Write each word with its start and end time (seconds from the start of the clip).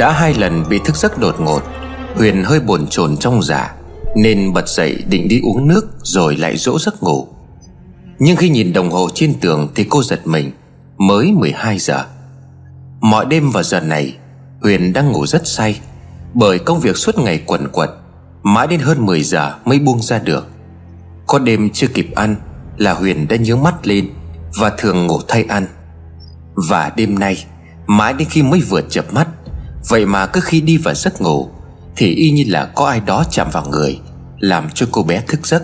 Đã 0.00 0.12
hai 0.12 0.34
lần 0.34 0.64
bị 0.68 0.80
thức 0.84 0.96
giấc 0.96 1.18
đột 1.18 1.40
ngột. 1.40 1.62
Huyền 2.14 2.44
hơi 2.44 2.60
bồn 2.60 2.86
chồn 2.86 3.16
trong 3.16 3.42
giả 3.42 3.74
Nên 4.16 4.52
bật 4.52 4.68
dậy 4.68 5.04
định 5.08 5.28
đi 5.28 5.40
uống 5.44 5.68
nước 5.68 5.88
Rồi 6.02 6.36
lại 6.36 6.56
dỗ 6.56 6.78
giấc 6.78 7.02
ngủ. 7.02 7.28
Nhưng 8.18 8.36
khi 8.36 8.48
nhìn 8.48 8.72
đồng 8.72 8.90
hồ 8.90 9.08
trên 9.14 9.34
tường 9.40 9.68
Thì 9.74 9.86
cô 9.90 10.02
giật 10.02 10.26
mình, 10.26 10.50
Mới 10.98 11.32
12 11.32 11.78
giờ. 11.78 12.04
Mọi 13.00 13.26
đêm 13.26 13.50
vào 13.50 13.62
giờ 13.62 13.80
này, 13.80 14.16
Huyền 14.62 14.92
đang 14.92 15.12
ngủ 15.12 15.26
rất 15.26 15.46
say, 15.46 15.80
Bởi 16.34 16.58
công 16.58 16.80
việc 16.80 16.96
suốt 16.96 17.18
ngày 17.18 17.42
quẩn 17.46 17.68
quật, 17.68 17.90
Mãi 18.42 18.66
đến 18.66 18.80
hơn 18.80 19.06
10 19.06 19.22
giờ 19.22 19.54
mới 19.64 19.78
buông 19.78 20.02
ra 20.02 20.18
được. 20.18 20.46
Có 21.26 21.38
đêm 21.38 21.70
chưa 21.70 21.86
kịp 21.86 22.10
ăn 22.14 22.36
Là 22.76 22.94
Huyền 22.94 23.28
đã 23.28 23.36
nhớ 23.36 23.56
mắt 23.56 23.86
lên 23.86 24.10
Và 24.58 24.70
thường 24.78 25.06
ngủ 25.06 25.20
thay 25.28 25.44
ăn. 25.48 25.66
Và 26.54 26.92
đêm 26.96 27.18
nay, 27.18 27.44
Mãi 27.86 28.12
đến 28.12 28.28
khi 28.30 28.42
mới 28.42 28.60
vừa 28.60 28.80
chập 28.80 29.12
mắt 29.12 29.28
Vậy 29.88 30.06
mà 30.06 30.26
cứ 30.26 30.40
khi 30.40 30.60
đi 30.60 30.76
vào 30.76 30.94
giấc 30.94 31.20
ngủ, 31.20 31.48
Thì 31.96 32.14
y 32.14 32.30
như 32.30 32.44
là 32.46 32.64
có 32.64 32.86
ai 32.86 33.00
đó 33.00 33.24
chạm 33.30 33.50
vào 33.52 33.66
người, 33.66 34.00
Làm 34.38 34.68
cho 34.74 34.86
cô 34.92 35.02
bé 35.02 35.22
thức 35.28 35.46
giấc. 35.46 35.62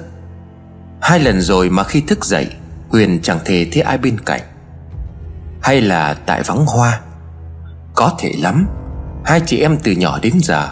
Hai 1.00 1.20
lần 1.20 1.40
rồi 1.40 1.70
mà 1.70 1.84
khi 1.84 2.00
thức 2.00 2.24
dậy, 2.24 2.46
Huyền 2.88 3.20
chẳng 3.22 3.38
thể 3.44 3.66
thấy 3.72 3.82
ai 3.82 3.98
bên 3.98 4.20
cạnh. 4.20 4.40
Hay 5.62 5.80
là 5.80 6.14
tại 6.14 6.42
vắng 6.42 6.66
hoa? 6.66 7.00
Có 7.94 8.12
thể 8.18 8.32
lắm. 8.38 8.66
Hai 9.24 9.40
chị 9.46 9.60
em 9.60 9.78
từ 9.82 9.92
nhỏ 9.92 10.18
đến 10.22 10.32
giờ, 10.42 10.68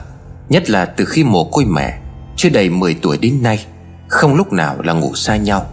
Nhất 0.48 0.70
là 0.70 0.84
từ 0.84 1.05
khi 1.05 1.25
mồ 1.25 1.45
côi 1.45 1.65
mẹ, 1.65 1.98
Chưa 2.37 2.48
đầy 2.48 2.70
10 2.70 2.95
tuổi 2.95 3.19
đến 3.19 3.42
nay, 3.42 3.67
Không 4.09 4.34
lúc 4.34 4.53
nào 4.53 4.77
là 4.83 4.92
ngủ 4.92 5.15
xa 5.15 5.37
nhau. 5.37 5.67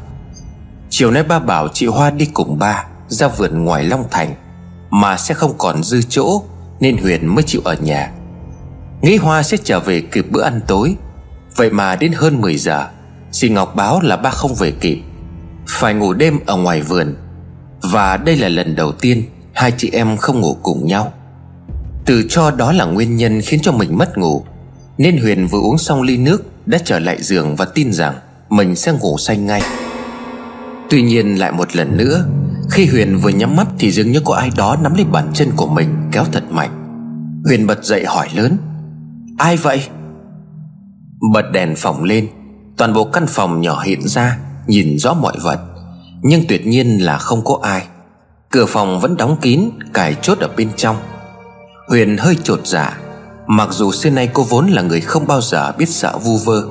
Chiều 0.89 1.11
nay 1.11 1.23
ba 1.23 1.39
bảo 1.39 1.67
chị 1.73 1.85
Hoa 1.85 2.09
đi 2.09 2.25
cùng 2.25 2.59
ba 2.59 2.85
Ra 3.07 3.27
vườn 3.27 3.63
ngoài 3.63 3.83
Long 3.83 4.05
Thành, 4.11 4.35
Mà 4.89 5.17
sẽ 5.17 5.33
không 5.33 5.53
còn 5.57 5.83
dư 5.83 6.01
chỗ. 6.09 6.43
Nên 6.81 6.97
Huyền 6.97 7.35
mới 7.35 7.43
chịu 7.43 7.61
ở 7.65 7.75
nhà. 7.81 8.11
Nghĩ 9.01 9.17
Hoa 9.17 9.43
sẽ 9.43 9.57
trở 9.63 9.79
về 9.79 10.01
kịp 10.01 10.25
bữa 10.29 10.41
ăn 10.41 10.59
tối. 10.67 10.95
Vậy 11.55 11.69
mà 11.69 11.95
đến 11.95 12.11
hơn 12.15 12.41
10 12.41 12.57
giờ 12.57 12.87
Dì 13.31 13.49
Ngọc 13.49 13.75
báo 13.75 14.01
là 14.01 14.17
ba 14.17 14.29
không 14.29 14.55
về 14.55 14.71
kịp. 14.71 15.01
Phải 15.67 15.93
ngủ 15.93 16.13
đêm 16.13 16.39
ở 16.45 16.57
ngoài 16.57 16.81
vườn. 16.81 17.15
Và 17.81 18.17
đây 18.17 18.37
là 18.37 18.49
lần 18.49 18.75
đầu 18.75 18.91
tiên 18.91 19.23
Hai 19.53 19.73
chị 19.77 19.89
em 19.93 20.17
không 20.17 20.41
ngủ 20.41 20.57
cùng 20.63 20.87
nhau. 20.87 21.13
Từ 22.05 22.23
cho 22.29 22.51
đó 22.51 22.71
là 22.71 22.85
nguyên 22.85 23.15
nhân 23.15 23.41
khiến 23.41 23.59
cho 23.63 23.71
mình 23.71 23.97
mất 23.97 24.17
ngủ, 24.17 24.45
Nên 24.97 25.17
Huyền 25.17 25.47
vừa 25.47 25.59
uống 25.59 25.77
xong 25.77 26.01
ly 26.01 26.17
nước 26.17 26.43
Đã 26.65 26.79
trở 26.85 26.99
lại 26.99 27.23
giường 27.23 27.55
và 27.55 27.65
tin 27.65 27.93
rằng 27.93 28.15
Mình 28.49 28.75
sẽ 28.75 28.93
ngủ 28.93 29.17
say 29.17 29.37
ngay. 29.37 29.61
Tuy 30.89 31.01
nhiên 31.01 31.39
lại 31.39 31.51
một 31.51 31.75
lần 31.75 31.97
nữa 31.97 32.25
khi 32.69 32.85
Huyền 32.85 33.19
vừa 33.23 33.29
nhắm 33.29 33.55
mắt 33.55 33.67
Thì 33.79 33.91
dường 33.91 34.11
như 34.11 34.21
có 34.25 34.35
ai 34.35 34.51
đó 34.55 34.77
nắm 34.81 34.95
lấy 34.95 35.05
bàn 35.05 35.31
chân 35.33 35.51
của 35.55 35.67
mình, 35.67 35.95
Kéo 36.11 36.25
thật 36.31 36.43
mạnh. 36.51 36.77
Huyền 37.45 37.67
bật 37.67 37.83
dậy 37.83 38.05
hỏi 38.05 38.27
lớn, 38.35 38.57
Ai 39.37 39.57
vậy? 39.57 39.83
Bật 41.33 41.51
đèn 41.53 41.75
phòng 41.77 42.03
lên, 42.03 42.27
Toàn 42.77 42.93
bộ 42.93 43.03
căn 43.03 43.27
phòng 43.27 43.61
nhỏ 43.61 43.81
hiện 43.81 44.07
ra, 44.07 44.37
Nhìn 44.67 44.99
rõ 44.99 45.13
mọi 45.13 45.33
vật, 45.43 45.59
Nhưng 46.21 46.47
tuyệt 46.47 46.67
nhiên 46.67 46.97
là 46.97 47.17
không 47.17 47.41
có 47.45 47.59
ai. 47.61 47.83
Cửa 48.51 48.65
phòng 48.65 48.99
vẫn 48.99 49.17
đóng 49.17 49.37
kín, 49.41 49.69
Cài 49.93 50.15
chốt 50.21 50.39
ở 50.39 50.49
bên 50.57 50.69
trong. 50.75 50.97
Huyền 51.89 52.17
hơi 52.17 52.37
trột 52.43 52.61
dạ 52.67 52.97
Mặc 53.47 53.69
dù 53.71 53.91
xưa 53.91 54.09
nay 54.09 54.29
cô 54.33 54.43
vốn 54.43 54.67
là 54.67 54.81
người 54.81 55.01
không 55.01 55.27
bao 55.27 55.41
giờ 55.41 55.71
biết 55.77 55.89
sợ 55.89 56.17
vu 56.17 56.37
vơ. 56.37 56.63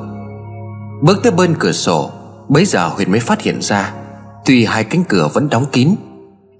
Bước 1.02 1.20
tới 1.22 1.32
bên 1.32 1.54
cửa 1.58 1.72
sổ, 1.72 2.10
Bấy 2.48 2.64
giờ 2.64 2.88
Huyền 2.88 3.10
mới 3.10 3.20
phát 3.20 3.42
hiện 3.42 3.62
ra 3.62 3.92
Tuy 4.44 4.64
hai 4.64 4.84
cánh 4.84 5.04
cửa 5.04 5.28
vẫn 5.32 5.48
đóng 5.48 5.66
kín, 5.72 5.94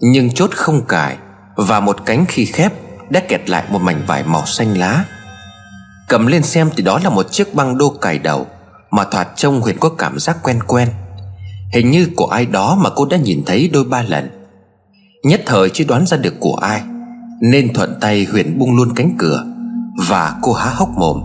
Nhưng 0.00 0.30
chốt 0.30 0.50
không 0.54 0.84
cài 0.84 1.16
Và 1.56 1.80
một 1.80 1.96
cánh 2.06 2.24
khi 2.28 2.44
khép 2.44 2.72
Đã 3.10 3.20
kẹt 3.28 3.50
lại 3.50 3.64
một 3.70 3.78
mảnh 3.78 4.02
vải 4.06 4.22
màu 4.24 4.46
xanh 4.46 4.78
lá. 4.78 5.04
Cầm 6.08 6.26
lên 6.26 6.42
xem 6.42 6.70
thì 6.76 6.82
đó 6.82 7.00
là 7.04 7.10
một 7.10 7.32
chiếc 7.32 7.54
băng 7.54 7.78
đô 7.78 7.90
cài 7.90 8.18
đầu 8.18 8.46
Mà 8.90 9.04
thoạt 9.04 9.28
trông 9.36 9.60
Huyền 9.60 9.76
có 9.80 9.88
cảm 9.88 10.18
giác 10.18 10.36
quen 10.42 10.58
quen. 10.66 10.88
Hình 11.72 11.90
như 11.90 12.08
của 12.16 12.26
ai 12.26 12.46
đó 12.46 12.78
mà 12.84 12.90
cô 12.96 13.06
đã 13.06 13.16
nhìn 13.16 13.42
thấy 13.46 13.70
đôi 13.72 13.84
ba 13.84 14.02
lần. 14.02 14.30
Nhất 15.24 15.40
thời 15.46 15.70
chưa 15.70 15.84
đoán 15.84 16.06
ra 16.06 16.16
được 16.16 16.34
của 16.40 16.54
ai, 16.54 16.82
Nên 17.40 17.72
thuận 17.74 17.94
tay 18.00 18.26
Huyền 18.32 18.58
bung 18.58 18.76
luôn 18.76 18.94
cánh 18.94 19.14
cửa 19.18 19.44
Và 20.08 20.34
cô 20.42 20.52
há 20.52 20.70
hốc 20.70 20.88
mồm. 20.88 21.20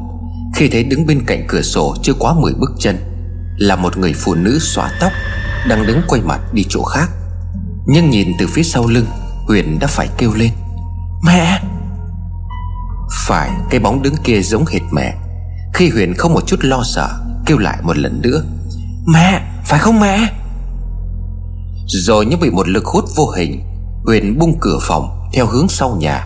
Khi 0.55 0.67
thấy 0.69 0.83
đứng 0.83 1.05
bên 1.05 1.23
cạnh 1.27 1.45
cửa 1.47 1.61
sổ 1.61 1.95
chưa 2.03 2.13
quá 2.19 2.33
10 2.39 2.53
bước 2.53 2.71
chân, 2.79 2.97
Là 3.57 3.75
một 3.75 3.97
người 3.97 4.13
phụ 4.13 4.35
nữ 4.35 4.59
xóa 4.59 4.91
tóc. 4.99 5.11
Đang 5.67 5.87
đứng 5.87 6.01
quay 6.07 6.21
mặt 6.21 6.39
đi 6.53 6.65
chỗ 6.69 6.83
khác. 6.83 7.09
Nhưng 7.85 8.09
nhìn 8.09 8.27
từ 8.39 8.47
phía 8.47 8.63
sau 8.63 8.87
lưng 8.87 9.05
Huyền 9.47 9.79
đã 9.79 9.87
phải 9.87 10.07
kêu 10.17 10.33
lên. 10.33 10.51
Mẹ! 11.23 11.61
Phải 13.11 13.49
cái 13.69 13.79
bóng 13.79 14.01
đứng 14.01 14.15
kia 14.23 14.41
giống 14.41 14.65
hệt 14.65 14.81
mẹ. 14.91 15.15
Khi 15.73 15.89
Huyền 15.89 16.13
không 16.13 16.33
một 16.33 16.47
chút 16.47 16.59
lo 16.61 16.83
sợ 16.83 17.09
Kêu 17.45 17.57
lại 17.57 17.77
một 17.83 17.97
lần 17.97 18.21
nữa. 18.21 18.43
Mẹ! 19.05 19.41
Phải 19.65 19.79
không 19.79 19.99
mẹ? 19.99 20.33
Rồi 21.87 22.25
như 22.25 22.37
bị 22.37 22.49
một 22.49 22.67
lực 22.67 22.85
hút 22.85 23.05
vô 23.15 23.29
hình 23.29 23.63
Huyền 24.05 24.39
bung 24.39 24.57
cửa 24.61 24.79
phòng 24.81 25.29
Theo 25.33 25.45
hướng 25.45 25.67
sau 25.69 25.95
nhà 25.95 26.25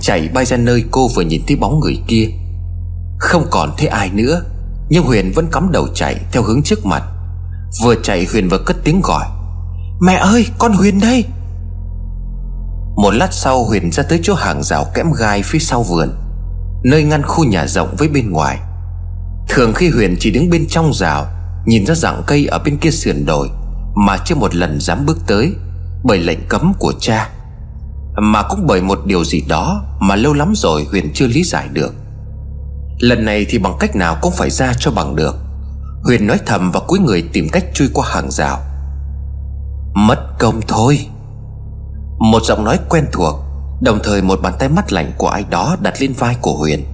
Chạy 0.00 0.28
bay 0.34 0.44
ra 0.44 0.56
nơi 0.56 0.84
cô 0.90 1.08
vừa 1.08 1.22
nhìn 1.22 1.42
thấy 1.46 1.56
bóng 1.56 1.80
người 1.80 1.98
kia. 2.06 2.28
Không 3.18 3.46
còn 3.50 3.74
thấy 3.78 3.86
ai 3.86 4.10
nữa 4.10 4.42
Nhưng 4.88 5.04
Huyền 5.04 5.32
vẫn 5.34 5.46
cắm 5.52 5.72
đầu 5.72 5.88
chạy 5.94 6.20
Theo 6.32 6.42
hướng 6.42 6.62
trước 6.62 6.86
mặt 6.86 7.02
Vừa 7.78 7.94
chạy 8.02 8.26
Huyền 8.32 8.48
vừa 8.48 8.58
cất 8.58 8.76
tiếng 8.84 9.00
gọi. 9.00 9.26
Mẹ 10.00 10.14
ơi, 10.14 10.46
con 10.58 10.72
Huyền 10.72 11.00
đây. 11.00 11.24
Một 12.96 13.10
lát 13.10 13.28
sau 13.32 13.64
Huyền 13.64 13.92
ra 13.92 14.02
tới 14.02 14.20
chỗ 14.22 14.34
hàng 14.34 14.62
rào 14.62 14.86
kẽm 14.94 15.12
gai 15.12 15.42
phía 15.42 15.58
sau 15.58 15.82
vườn, 15.82 16.14
Nơi 16.84 17.02
ngăn 17.02 17.22
khu 17.22 17.44
nhà 17.44 17.66
rộng 17.66 17.94
với 17.98 18.08
bên 18.08 18.30
ngoài. 18.30 18.58
Thường 19.48 19.72
khi 19.74 19.90
Huyền 19.90 20.16
chỉ 20.20 20.30
đứng 20.30 20.50
bên 20.50 20.66
trong 20.68 20.94
rào, 20.94 21.26
Nhìn 21.66 21.86
ra 21.86 21.94
dạng 21.94 22.22
cây 22.26 22.46
ở 22.46 22.58
bên 22.58 22.76
kia 22.76 22.90
sườn 22.90 23.26
đồi, 23.26 23.48
Mà 23.94 24.16
chưa 24.24 24.34
một 24.34 24.54
lần 24.54 24.80
dám 24.80 25.06
bước 25.06 25.18
tới 25.26 25.52
Bởi 26.04 26.18
lệnh 26.18 26.48
cấm 26.48 26.72
của 26.78 26.92
cha. 27.00 27.28
Mà 28.16 28.42
cũng 28.42 28.66
bởi 28.66 28.82
một 28.82 29.00
điều 29.06 29.24
gì 29.24 29.42
đó 29.48 29.84
Mà 30.00 30.16
lâu 30.16 30.32
lắm 30.32 30.52
rồi 30.56 30.86
Huyền 30.90 31.10
chưa 31.14 31.26
lý 31.26 31.44
giải 31.44 31.68
được. 31.72 31.94
Lần 32.98 33.24
này 33.24 33.46
thì 33.48 33.58
bằng 33.58 33.76
cách 33.80 33.96
nào 33.96 34.18
cũng 34.22 34.32
phải 34.32 34.50
ra 34.50 34.72
cho 34.78 34.90
bằng 34.90 35.16
được. 35.16 35.36
Huyền 36.04 36.26
nói 36.26 36.38
thầm 36.46 36.70
và 36.70 36.80
cúi 36.80 36.98
người 36.98 37.24
tìm 37.32 37.48
cách 37.52 37.64
chui 37.74 37.88
qua 37.92 38.06
hàng 38.08 38.30
rào. 38.30 38.58
Mất 39.94 40.38
công 40.38 40.60
thôi. 40.68 41.06
Một 42.18 42.42
giọng 42.42 42.64
nói 42.64 42.78
quen 42.88 43.04
thuộc, 43.12 43.34
Đồng 43.80 43.98
thời 44.04 44.22
một 44.22 44.40
bàn 44.42 44.52
tay 44.58 44.68
mắt 44.68 44.92
lạnh 44.92 45.12
của 45.18 45.28
ai 45.28 45.44
đó 45.50 45.76
đặt 45.82 45.94
lên 46.00 46.12
vai 46.12 46.36
của 46.40 46.52
Huyền. 46.52 46.84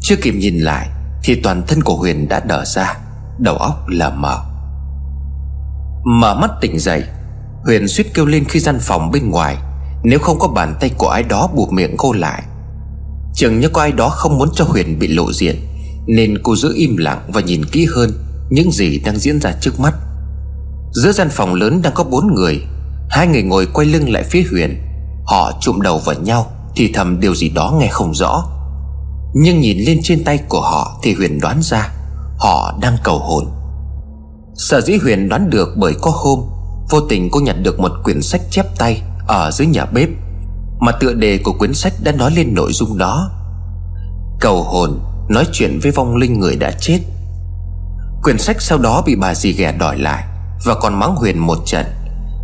Chưa 0.00 0.16
kịp 0.16 0.32
nhìn 0.32 0.58
lại, 0.58 0.88
Thì 1.24 1.34
toàn 1.34 1.62
thân 1.66 1.82
của 1.82 1.96
Huyền 1.96 2.28
đã 2.28 2.40
đờ 2.40 2.64
ra, 2.64 2.96
Đầu 3.38 3.56
óc 3.56 3.88
lờ 3.88 4.10
mờ. 4.10 4.38
Mở 6.04 6.34
mắt 6.34 6.50
tỉnh 6.60 6.78
dậy, 6.78 7.04
Huyền 7.64 7.88
suýt 7.88 8.06
kêu 8.14 8.26
lên 8.26 8.44
khi 8.44 8.60
gian 8.60 8.78
phòng 8.80 9.10
bên 9.10 9.30
ngoài, 9.30 9.56
Nếu 10.02 10.18
không 10.18 10.38
có 10.38 10.48
bàn 10.48 10.74
tay 10.80 10.90
của 10.98 11.08
ai 11.08 11.22
đó 11.22 11.48
buộc 11.54 11.72
miệng 11.72 11.94
cô 11.98 12.12
lại. 12.12 12.42
Chừng 13.34 13.60
như 13.60 13.68
có 13.68 13.80
ai 13.80 13.92
đó 13.92 14.08
không 14.08 14.38
muốn 14.38 14.48
cho 14.54 14.64
Huyền 14.64 14.98
bị 14.98 15.08
lộ 15.08 15.32
diện. 15.32 15.56
Nên 16.06 16.38
cô 16.42 16.56
giữ 16.56 16.72
im 16.76 16.96
lặng 16.96 17.30
và 17.32 17.40
nhìn 17.40 17.64
kỹ 17.64 17.86
hơn 17.94 18.10
Những 18.50 18.72
gì 18.72 18.98
đang 18.98 19.16
diễn 19.16 19.40
ra 19.40 19.52
trước 19.60 19.80
mắt. 19.80 19.94
Giữa 20.92 21.12
gian 21.12 21.28
phòng 21.30 21.54
lớn 21.54 21.82
đang 21.82 21.92
có 21.94 22.04
bốn 22.04 22.34
người, 22.34 22.60
Hai 23.10 23.26
người 23.26 23.42
ngồi 23.42 23.66
quay 23.66 23.86
lưng 23.86 24.12
lại 24.12 24.22
phía 24.22 24.44
Huyền. 24.50 24.82
Họ 25.26 25.52
chụm 25.60 25.80
đầu 25.80 25.98
vào 25.98 26.14
nhau 26.14 26.46
Thì 26.76 26.90
thầm 26.94 27.20
điều 27.20 27.34
gì 27.34 27.48
đó 27.48 27.74
nghe 27.80 27.88
không 27.90 28.14
rõ. 28.14 28.44
Nhưng 29.34 29.60
nhìn 29.60 29.78
lên 29.78 30.00
trên 30.02 30.24
tay 30.24 30.38
của 30.48 30.60
họ 30.60 31.00
Thì 31.02 31.14
Huyền 31.14 31.40
đoán 31.40 31.62
ra 31.62 31.88
Họ 32.38 32.78
đang 32.80 32.96
cầu 33.04 33.18
hồn. 33.18 33.44
Sở 34.54 34.80
dĩ 34.80 34.96
Huyền 35.02 35.28
đoán 35.28 35.50
được 35.50 35.68
bởi 35.76 35.94
có 36.00 36.10
hôm, 36.14 36.38
Vô 36.90 37.00
tình 37.00 37.28
cô 37.32 37.40
nhặt 37.40 37.56
được 37.62 37.80
một 37.80 37.92
quyển 38.04 38.22
sách 38.22 38.40
chép 38.50 38.66
tay 38.78 39.02
Ở 39.26 39.50
dưới 39.50 39.66
nhà 39.66 39.84
bếp, 39.84 40.08
Mà 40.80 40.92
tựa 41.00 41.12
đề 41.12 41.38
của 41.44 41.52
quyển 41.52 41.74
sách 41.74 41.92
đã 42.02 42.12
nói 42.12 42.30
lên 42.36 42.54
nội 42.54 42.72
dung 42.72 42.98
đó. 42.98 43.30
Cầu 44.40 44.62
hồn 44.62 45.00
Nói 45.32 45.46
chuyện 45.52 45.78
với 45.82 45.92
vong 45.92 46.16
linh 46.16 46.40
người 46.40 46.56
đã 46.56 46.72
chết. 46.80 46.98
Quyển 48.22 48.38
sách 48.38 48.62
sau 48.62 48.78
đó 48.78 49.02
bị 49.06 49.14
bà 49.16 49.34
dì 49.34 49.52
ghẻ 49.52 49.72
đòi 49.72 49.98
lại 49.98 50.24
Và 50.64 50.74
còn 50.74 50.94
mắng 50.94 51.16
Huyền 51.16 51.38
một 51.38 51.58
trận. 51.66 51.86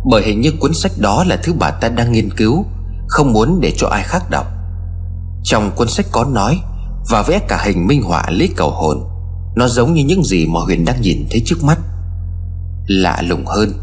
Bởi 0.05 0.23
hình 0.23 0.41
như 0.41 0.51
cuốn 0.59 0.73
sách 0.73 0.91
đó 0.97 1.23
là 1.27 1.37
thứ 1.43 1.53
bà 1.53 1.71
ta 1.71 1.89
đang 1.89 2.11
nghiên 2.11 2.33
cứu, 2.33 2.65
Không 3.07 3.33
muốn 3.33 3.59
để 3.61 3.73
cho 3.77 3.87
ai 3.87 4.03
khác 4.03 4.29
đọc. 4.29 4.45
Trong 5.43 5.71
cuốn 5.75 5.87
sách 5.89 6.05
có 6.11 6.25
nói 6.25 6.59
Và 7.09 7.21
vẽ 7.21 7.39
cả 7.47 7.61
hình 7.65 7.87
minh 7.87 8.03
họa 8.03 8.23
lý 8.29 8.47
cầu 8.47 8.71
hồn, 8.71 9.03
Nó 9.55 9.67
giống 9.67 9.93
như 9.93 10.03
những 10.03 10.23
gì 10.23 10.45
mà 10.45 10.59
Huyền 10.59 10.85
đang 10.85 11.01
nhìn 11.01 11.27
thấy 11.31 11.41
trước 11.45 11.63
mắt. 11.63 11.77
Lạ 12.87 13.21
lùng 13.21 13.45
hơn, 13.45 13.73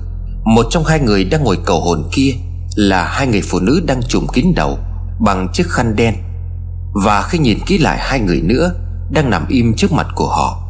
Một 0.45 0.67
trong 0.71 0.85
hai 0.85 1.01
người 1.01 1.25
đang 1.25 1.45
ngồi 1.45 1.59
cầu 1.65 1.81
hồn 1.81 2.09
kia 2.13 2.33
Là 2.77 3.05
hai 3.05 3.27
người 3.27 3.43
phụ 3.43 3.61
nữ 3.61 3.83
đang 3.87 4.03
trùm 4.09 4.27
kín 4.33 4.47
đầu 4.57 4.79
Bằng 5.21 5.49
chiếc 5.53 5.67
khăn 5.69 5.97
đen. 5.97 6.15
Và 7.05 7.23
khi 7.23 7.39
nhìn 7.39 7.59
kỹ 7.67 7.79
lại 7.79 7.99
hai 8.01 8.21
người 8.21 8.41
nữa 8.41 8.73
đang 9.11 9.31
nằm 9.31 9.47
im 9.49 9.75
trước 9.75 9.93
mặt 9.93 10.07
của 10.15 10.29
họ, 10.29 10.63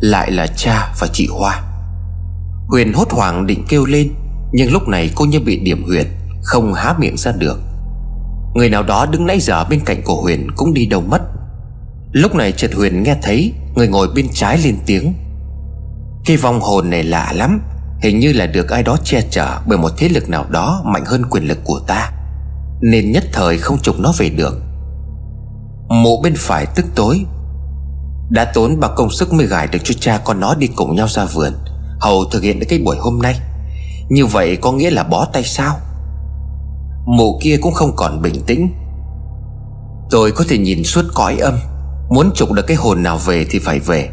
Lại 0.00 0.30
là 0.30 0.46
cha 0.46 0.94
và 1.00 1.06
chị 1.12 1.28
Hoa. 1.30 1.62
Huyền 2.68 2.92
hốt 2.92 3.12
hoảng 3.12 3.46
định 3.46 3.64
kêu 3.68 3.84
lên, 3.84 4.08
Nhưng 4.52 4.72
lúc 4.72 4.88
này 4.88 5.10
cô 5.14 5.24
như 5.24 5.40
bị 5.40 5.56
điểm 5.56 5.84
huyệt, 5.84 6.06
Không 6.42 6.74
há 6.74 6.94
miệng 6.98 7.16
ra 7.16 7.32
được. 7.32 7.60
Người 8.54 8.70
nào 8.70 8.82
đó 8.82 9.06
đứng 9.06 9.26
nãy 9.26 9.40
giờ 9.40 9.64
bên 9.64 9.80
cạnh 9.84 10.02
của 10.04 10.22
Huyền 10.22 10.48
cũng 10.56 10.74
đi 10.74 10.86
đâu 10.86 11.00
mất. 11.00 11.22
Lúc 12.12 12.34
này 12.34 12.52
chợt 12.52 12.70
Huyền 12.74 13.02
nghe 13.02 13.16
thấy 13.22 13.52
Người 13.74 13.88
ngồi 13.88 14.08
bên 14.14 14.28
trái 14.32 14.58
lên 14.58 14.76
tiếng. 14.86 15.14
Cái 16.24 16.36
vong 16.36 16.60
hồn 16.60 16.90
này 16.90 17.04
lạ 17.04 17.32
lắm, 17.34 17.60
Hình 18.02 18.18
như 18.18 18.32
là 18.32 18.46
được 18.46 18.68
ai 18.68 18.82
đó 18.82 18.96
che 19.04 19.22
chở 19.30 19.58
Bởi 19.66 19.78
một 19.78 19.90
thế 19.96 20.08
lực 20.08 20.28
nào 20.28 20.46
đó 20.50 20.82
mạnh 20.84 21.04
hơn 21.06 21.22
quyền 21.30 21.48
lực 21.48 21.58
của 21.64 21.80
ta, 21.86 22.12
Nên 22.80 23.12
nhất 23.12 23.24
thời 23.32 23.58
không 23.58 23.78
trục 23.78 24.00
nó 24.00 24.12
về 24.18 24.28
được. 24.28 24.62
Mộ 25.88 26.20
bên 26.22 26.34
phải 26.36 26.66
tức 26.66 26.86
tối 26.94 27.24
đã 28.32 28.44
tốn 28.44 28.80
bao 28.80 28.92
công 28.96 29.10
sức 29.10 29.32
mới 29.32 29.46
gài 29.46 29.66
được 29.66 29.78
cho 29.84 29.94
cha 30.00 30.20
con 30.24 30.40
nó 30.40 30.54
đi 30.54 30.66
cùng 30.66 30.96
nhau 30.96 31.08
ra 31.08 31.24
vườn. 31.24 31.52
Hầu 32.00 32.24
thực 32.24 32.42
hiện 32.42 32.60
được 32.60 32.66
cái 32.68 32.78
buổi 32.78 32.96
hôm 32.96 33.18
nay. 33.22 33.40
Như 34.08 34.26
vậy 34.26 34.56
có 34.56 34.72
nghĩa 34.72 34.90
là 34.90 35.02
bó 35.02 35.24
tay 35.32 35.44
sao? 35.44 35.76
Mụ 37.06 37.38
kia 37.42 37.56
cũng 37.62 37.72
không 37.72 37.92
còn 37.96 38.22
bình 38.22 38.42
tĩnh. 38.46 38.72
Tôi 40.10 40.32
có 40.32 40.44
thể 40.48 40.58
nhìn 40.58 40.84
suốt 40.84 41.04
cõi 41.14 41.36
âm. 41.36 41.58
Muốn 42.10 42.30
trục 42.34 42.52
được 42.52 42.66
cái 42.66 42.76
hồn 42.76 43.02
nào 43.02 43.18
về 43.18 43.46
thì 43.50 43.58
phải 43.58 43.78
về. 43.78 44.10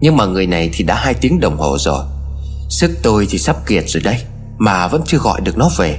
Nhưng 0.00 0.16
mà 0.16 0.26
người 0.26 0.46
này 0.46 0.70
thì 0.72 0.84
đã 0.84 0.94
hai 0.94 1.14
tiếng 1.14 1.40
đồng 1.40 1.56
hồ 1.56 1.76
rồi. 1.78 2.04
Sức 2.68 2.90
tôi 3.02 3.26
thì 3.30 3.38
sắp 3.38 3.56
kiệt 3.66 3.84
rồi 3.86 4.02
đây 4.02 4.16
Mà 4.58 4.88
vẫn 4.88 5.02
chưa 5.06 5.18
gọi 5.18 5.40
được 5.40 5.58
nó 5.58 5.70
về. 5.78 5.98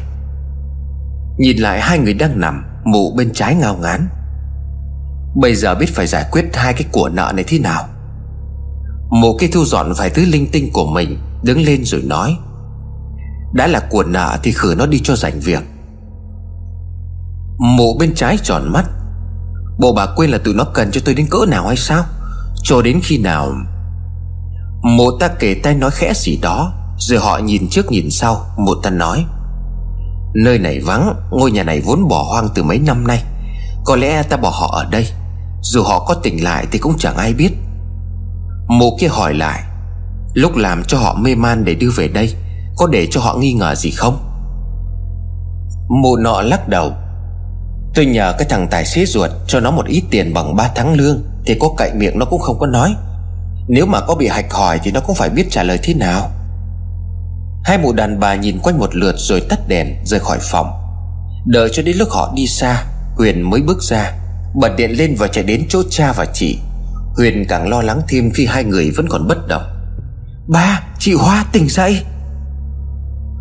Nhìn 1.38 1.58
lại 1.58 1.82
hai 1.82 2.00
người 2.00 2.14
đang 2.14 2.40
nằm, 2.40 2.66
Mụ 2.86 3.14
bên 3.18 3.34
trái 3.34 3.56
ngao 3.56 3.78
ngán. 3.78 4.10
Bây 5.36 5.56
giờ 5.56 5.76
biết 5.76 5.96
phải 5.96 6.08
giải 6.08 6.26
quyết 6.32 6.46
hai 6.54 6.74
cái 6.74 6.86
của 6.92 7.10
nợ 7.10 7.32
này 7.36 7.46
thế 7.48 7.60
nào. 7.60 7.86
Mộ 9.10 9.38
cái 9.40 9.50
thu 9.54 9.66
dọn 9.66 9.94
vài 9.98 10.10
thứ 10.10 10.26
linh 10.26 10.48
tinh 10.52 10.70
của 10.74 10.86
mình, 10.86 11.18
Đứng 11.44 11.62
lên 11.62 11.86
rồi 11.86 12.02
nói, 12.02 12.38
Đã 13.54 13.68
là 13.68 13.80
của 13.90 14.04
nợ 14.04 14.38
thì 14.44 14.52
khử 14.52 14.76
nó 14.78 14.86
đi 14.86 15.00
cho 15.04 15.16
rảnh 15.16 15.40
việc. 15.40 15.64
Mộ 17.60 17.94
bên 18.00 18.16
trái 18.16 18.38
tròn 18.44 18.72
mắt, 18.74 18.86
Bộ 19.80 19.94
bà 19.94 20.06
quên 20.16 20.30
là 20.30 20.38
tụi 20.38 20.54
nó 20.54 20.64
cần 20.64 20.92
cho 20.92 21.02
tôi 21.06 21.16
đến 21.16 21.28
cỡ 21.30 21.46
nào 21.48 21.68
hay 21.68 21.78
sao? 21.78 22.04
Cho 22.64 22.82
đến 22.82 23.00
khi 23.04 23.18
nào? 23.18 23.52
Mộ 24.84 25.12
ta 25.20 25.28
kể 25.40 25.56
tay 25.64 25.76
nói 25.76 25.92
khẽ 25.94 26.14
gì 26.16 26.40
đó, 26.42 26.74
Rồi 26.98 27.20
họ 27.20 27.38
nhìn 27.38 27.70
trước 27.70 27.92
nhìn 27.92 28.12
sau, 28.12 28.46
mộ 28.58 28.76
ta 28.84 28.90
nói, 28.90 29.26
Nơi 30.36 30.60
này 30.60 30.80
vắng, 30.80 31.16
Ngôi 31.32 31.52
nhà 31.52 31.64
này 31.64 31.82
vốn 31.82 32.08
bỏ 32.08 32.24
hoang 32.24 32.50
từ 32.56 32.64
mấy 32.64 32.80
năm 32.80 33.08
nay. 33.08 33.24
Có 33.86 33.96
lẽ 33.96 34.24
ta 34.24 34.38
bỏ 34.38 34.50
họ 34.50 34.70
ở 34.72 34.86
đây. 34.92 35.08
Dù 35.62 35.84
họ 35.84 36.06
có 36.08 36.14
tỉnh 36.14 36.44
lại 36.44 36.66
thì 36.72 36.80
cũng 36.80 36.98
chẳng 37.00 37.18
ai 37.18 37.34
biết. 37.34 37.50
Mụ 38.68 38.98
kia 39.00 39.08
hỏi 39.08 39.34
lại, 39.34 39.64
Lúc 40.34 40.56
làm 40.56 40.84
cho 40.84 40.98
họ 40.98 41.14
mê 41.14 41.36
man 41.36 41.66
để 41.66 41.76
đưa 41.76 41.90
về 41.98 42.08
đây, 42.08 42.34
Có 42.78 42.88
để 42.88 43.08
cho 43.12 43.22
họ 43.22 43.36
nghi 43.36 43.54
ngờ 43.54 43.76
gì 43.76 43.92
không? 43.92 44.18
Mụ 45.90 46.16
nọ 46.16 46.42
lắc 46.42 46.68
đầu, 46.68 46.92
Tôi 47.96 48.06
nhờ 48.06 48.34
cái 48.38 48.48
thằng 48.50 48.68
tài 48.72 48.86
xế 48.86 49.06
ruột 49.06 49.30
Cho 49.48 49.60
nó 49.60 49.72
một 49.72 49.86
ít 49.86 50.04
tiền 50.12 50.34
bằng 50.34 50.56
3 50.56 50.70
tháng 50.76 50.94
lương, 50.94 51.24
Thì 51.46 51.56
có 51.60 51.70
cậy 51.78 51.94
miệng 51.94 52.20
nó 52.20 52.26
cũng 52.26 52.42
không 52.42 52.60
có 52.60 52.68
nói. 52.68 52.96
Nếu 53.68 53.86
mà 53.86 54.02
có 54.02 54.16
bị 54.16 54.28
hạch 54.28 54.54
hỏi 54.54 54.80
Thì 54.84 54.92
nó 54.92 55.00
cũng 55.00 55.16
phải 55.16 55.30
biết 55.30 55.48
trả 55.52 55.64
lời 55.64 55.80
thế 55.84 55.94
nào. 55.94 56.30
Hai 57.64 57.78
mụ 57.78 57.94
đàn 57.94 58.20
bà 58.20 58.36
nhìn 58.36 58.60
quanh 58.64 58.80
một 58.80 58.96
lượt 58.96 59.16
Rồi 59.18 59.42
tắt 59.42 59.60
đèn 59.68 59.96
rời 60.06 60.20
khỏi 60.20 60.38
phòng. 60.42 60.72
Đợi 61.46 61.70
cho 61.74 61.84
đến 61.84 61.98
lúc 61.98 62.10
họ 62.12 62.32
đi 62.36 62.48
xa, 62.48 62.84
Huyền 63.16 63.50
mới 63.50 63.62
bước 63.62 63.82
ra. 63.82 64.14
Bật 64.56 64.76
điện 64.78 64.92
lên 64.92 65.16
và 65.16 65.28
chạy 65.28 65.44
đến 65.44 65.66
chỗ 65.70 65.84
cha 65.90 66.14
và 66.14 66.26
chị. 66.34 66.60
Huyền 67.16 67.46
càng 67.50 67.70
lo 67.70 67.82
lắng 67.82 68.02
thêm 68.10 68.32
khi 68.36 68.46
hai 68.46 68.64
người 68.64 68.92
vẫn 68.92 69.08
còn 69.10 69.28
bất 69.28 69.48
động. 69.48 69.64
Ba, 70.48 70.82
chị 71.00 71.14
Hoa 71.14 71.46
tỉnh 71.52 71.70
dậy. 71.70 72.04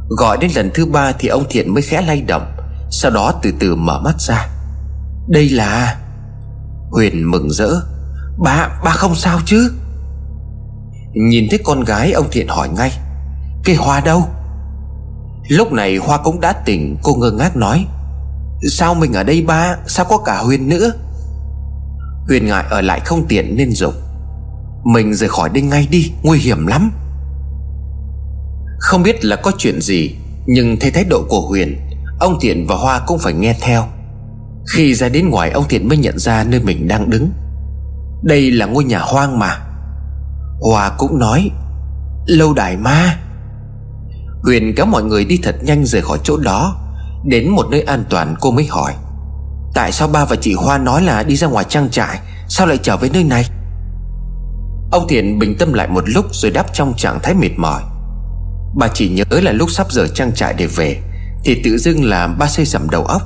Gọi 0.09 0.39
đến 0.41 0.51
lần 0.55 0.71
thứ 0.75 0.87
ba 0.87 1.13
thì 1.19 1.29
ông 1.29 1.45
Thiện 1.51 1.75
mới 1.75 1.83
khẽ 1.83 2.03
lay 2.03 2.23
động 2.23 2.53
sau 2.91 3.11
đó 3.11 3.33
từ 3.43 3.53
từ 3.61 3.75
mở 3.75 4.01
mắt 4.01 4.21
ra. 4.21 4.49
Đây 5.29 5.49
là 5.49 5.97
Huyền 6.91 7.31
mừng 7.31 7.51
rỡ. 7.51 7.71
Ba, 8.39 8.81
ba 8.85 8.91
không 8.91 9.15
sao 9.15 9.39
chứ? 9.47 9.73
Nhìn 11.13 11.47
thấy 11.51 11.59
con 11.65 11.85
gái 11.85 12.13
ông 12.13 12.27
Thiện 12.31 12.49
hỏi 12.49 12.69
ngay. 12.69 12.93
Cây 13.65 13.77
hoa 13.77 14.01
đâu? 14.01 14.29
Lúc 15.49 15.73
này 15.73 15.97
Hoa 15.97 16.19
cũng 16.19 16.41
đã 16.41 16.53
tỉnh 16.53 16.97
Cô 17.03 17.15
ngơ 17.15 17.31
ngác 17.31 17.57
nói. 17.57 17.87
Sao 18.63 18.95
mình 18.95 19.13
ở 19.13 19.23
đây 19.23 19.43
ba? 19.43 19.77
Sao 19.87 20.07
có 20.09 20.19
cả 20.19 20.39
Huyền 20.39 20.69
nữa? 20.69 20.93
Huyền 22.27 22.47
ngại 22.47 22.65
ở 22.71 22.81
lại 22.81 23.01
không 23.01 23.27
tiện 23.29 23.57
nên 23.57 23.73
dục 23.73 23.95
Mình 24.85 25.15
rời 25.15 25.29
khỏi 25.29 25.49
đây 25.49 25.63
ngay 25.63 25.89
đi, 25.91 26.13
Nguy 26.23 26.39
hiểm 26.39 26.67
lắm. 26.67 26.93
Không 28.79 29.03
biết 29.03 29.25
là 29.25 29.37
có 29.37 29.53
chuyện 29.59 29.81
gì, 29.81 30.17
Nhưng 30.47 30.77
thấy 30.81 30.91
thái 30.91 31.05
độ 31.05 31.25
của 31.29 31.41
Huyền, 31.41 31.81
Ông 32.21 32.39
Thiện 32.41 32.67
và 32.67 32.75
Hoa 32.75 33.01
cũng 33.07 33.19
phải 33.19 33.33
nghe 33.33 33.57
theo. 33.61 33.85
Khi 34.69 34.95
ra 34.95 35.09
đến 35.09 35.31
ngoài, 35.31 35.51
ông 35.51 35.65
Thiện 35.69 35.89
mới 35.89 35.99
nhận 35.99 36.19
ra 36.19 36.45
nơi 36.45 36.61
mình 36.61 36.89
đang 36.89 37.11
đứng. 37.11 37.31
Đây 38.23 38.51
là 38.51 38.67
ngôi 38.67 38.85
nhà 38.85 38.99
hoang 38.99 39.39
mà. 39.39 39.59
Hoa 40.61 40.91
cũng 40.99 41.19
nói, 41.19 41.51
Lâu 42.27 42.55
đài 42.55 42.77
ma. 42.77 43.19
Huyền 44.43 44.75
kéo 44.77 44.87
mọi 44.87 45.03
người 45.03 45.25
đi 45.25 45.41
thật 45.43 45.57
nhanh 45.63 45.85
rời 45.85 46.03
khỏi 46.03 46.19
chỗ 46.23 46.37
đó. 46.37 46.88
Đến 47.25 47.49
một 47.49 47.67
nơi 47.71 47.83
an 47.83 48.05
toàn 48.11 48.35
cô 48.41 48.51
mới 48.51 48.67
hỏi, 48.67 48.95
Tại 49.75 49.93
sao 49.93 50.09
ba 50.09 50.25
và 50.25 50.37
chị 50.37 50.55
Hoa 50.55 50.79
nói 50.79 51.03
là 51.03 51.23
đi 51.23 51.37
ra 51.37 51.47
ngoài 51.47 51.65
trang 51.69 51.91
trại, 51.91 52.19
Sao 52.49 52.67
lại 52.67 52.79
trở 52.83 52.97
về 52.97 53.09
nơi 53.13 53.25
này? 53.25 53.45
Ông 54.91 55.09
Thiện 55.09 55.39
bình 55.39 55.57
tâm 55.59 55.73
lại 55.73 55.89
một 55.89 56.05
lúc 56.07 56.27
Rồi 56.33 56.51
đáp 56.51 56.67
trong 56.73 56.95
trạng 56.97 57.19
thái 57.23 57.35
mệt 57.35 57.51
mỏi, 57.57 57.83
Bà 58.77 58.89
chỉ 58.95 59.09
nhớ 59.09 59.25
là 59.31 59.53
lúc 59.53 59.71
sắp 59.71 59.93
giờ 59.93 60.07
trang 60.15 60.35
trại 60.35 60.55
để 60.55 60.67
về, 60.67 60.97
thì 61.45 61.61
tự 61.65 61.79
dưng 61.79 62.05
là 62.05 62.27
ba 62.27 62.47
xây 62.47 62.67
sầm 62.67 62.91
đầu 62.91 63.05
óc, 63.05 63.23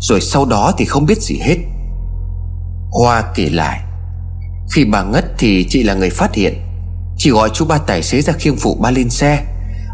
Rồi 0.00 0.20
sau 0.20 0.44
đó 0.44 0.72
thì 0.78 0.84
không 0.84 1.06
biết 1.06 1.22
gì 1.22 1.38
hết. 1.42 1.56
Hoa 2.90 3.22
kể 3.34 3.48
lại, 3.48 3.80
Khi 4.72 4.84
bà 4.84 5.02
ngất 5.02 5.24
thì 5.38 5.66
chị 5.68 5.82
là 5.82 5.94
người 5.94 6.10
phát 6.10 6.34
hiện, 6.34 6.54
Chị 7.18 7.30
gọi 7.30 7.50
chú 7.54 7.64
ba 7.64 7.78
tài 7.78 8.02
xế 8.02 8.22
ra 8.22 8.32
khiêng 8.32 8.56
phụ 8.56 8.78
ba 8.80 8.90
lên 8.90 9.10
xe, 9.10 9.44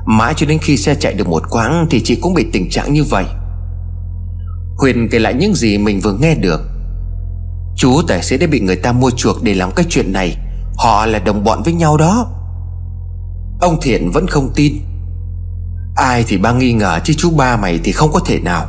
Mãi 0.06 0.34
cho 0.36 0.46
đến 0.46 0.58
khi 0.58 0.76
xe 0.76 0.94
chạy 0.94 1.14
được 1.14 1.28
một 1.28 1.42
quãng 1.50 1.86
Thì 1.90 2.00
chị 2.04 2.18
cũng 2.22 2.34
bị 2.34 2.46
tình 2.52 2.70
trạng 2.70 2.92
như 2.92 3.04
vậy. 3.04 3.24
Huyền 4.78 5.08
kể 5.10 5.18
lại 5.18 5.34
những 5.34 5.54
gì 5.54 5.78
mình 5.78 6.00
vừa 6.00 6.12
nghe 6.12 6.34
được. 6.34 6.60
Chú 7.76 8.02
tài 8.08 8.22
xế 8.22 8.36
đã 8.36 8.46
bị 8.46 8.60
người 8.60 8.76
ta 8.76 8.92
mua 8.92 9.10
chuộc 9.10 9.42
để 9.42 9.54
làm 9.54 9.70
cái 9.72 9.86
chuyện 9.88 10.12
này. 10.12 10.36
Họ 10.76 11.06
là 11.06 11.18
đồng 11.18 11.44
bọn 11.44 11.62
với 11.62 11.72
nhau 11.72 11.96
đó. 11.96 12.26
Ông 13.60 13.78
Thiện 13.82 14.10
vẫn 14.10 14.26
không 14.26 14.52
tin. 14.54 14.72
Ai 15.96 16.24
thì 16.28 16.38
ba 16.38 16.52
nghi 16.52 16.72
ngờ 16.72 17.00
chứ 17.04 17.14
chú 17.18 17.30
ba 17.30 17.56
mày 17.56 17.80
thì 17.84 17.92
không 17.92 18.12
có 18.12 18.20
thể 18.26 18.38
nào, 18.40 18.66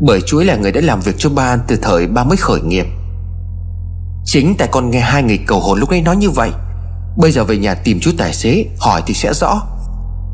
Bởi 0.00 0.20
chú 0.26 0.38
ấy 0.38 0.44
là 0.44 0.56
người 0.56 0.72
đã 0.72 0.80
làm 0.84 1.00
việc 1.00 1.14
cho 1.18 1.30
ba 1.30 1.56
từ 1.56 1.76
thời 1.82 2.06
ba 2.06 2.24
mới 2.24 2.36
khởi 2.36 2.60
nghiệp. 2.60 2.86
Chính 4.24 4.54
tại 4.58 4.68
con 4.72 4.90
nghe 4.90 5.00
hai 5.00 5.22
người 5.22 5.38
cầu 5.46 5.60
hồn 5.60 5.78
lúc 5.78 5.90
ấy 5.90 6.02
nói 6.02 6.16
như 6.16 6.30
vậy, 6.30 6.50
Bây 7.16 7.32
giờ 7.32 7.44
về 7.44 7.56
nhà 7.56 7.74
tìm 7.74 8.00
chú 8.00 8.10
tài 8.18 8.34
xế 8.34 8.64
Hỏi 8.78 9.02
thì 9.06 9.14
sẽ 9.14 9.32
rõ. 9.34 9.62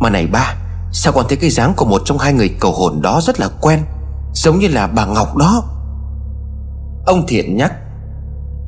Mà 0.00 0.11
này 0.11 0.26
ba, 0.26 0.54
Sao 0.92 1.12
con 1.12 1.26
thấy 1.28 1.37
cái 1.37 1.50
dáng 1.50 1.73
của 1.76 1.85
một 1.85 2.02
trong 2.04 2.18
hai 2.18 2.32
người 2.32 2.49
cầu 2.61 2.73
hồn 2.73 3.02
đó 3.02 3.20
rất 3.26 3.40
là 3.40 3.49
quen? 3.61 3.80
Giống 4.36 4.58
như 4.58 4.68
là 4.68 4.86
bà 4.86 5.06
Ngọc 5.06 5.36
đó. 5.36 5.64
Ông 7.06 7.26
Thiện 7.26 7.56
nhắc 7.56 7.72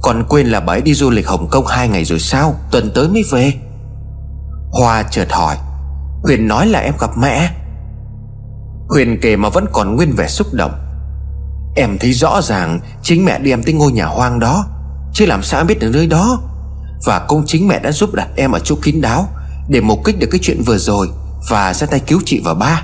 Còn 0.02 0.24
quên 0.28 0.46
là 0.46 0.60
bà 0.60 0.72
ấy 0.72 0.82
đi 0.82 0.94
du 0.94 1.10
lịch 1.10 1.28
Hồng 1.28 1.48
Kông 1.50 1.66
hai 1.66 1.88
ngày 1.88 2.04
rồi 2.04 2.18
sao? 2.18 2.54
Tuần 2.70 2.90
tới 2.94 3.08
mới 3.08 3.24
về. 3.32 3.52
Hoa 4.70 5.02
chợt 5.02 5.32
hỏi, 5.32 5.56
Huyền 6.22 6.48
nói 6.48 6.66
là 6.66 6.78
em 6.78 6.94
gặp 7.00 7.10
mẹ. 7.18 7.50
Huyền 8.88 9.18
kể 9.22 9.36
mà 9.36 9.48
vẫn 9.48 9.66
còn 9.72 9.96
nguyên 9.96 10.12
vẻ 10.12 10.28
xúc 10.28 10.46
động. 10.52 10.72
Em 11.76 11.98
thấy 11.98 12.12
rõ 12.12 12.40
ràng 12.42 12.80
Chính 13.02 13.24
mẹ 13.24 13.38
đi 13.38 13.50
em 13.50 13.62
tới 13.62 13.74
ngôi 13.74 13.92
nhà 13.92 14.06
hoang 14.06 14.40
đó, 14.40 14.66
Chứ 15.12 15.26
làm 15.26 15.42
sao 15.42 15.64
biết 15.64 15.78
được 15.80 15.90
nơi 15.92 16.06
đó? 16.06 16.40
Và 17.06 17.18
cũng 17.28 17.42
chính 17.46 17.68
mẹ 17.68 17.80
đã 17.80 17.92
giúp 17.92 18.14
đặt 18.14 18.28
em 18.36 18.52
ở 18.52 18.58
chỗ 18.58 18.74
kín 18.82 19.00
đáo 19.00 19.28
Để 19.68 19.80
mục 19.80 20.04
kích 20.04 20.18
được 20.18 20.28
cái 20.30 20.38
chuyện 20.42 20.62
vừa 20.62 20.78
rồi 20.78 21.08
Và 21.48 21.74
ra 21.74 21.86
tay 21.86 22.00
cứu 22.00 22.20
chị 22.24 22.40
và 22.44 22.54
ba. 22.54 22.82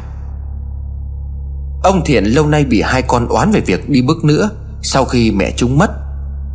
Ông 1.85 2.05
Thiện 2.05 2.25
lâu 2.25 2.47
nay 2.47 2.65
bị 2.65 2.83
hai 2.83 3.03
con 3.03 3.29
oán 3.29 3.51
về 3.53 3.61
việc 3.61 3.89
đi 3.89 4.03
bước 4.03 4.25
nữa. 4.25 4.51
Sau 4.83 5.05
khi 5.05 5.31
mẹ 5.31 5.53
chúng 5.57 5.79
mất, 5.79 5.91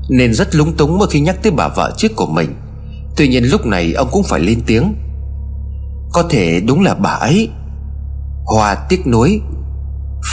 Nên 0.09 0.33
rất 0.33 0.55
lúng 0.55 0.74
túng 0.74 0.98
mỗi 0.98 1.07
khi 1.12 1.19
nhắc 1.19 1.43
tới 1.43 1.51
bà 1.51 1.67
vợ 1.67 1.93
trước 1.98 2.15
của 2.15 2.25
mình. 2.25 2.55
Tuy 3.15 3.27
nhiên 3.27 3.43
lúc 3.43 3.65
này 3.65 3.93
ông 3.93 4.07
cũng 4.12 4.24
phải 4.24 4.39
lên 4.39 4.62
tiếng. 4.65 4.95
Có 6.13 6.24
thể 6.29 6.59
đúng 6.59 6.81
là 6.81 6.95
bà 6.95 7.09
ấy 7.09 7.50
Hòa 8.45 8.75
tiếc 8.89 9.07
nuối. 9.07 9.41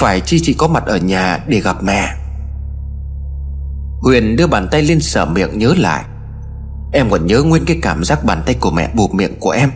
Phải 0.01 0.21
chi 0.21 0.41
chỉ 0.43 0.55
có 0.55 0.69
mặt 0.69 0.87
ở 0.87 0.97
nhà 0.97 1.45
để 1.49 1.61
gặp 1.61 1.83
mẹ. 1.83 2.09
Huyền 4.01 4.37
đưa 4.37 4.47
bàn 4.47 4.69
tay 4.71 4.83
lên 4.83 5.01
sở 5.01 5.25
miệng 5.25 5.59
nhớ 5.59 5.75
lại. 5.79 6.05
Em 6.93 7.11
còn 7.11 7.27
nhớ 7.27 7.43
nguyên 7.43 7.65
cái 7.65 7.79
cảm 7.83 8.05
giác 8.05 8.25
bàn 8.25 8.43
tay 8.47 8.55
của 8.55 8.71
mẹ 8.71 8.91
buộc 8.95 9.15
miệng 9.15 9.41
của 9.41 9.51
em. 9.51 9.71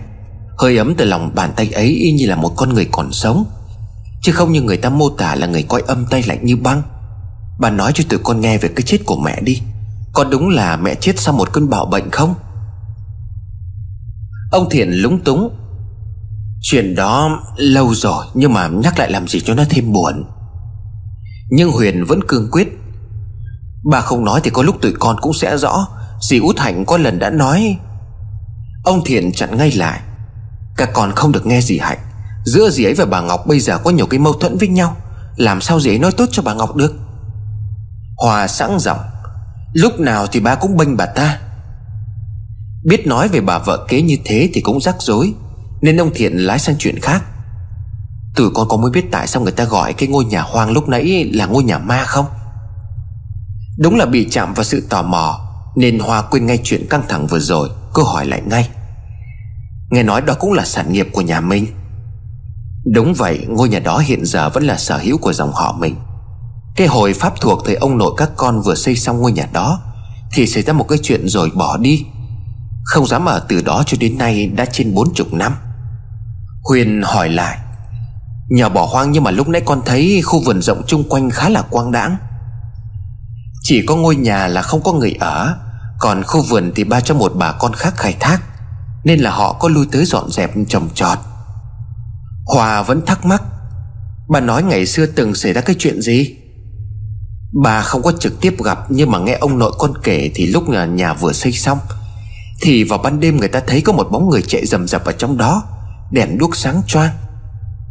Hơi 0.58 0.76
ấm 0.76 0.94
từ 0.94 1.04
lòng 1.04 1.34
bàn 1.34 1.52
tay 1.56 1.70
ấy 1.74 1.88
y 1.88 2.12
như 2.12 2.26
là 2.26 2.36
một 2.36 2.52
con 2.56 2.74
người 2.74 2.88
còn 2.92 3.12
sống. 3.12 3.44
Chứ 4.22 4.32
không 4.32 4.52
như 4.52 4.62
người 4.62 4.76
ta 4.76 4.88
mô 4.88 5.10
tả 5.10 5.34
là 5.34 5.46
người 5.46 5.62
coi 5.62 5.82
âm 5.86 6.06
tay 6.06 6.22
lạnh 6.22 6.44
như 6.44 6.56
băng. 6.56 6.82
Bà 7.60 7.70
nói 7.70 7.92
cho 7.94 8.04
tụi 8.08 8.18
con 8.24 8.40
nghe 8.40 8.58
về 8.58 8.68
cái 8.76 8.82
chết 8.82 8.98
của 9.06 9.16
mẹ 9.16 9.40
đi. 9.40 9.62
Có 10.12 10.24
đúng 10.24 10.48
là 10.48 10.76
mẹ 10.76 10.94
chết 10.94 11.18
sau 11.18 11.34
một 11.34 11.52
cơn 11.52 11.70
bạo 11.70 11.86
bệnh 11.86 12.10
không? 12.10 12.34
Ông 14.50 14.70
Thiện 14.70 14.90
lúng 14.90 15.24
túng. 15.24 15.56
Chuyện 16.60 16.94
đó 16.94 17.42
lâu 17.56 17.94
rồi, 17.94 18.26
Nhưng 18.34 18.52
mà 18.52 18.68
nhắc 18.68 18.98
lại 18.98 19.10
làm 19.10 19.28
gì 19.28 19.40
cho 19.40 19.54
nó 19.54 19.64
thêm 19.70 19.92
buồn. 19.92 20.24
Nhưng 21.50 21.72
Huyền 21.72 22.04
vẫn 22.04 22.20
cương 22.28 22.50
quyết. 22.50 22.68
Bà 23.90 24.00
không 24.00 24.24
nói 24.24 24.40
thì 24.44 24.50
có 24.50 24.62
lúc 24.62 24.82
tụi 24.82 24.92
con 24.98 25.16
cũng 25.20 25.32
sẽ 25.32 25.56
rõ. 25.56 25.88
Dì 26.20 26.38
út 26.38 26.58
hạnh 26.58 26.84
có 26.84 26.98
lần 26.98 27.18
đã 27.18 27.30
nói. 27.30 27.78
Ông 28.84 29.00
Thiện 29.04 29.32
chặn 29.32 29.56
ngay 29.56 29.72
lại. 29.72 30.00
Các 30.76 30.90
con 30.94 31.12
không 31.12 31.32
được 31.32 31.46
nghe 31.46 31.60
dì 31.60 31.78
Hạnh. 31.78 31.98
Giữa 32.44 32.70
dì 32.70 32.84
ấy 32.84 32.94
và 32.94 33.04
bà 33.04 33.20
Ngọc 33.20 33.46
bây 33.46 33.60
giờ 33.60 33.78
có 33.78 33.90
nhiều 33.90 34.06
cái 34.06 34.20
mâu 34.20 34.32
thuẫn 34.32 34.58
với 34.58 34.68
nhau. 34.68 34.96
Làm 35.36 35.60
sao 35.60 35.80
dì 35.80 35.90
ấy 35.90 35.98
nói 35.98 36.12
tốt 36.12 36.26
cho 36.32 36.42
bà 36.42 36.54
Ngọc 36.54 36.76
được? 36.76 36.94
Hòa 38.16 38.46
sẵn 38.46 38.78
giọng. 38.78 39.00
Lúc 39.72 40.00
nào 40.00 40.26
thì 40.26 40.40
ba 40.40 40.54
cũng 40.54 40.76
bênh 40.76 40.96
bà 40.96 41.06
ta. 41.06 41.40
Biết 42.84 43.06
nói 43.06 43.28
về 43.28 43.40
bà 43.40 43.58
vợ 43.58 43.86
kế 43.88 44.02
như 44.02 44.16
thế 44.24 44.50
thì 44.54 44.60
cũng 44.60 44.80
rắc 44.80 44.96
rối, 44.98 45.34
Nên 45.82 46.00
ông 46.00 46.10
Thiện 46.14 46.36
lái 46.36 46.58
sang 46.58 46.76
chuyện 46.78 47.00
khác. 47.00 47.22
Tụi 48.36 48.50
con 48.54 48.68
có 48.68 48.76
mới 48.76 48.90
biết 48.90 49.04
tại 49.10 49.26
sao 49.26 49.42
người 49.42 49.52
ta 49.52 49.64
gọi 49.64 49.92
cái 49.92 50.08
ngôi 50.08 50.24
nhà 50.24 50.42
hoang 50.42 50.70
lúc 50.70 50.88
nãy 50.88 51.30
là 51.34 51.46
ngôi 51.46 51.64
nhà 51.64 51.78
ma 51.78 52.04
không? 52.04 52.26
Đúng 53.78 53.96
là 53.96 54.06
bị 54.06 54.28
chạm 54.30 54.54
vào 54.54 54.64
sự 54.64 54.86
tò 54.90 55.02
mò, 55.02 55.40
Nên 55.76 55.98
Hoa 55.98 56.22
quên 56.22 56.46
ngay 56.46 56.60
chuyện 56.64 56.86
căng 56.90 57.02
thẳng 57.08 57.26
vừa 57.26 57.38
rồi 57.38 57.70
Cô 57.92 58.02
hỏi 58.02 58.26
lại 58.26 58.42
ngay. 58.46 58.68
Nghe 59.90 60.02
nói 60.02 60.20
đó 60.20 60.34
cũng 60.40 60.52
là 60.52 60.64
sản 60.64 60.92
nghiệp 60.92 61.08
của 61.12 61.20
nhà 61.20 61.40
mình. 61.40 61.66
Đúng 62.84 63.14
vậy, 63.14 63.46
Ngôi 63.48 63.68
nhà 63.68 63.78
đó 63.78 63.98
hiện 63.98 64.26
giờ 64.26 64.48
vẫn 64.48 64.64
là 64.64 64.76
sở 64.76 64.98
hữu 64.98 65.18
của 65.18 65.32
dòng 65.32 65.52
họ 65.52 65.76
mình. 65.78 65.96
Cái 66.76 66.86
hồi 66.86 67.14
pháp 67.14 67.40
thuộc 67.40 67.62
thời 67.64 67.74
ông 67.74 67.98
nội 67.98 68.12
các 68.16 68.30
con 68.36 68.62
vừa 68.62 68.74
xây 68.74 68.96
xong 68.96 69.20
ngôi 69.20 69.32
nhà 69.32 69.48
đó, 69.52 69.80
Thì 70.32 70.46
xảy 70.46 70.62
ra 70.62 70.72
một 70.72 70.88
cái 70.88 70.98
chuyện 71.02 71.28
rồi 71.28 71.50
bỏ 71.54 71.76
đi. 71.76 72.04
Không 72.84 73.06
dám 73.06 73.24
ở 73.24 73.44
từ 73.48 73.62
đó 73.62 73.82
cho 73.86 73.96
đến 74.00 74.18
nay 74.18 74.46
đã 74.46 74.64
trên 74.72 74.94
bốn 74.94 75.14
chục 75.14 75.32
năm. 75.32 75.52
Huyền 76.64 77.02
hỏi 77.04 77.28
lại 77.28 77.58
Nhà 78.50 78.68
bỏ 78.68 78.86
hoang 78.86 79.12
nhưng 79.12 79.24
mà 79.24 79.30
lúc 79.30 79.48
nãy 79.48 79.62
con 79.64 79.82
thấy 79.86 80.22
khu 80.24 80.42
vườn 80.44 80.62
rộng 80.62 80.82
chung 80.86 81.04
quanh 81.08 81.30
khá 81.30 81.48
là 81.48 81.62
quang 81.62 81.92
đãng. 81.92 82.16
Chỉ 83.62 83.86
có 83.86 83.96
ngôi 83.96 84.16
nhà 84.16 84.48
là 84.48 84.62
không 84.62 84.82
có 84.82 84.92
người 84.92 85.16
ở, 85.20 85.56
Còn 85.98 86.22
khu 86.22 86.42
vườn 86.42 86.72
thì 86.74 86.84
ba 86.84 87.00
cho 87.00 87.14
một 87.14 87.32
bà 87.34 87.52
con 87.52 87.72
khác 87.72 87.94
khai 87.96 88.16
thác, 88.20 88.38
Nên 89.04 89.20
là 89.20 89.30
họ 89.30 89.52
có 89.52 89.68
lui 89.68 89.86
tới 89.92 90.04
dọn 90.04 90.30
dẹp 90.30 90.50
trồng 90.68 90.88
trọt. 90.94 91.18
Hòa 92.54 92.82
vẫn 92.82 93.06
thắc 93.06 93.24
mắc. 93.24 93.42
Bà 94.28 94.40
nói 94.40 94.62
ngày 94.62 94.86
xưa 94.86 95.06
từng 95.06 95.34
xảy 95.34 95.52
ra 95.52 95.60
cái 95.60 95.76
chuyện 95.78 96.02
gì? 96.02 96.36
Bà 97.62 97.82
không 97.82 98.02
có 98.02 98.12
trực 98.20 98.40
tiếp 98.40 98.62
gặp 98.64 98.78
Nhưng 98.88 99.10
mà 99.10 99.18
nghe 99.18 99.36
ông 99.40 99.58
nội 99.58 99.72
con 99.78 99.92
kể 100.02 100.30
Thì 100.34 100.46
lúc 100.46 100.68
nhà, 100.68 100.84
nhà 100.84 101.14
vừa 101.14 101.32
xây 101.32 101.52
xong 101.52 101.78
Thì 102.62 102.84
vào 102.84 102.98
ban 102.98 103.20
đêm 103.20 103.36
người 103.36 103.48
ta 103.48 103.60
thấy 103.66 103.80
có 103.80 103.92
một 103.92 104.08
bóng 104.10 104.30
người 104.30 104.42
chạy 104.42 104.66
rầm 104.66 104.88
rập 104.88 105.04
ở 105.04 105.12
trong 105.12 105.36
đó 105.36 105.62
Đèn 106.10 106.38
đuốc 106.38 106.56
sáng 106.56 106.82
choang. 106.86 107.10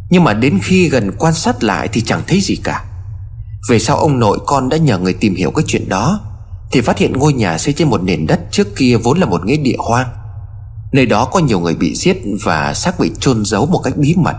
Nhưng 0.10 0.24
mà 0.24 0.34
đến 0.34 0.60
khi 0.64 0.90
gần 0.90 1.12
quan 1.18 1.34
sát 1.34 1.64
lại 1.64 1.88
Thì 1.88 2.02
chẳng 2.02 2.22
thấy 2.28 2.42
gì 2.42 2.56
cả. 2.56 2.84
Về 3.70 3.80
sau 3.80 3.98
ông 3.98 4.20
nội 4.20 4.40
con 4.46 4.70
đã 4.70 4.78
nhờ 4.78 4.98
người 4.98 5.14
tìm 5.14 5.36
hiểu 5.36 5.52
cái 5.52 5.64
chuyện 5.68 5.90
đó 5.90 6.22
Thì 6.72 6.82
phát 6.82 6.98
hiện 6.98 7.14
ngôi 7.14 7.34
nhà 7.34 7.58
xây 7.58 7.74
trên 7.74 7.90
một 7.90 8.04
nền 8.04 8.28
đất 8.28 8.40
Trước 8.52 8.76
kia 8.76 8.98
vốn 9.04 9.20
là 9.20 9.26
một 9.26 9.46
nghĩa 9.46 9.58
địa 9.58 9.78
hoang. 9.78 10.08
Nơi 10.94 11.06
đó 11.06 11.26
có 11.26 11.40
nhiều 11.40 11.60
người 11.60 11.76
bị 11.76 11.96
giết 11.96 12.18
Và 12.44 12.74
xác 12.74 13.00
bị 13.00 13.12
chôn 13.20 13.46
giấu 13.46 13.66
một 13.66 13.80
cách 13.84 13.98
bí 13.98 14.16
mật. 14.18 14.36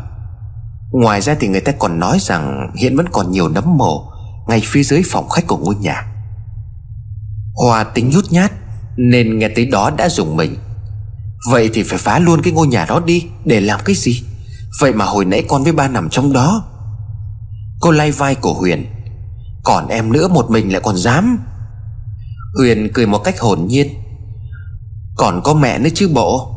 Ngoài 0.90 1.20
ra 1.20 1.36
thì 1.40 1.48
người 1.48 1.60
ta 1.60 1.72
còn 1.78 1.98
nói 1.98 2.18
rằng 2.20 2.70
Hiện 2.76 2.96
vẫn 2.96 3.06
còn 3.12 3.30
nhiều 3.30 3.48
nấm 3.48 3.76
mồ 3.76 4.12
Ngay 4.48 4.62
phía 4.64 4.82
dưới 4.82 5.02
phòng 5.10 5.28
khách 5.28 5.46
của 5.46 5.56
ngôi 5.56 5.74
nhà. 5.74 6.06
Hòa 7.54 7.84
tính 7.84 8.10
nhút 8.10 8.24
nhát 8.30 8.52
Nên 8.96 9.38
nghe 9.38 9.48
tới 9.48 9.66
đó 9.66 9.90
đã 9.90 10.08
dùng 10.08 10.36
mình. 10.36 10.56
Vậy 11.50 11.70
thì 11.74 11.82
phải 11.82 11.98
phá 11.98 12.18
luôn 12.18 12.42
cái 12.42 12.52
ngôi 12.52 12.66
nhà 12.66 12.84
đó 12.84 13.00
đi 13.00 13.26
Để 13.44 13.60
làm 13.60 13.80
cái 13.84 13.94
gì? 13.94 14.22
Vậy 14.80 14.92
mà 14.92 15.04
hồi 15.04 15.24
nãy 15.24 15.44
con 15.48 15.62
với 15.62 15.72
ba 15.72 15.88
nằm 15.88 16.08
trong 16.10 16.32
đó. 16.32 16.64
Cô 17.80 17.90
lay 17.90 18.10
vai 18.12 18.34
của 18.34 18.54
Huyền. 18.54 18.86
Còn 19.64 19.88
em 19.88 20.12
nữa 20.12 20.28
một 20.28 20.50
mình 20.50 20.72
lại 20.72 20.80
còn 20.84 20.96
dám. 20.96 21.38
Huyền 22.58 22.90
cười 22.94 23.06
một 23.06 23.18
cách 23.18 23.40
hồn 23.40 23.66
nhiên. 23.66 23.88
Còn 25.16 25.40
có 25.44 25.54
mẹ 25.54 25.78
nữa 25.78 25.90
chứ 25.94 26.08
bộ. 26.14 26.56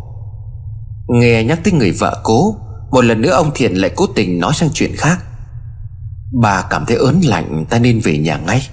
Nghe 1.07 1.43
nhắc 1.43 1.59
tới 1.63 1.73
người 1.73 1.91
vợ 1.91 2.21
cố 2.23 2.55
một 2.93 3.01
lần 3.01 3.21
nữa 3.21 3.31
ông 3.31 3.51
Thiện 3.55 3.73
lại 3.75 3.91
cố 3.95 4.05
tình 4.15 4.39
nói 4.39 4.53
sang 4.53 4.69
chuyện 4.73 4.95
khác. 4.97 5.23
Bà 6.41 6.61
cảm 6.61 6.85
thấy 6.85 6.97
ớn 6.97 7.21
lạnh, 7.21 7.65
Ta 7.69 7.79
nên 7.79 7.99
về 7.99 8.17
nhà 8.17 8.37
ngay. 8.37 8.67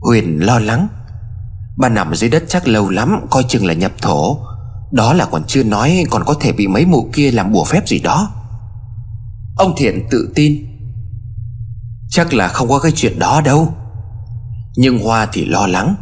Huyền 0.00 0.38
lo 0.38 0.58
lắng. 0.58 0.88
Bà 1.78 1.88
nằm 1.88 2.14
dưới 2.14 2.30
đất 2.30 2.44
chắc 2.48 2.68
lâu 2.68 2.90
lắm, 2.90 3.26
Coi 3.30 3.44
chừng 3.48 3.66
là 3.66 3.74
nhập 3.74 3.92
thổ. 4.02 4.38
Đó 4.92 5.12
là 5.12 5.24
còn 5.24 5.44
chưa 5.46 5.62
nói, 5.62 6.04
còn 6.10 6.24
có 6.24 6.34
thể 6.40 6.52
bị 6.52 6.66
mấy 6.66 6.86
mụ 6.86 7.10
kia 7.12 7.30
làm 7.30 7.52
bùa 7.52 7.64
phép 7.64 7.88
gì 7.88 7.98
đó. 7.98 8.30
Ông 9.56 9.74
Thiện 9.76 10.06
tự 10.10 10.32
tin. 10.34 10.66
Chắc 12.10 12.34
là 12.34 12.48
không 12.48 12.68
có 12.68 12.78
cái 12.78 12.92
chuyện 12.92 13.18
đó 13.18 13.40
đâu. 13.40 13.74
Nhưng 14.76 14.98
Hoa 14.98 15.28
thì 15.32 15.44
lo 15.44 15.66
lắng. 15.66 15.94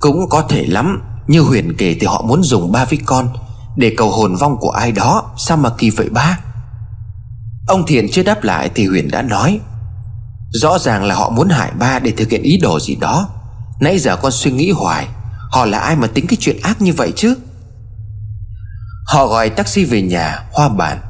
Cũng 0.00 0.28
có 0.30 0.42
thể 0.42 0.66
lắm, 0.66 1.02
Như 1.26 1.40
Huyền 1.40 1.74
kể 1.78 1.96
thì 2.00 2.06
họ 2.06 2.22
muốn 2.22 2.42
dùng 2.42 2.72
ba 2.72 2.84
với 2.84 2.98
con 3.04 3.28
để 3.78 3.94
cầu 3.96 4.10
hồn 4.10 4.36
vong 4.36 4.56
của 4.60 4.70
ai 4.70 4.92
đó, 4.92 5.30
Sao 5.36 5.56
mà 5.56 5.70
kỳ 5.78 5.90
vậy 5.90 6.08
ba? 6.08 6.38
Ông 7.68 7.86
Thiện 7.86 8.06
chưa 8.12 8.22
đáp 8.22 8.44
lại 8.44 8.70
thì 8.74 8.86
Huyền 8.86 9.10
đã 9.10 9.22
nói, 9.22 9.60
Rõ 10.50 10.78
ràng 10.78 11.04
là 11.04 11.14
họ 11.14 11.30
muốn 11.30 11.48
hại 11.48 11.70
ba 11.78 11.98
Để 11.98 12.10
thực 12.16 12.30
hiện 12.30 12.42
ý 12.42 12.58
đồ 12.58 12.80
gì 12.80 12.96
đó. 12.96 13.28
Nãy 13.80 13.98
giờ 13.98 14.16
con 14.16 14.32
suy 14.32 14.50
nghĩ 14.50 14.70
hoài, 14.70 15.08
Họ 15.50 15.64
là 15.64 15.78
ai 15.78 15.96
mà 15.96 16.06
tính 16.06 16.26
cái 16.26 16.36
chuyện 16.40 16.60
ác 16.62 16.82
như 16.82 16.92
vậy 16.92 17.12
chứ? 17.16 17.36
Họ 19.06 19.26
gọi 19.26 19.50
taxi 19.50 19.84
về 19.84 20.02
nhà, 20.02 20.44
Hoa 20.52 20.68
bàn 20.68 21.00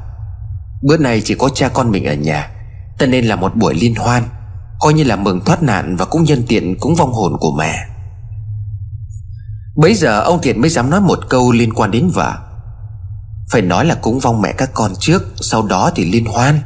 Bữa 0.82 0.96
nay 0.96 1.22
chỉ 1.24 1.34
có 1.34 1.48
cha 1.48 1.68
con 1.68 1.90
mình 1.90 2.04
ở 2.04 2.14
nhà 2.14 2.50
Cho 2.98 3.06
nên 3.06 3.24
là 3.24 3.36
một 3.36 3.56
buổi 3.56 3.74
liên 3.74 3.94
hoan, 3.94 4.22
Coi 4.80 4.92
như 4.92 5.04
là 5.04 5.16
mừng 5.16 5.40
thoát 5.44 5.62
nạn 5.62 5.96
Và 5.96 6.04
cũng 6.04 6.24
nhân 6.24 6.44
tiện, 6.48 6.76
cũng 6.80 6.94
vong 6.94 7.12
hồn 7.12 7.32
của 7.40 7.52
mẹ. 7.58 7.86
Bấy 9.76 9.94
giờ 9.94 10.20
ông 10.20 10.42
Thiện 10.42 10.60
mới 10.60 10.70
dám 10.70 10.90
nói 10.90 11.00
một 11.00 11.18
câu 11.28 11.52
liên 11.52 11.72
quan 11.74 11.90
đến 11.90 12.10
vợ 12.14 12.47
phải 13.50 13.62
nói 13.62 13.84
là 13.84 13.94
cúng 13.94 14.18
vong 14.18 14.42
mẹ 14.42 14.52
các 14.52 14.70
con 14.74 14.92
trước, 15.00 15.22
Sau 15.40 15.66
đó 15.66 15.90
thì 15.94 16.04
liên 16.04 16.26
hoan. 16.26 16.60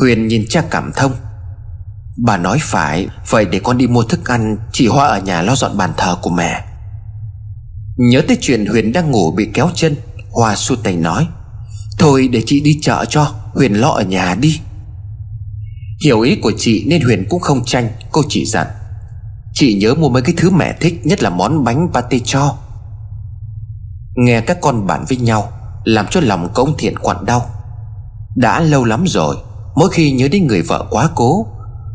Huyền 0.00 0.28
nhìn 0.28 0.44
cha 0.48 0.62
cảm 0.70 0.92
thông. 0.96 1.12
Bà 2.24 2.36
nói 2.36 2.58
phải, 2.62 3.08
Vậy 3.30 3.44
để 3.44 3.60
con 3.64 3.78
đi 3.78 3.86
mua 3.86 4.02
thức 4.02 4.30
ăn, 4.30 4.56
Chị 4.72 4.86
Hoa 4.86 5.06
ở 5.06 5.20
nhà 5.20 5.42
lo 5.42 5.56
dọn 5.56 5.76
bàn 5.76 5.92
thờ 5.96 6.16
của 6.22 6.30
mẹ. 6.30 6.64
Nhớ 7.96 8.22
tới 8.28 8.38
chuyện 8.40 8.66
Huyền 8.66 8.92
đang 8.92 9.10
ngủ 9.10 9.30
bị 9.30 9.48
kéo 9.54 9.70
chân, 9.74 9.96
Hoa 10.30 10.56
su 10.56 10.76
tay 10.76 10.96
nói, 10.96 11.26
Thôi 11.98 12.28
để 12.32 12.42
chị 12.46 12.60
đi 12.60 12.78
chợ 12.82 13.04
cho, 13.08 13.34
Huyền 13.54 13.74
lo 13.74 13.88
ở 13.88 14.02
nhà 14.02 14.34
đi. 14.34 14.60
Hiểu 16.04 16.20
ý 16.20 16.36
của 16.36 16.52
chị 16.58 16.84
nên 16.88 17.02
Huyền 17.02 17.26
cũng 17.30 17.40
không 17.40 17.64
tranh, 17.64 17.88
Cô 18.12 18.22
chỉ 18.28 18.44
dặn, 18.46 18.66
Chị 19.54 19.74
nhớ 19.74 19.94
mua 19.94 20.08
mấy 20.08 20.22
cái 20.22 20.34
thứ 20.38 20.50
mẹ 20.50 20.76
thích, 20.80 21.00
Nhất 21.04 21.22
là 21.22 21.30
món 21.30 21.64
bánh 21.64 21.88
pate 21.94 22.18
cho. 22.24 22.56
Nghe 24.16 24.40
các 24.40 24.58
con 24.60 24.86
bàn 24.86 25.04
với 25.08 25.16
nhau 25.16 25.52
làm 25.84 26.06
cho 26.10 26.20
lòng 26.20 26.48
của 26.54 26.62
ông 26.62 26.74
Thiện 26.78 26.98
quặn 26.98 27.26
đau. 27.26 27.50
Đã 28.36 28.60
lâu 28.60 28.84
lắm 28.84 29.04
rồi, 29.06 29.36
Mỗi 29.74 29.90
khi 29.90 30.12
nhớ 30.12 30.28
đến 30.32 30.46
người 30.46 30.62
vợ 30.62 30.86
quá 30.90 31.08
cố, 31.14 31.46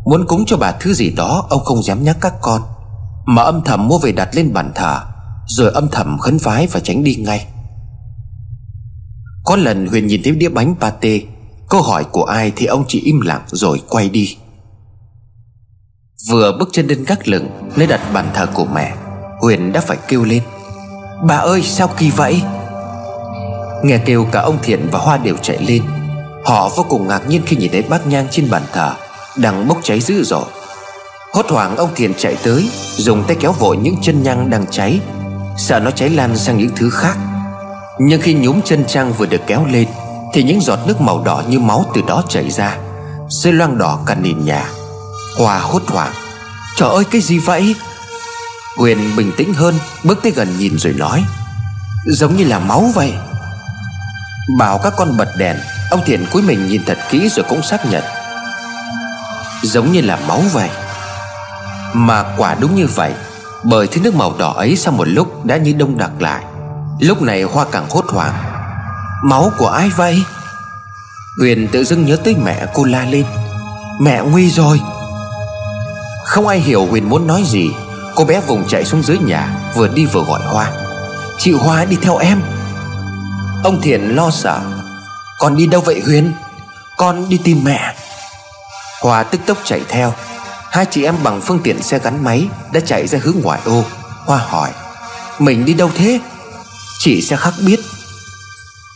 Muốn 0.06 0.26
cúng 0.28 0.44
cho 0.48 0.58
bà 0.58 0.72
thứ 0.72 0.94
gì 0.94 1.10
đó, 1.10 1.46
Ông 1.50 1.64
không 1.64 1.84
dám 1.84 2.04
nhắc 2.04 2.18
các 2.22 2.34
con. 2.42 2.62
Mà 3.26 3.42
âm 3.42 3.62
thầm 3.62 3.88
mua 3.88 4.00
về 4.00 4.12
đặt 4.12 4.30
lên 4.36 4.54
bàn 4.54 4.72
thờ, 4.76 5.02
Rồi 5.48 5.72
âm 5.72 5.88
thầm 5.92 6.18
khấn 6.18 6.38
vái 6.38 6.68
và 6.68 6.80
tránh 6.80 7.04
đi 7.04 7.16
ngay. 7.16 7.48
Có 9.46 9.56
lần 9.56 9.88
Huyền 9.88 10.08
nhìn 10.08 10.22
thấy 10.24 10.32
đĩa 10.32 10.50
bánh 10.50 10.76
pate, 10.80 11.20
Câu 11.70 11.82
hỏi 11.82 12.04
của 12.04 12.24
ai 12.24 12.52
thì 12.56 12.66
ông 12.66 12.84
chỉ 12.88 13.00
im 13.00 13.22
lặng 13.22 13.44
rồi 13.48 13.82
quay 13.90 14.10
đi. 14.10 14.38
Vừa 16.30 16.58
bước 16.60 16.70
chân 16.72 16.88
lên 16.88 17.04
gác 17.04 17.28
lửng, 17.28 17.48
Nơi 17.76 17.88
đặt 17.88 18.02
bàn 18.14 18.30
thờ 18.34 18.46
của 18.54 18.66
mẹ, 18.66 18.96
Huyền 19.42 19.74
đã 19.74 19.82
phải 19.82 19.98
kêu 20.08 20.24
lên, 20.24 20.44
Bà 21.28 21.36
ơi, 21.36 21.62
sao 21.62 21.90
kỳ 21.98 22.12
vậy? 22.12 22.42
Nghe 23.84 23.98
kêu 23.98 24.26
cả 24.32 24.42
ông 24.42 24.58
Thiện 24.64 24.88
và 24.92 25.00
Hoa 25.00 25.18
đều 25.18 25.36
chạy 25.42 25.58
lên. 25.68 25.84
Họ 26.46 26.70
vô 26.76 26.86
cùng 26.90 27.08
ngạc 27.08 27.22
nhiên 27.28 27.42
khi 27.46 27.56
nhìn 27.56 27.72
thấy 27.72 27.82
bát 27.82 28.08
nhang 28.08 28.28
trên 28.32 28.50
bàn 28.50 28.62
thờ 28.74 28.94
Đang 29.36 29.68
bốc 29.68 29.78
cháy 29.84 30.00
dữ 30.00 30.24
dội. 30.24 30.46
Hốt 31.34 31.46
hoảng, 31.50 31.78
ông 31.78 31.90
Thiện 31.96 32.14
chạy 32.18 32.38
tới, 32.44 32.70
Dùng 32.98 33.24
tay 33.24 33.38
kéo 33.40 33.52
vội 33.52 33.78
những 33.78 33.96
chân 34.02 34.24
nhang 34.24 34.50
đang 34.50 34.66
cháy, 34.72 35.00
Sợ 35.58 35.80
nó 35.80 35.92
cháy 35.92 36.10
lan 36.10 36.38
sang 36.38 36.58
những 36.58 36.70
thứ 36.76 36.90
khác. 36.90 37.18
Nhưng 38.00 38.22
khi 38.22 38.34
nhúm 38.34 38.62
chân 38.62 38.86
trang 38.88 39.14
vừa 39.14 39.26
được 39.26 39.42
kéo 39.48 39.66
lên, 39.66 39.88
Thì 40.34 40.44
những 40.44 40.62
giọt 40.62 40.80
nước 40.88 41.02
màu 41.02 41.24
đỏ 41.24 41.44
như 41.48 41.60
máu 41.60 41.86
từ 41.94 42.02
đó 42.08 42.24
chảy 42.30 42.50
ra 42.50 42.78
Rơi 43.30 43.54
loang 43.54 43.78
đỏ 43.78 44.00
cả 44.06 44.16
nền 44.16 44.46
nhà. 44.46 44.70
Hoa 45.38 45.60
hốt 45.60 45.82
hoảng, 45.88 46.14
Trời 46.78 46.90
ơi, 46.90 47.04
cái 47.12 47.22
gì 47.22 47.40
vậy? 47.40 47.76
Huyền 48.78 48.98
bình 49.18 49.32
tĩnh 49.38 49.54
hơn, 49.54 49.76
Bước 50.04 50.20
tới 50.24 50.32
gần 50.32 50.48
nhìn 50.60 50.78
rồi 50.78 50.94
nói, 50.94 51.24
Giống 52.06 52.38
như 52.38 52.44
là 52.44 52.60
máu 52.60 52.90
vậy. 52.96 53.14
Bảo 54.48 54.78
các 54.78 54.94
con 54.98 55.18
bật 55.18 55.30
đèn, 55.38 55.58
Ông 55.90 56.02
Thiện 56.06 56.26
cúi 56.32 56.42
mình 56.42 56.68
nhìn 56.68 56.82
thật 56.86 56.98
kỹ 57.10 57.30
rồi 57.30 57.46
cũng 57.50 57.62
xác 57.64 57.92
nhận. 57.92 58.04
Giống 59.64 59.92
như 59.92 60.02
là 60.02 60.20
máu 60.28 60.42
vậy. 60.54 60.70
Mà 61.94 62.24
quả 62.38 62.56
đúng 62.60 62.76
như 62.76 62.88
vậy, 62.96 63.14
Bởi 63.64 63.88
thứ 63.88 64.02
nước 64.02 64.16
màu 64.16 64.36
đỏ 64.38 64.54
ấy 64.54 64.76
sau 64.76 64.94
một 64.94 65.08
lúc 65.08 65.46
đã 65.46 65.58
như 65.58 65.74
đông 65.74 65.98
đặc 65.98 66.12
lại. 66.20 66.44
Lúc 67.00 67.22
này 67.22 67.44
Hoa 67.44 67.66
càng 67.72 67.86
hốt 67.90 68.06
hoảng. 68.08 68.34
Máu 69.24 69.52
của 69.58 69.68
ai 69.68 69.90
vậy? 69.96 70.24
Huyền 71.40 71.68
tự 71.72 71.84
dưng 71.84 72.06
nhớ 72.06 72.18
tới 72.24 72.36
mẹ 72.36 72.66
cô 72.74 72.84
la 72.84 73.06
lên. 73.06 73.26
Mẹ 74.02 74.22
nguy 74.22 74.52
rồi. 74.52 74.82
Không 76.26 76.48
ai 76.48 76.60
hiểu 76.60 76.86
Huyền 76.86 77.10
muốn 77.10 77.28
nói 77.28 77.44
gì. 77.46 77.70
Cô 78.16 78.24
bé 78.24 78.42
vùng 78.48 78.68
chạy 78.68 78.86
xuống 78.86 79.04
dưới 79.04 79.18
nhà, 79.18 79.50
Vừa 79.76 79.88
đi 79.88 80.06
vừa 80.06 80.24
gọi 80.24 80.40
Hoa. 80.54 80.72
Chị 81.38 81.52
Hoa 81.52 81.86
đi 81.86 81.98
theo 82.02 82.18
em. 82.18 82.42
Ông 83.64 83.82
Thiện 83.82 84.16
lo 84.16 84.32
sợ. 84.32 84.62
Con 85.40 85.56
đi 85.56 85.68
đâu 85.68 85.82
vậy 85.82 86.02
Huyền 86.06 86.34
Con 86.98 87.30
đi 87.30 87.40
tìm 87.44 87.64
mẹ. 87.64 87.96
Hoa 89.02 89.24
tức 89.24 89.42
tốc 89.46 89.58
chạy 89.64 89.82
theo, 89.90 90.14
Hai 90.72 90.86
chị 90.86 91.04
em 91.04 91.16
bằng 91.24 91.42
phương 91.42 91.60
tiện 91.64 91.82
xe 91.82 92.00
gắn 92.00 92.24
máy 92.24 92.48
Đã 92.74 92.80
chạy 92.80 93.08
ra 93.08 93.20
hướng 93.24 93.36
ngoại 93.44 93.62
ô 93.66 93.84
Hoa 94.26 94.38
hỏi, 94.38 94.72
Mình 95.40 95.66
đi 95.66 95.74
đâu 95.74 95.90
thế? 95.96 96.20
Chị 97.00 97.22
sẽ 97.22 97.36
khắc 97.36 97.54
biết. 97.66 97.80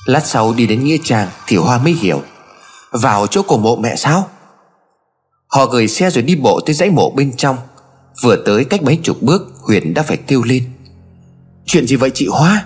Lát 0.05 0.25
sau 0.25 0.53
đi 0.53 0.67
đến 0.67 0.83
Nghĩa 0.83 0.97
Trang, 1.03 1.27
Thì 1.47 1.57
Hoa 1.57 1.77
mới 1.77 1.93
hiểu, 1.93 2.21
Vào 2.91 3.27
chỗ 3.27 3.41
cổ 3.41 3.57
mộ 3.57 3.75
mẹ 3.75 3.95
sao? 3.95 4.29
Họ 5.47 5.65
gửi 5.65 5.87
xe 5.87 6.09
rồi 6.09 6.23
đi 6.23 6.35
bộ 6.35 6.59
tới 6.65 6.73
dãy 6.73 6.89
mộ 6.89 7.09
bên 7.09 7.37
trong. 7.37 7.57
Vừa 8.23 8.35
tới 8.35 8.65
cách 8.65 8.83
mấy 8.83 8.99
chục 9.03 9.21
bước, 9.21 9.41
Huyền 9.61 9.93
đã 9.93 10.03
phải 10.03 10.17
kêu 10.17 10.43
lên, 10.43 10.71
Chuyện 11.65 11.87
gì 11.87 11.95
vậy 11.95 12.11
chị 12.13 12.27
Hoa? 12.27 12.65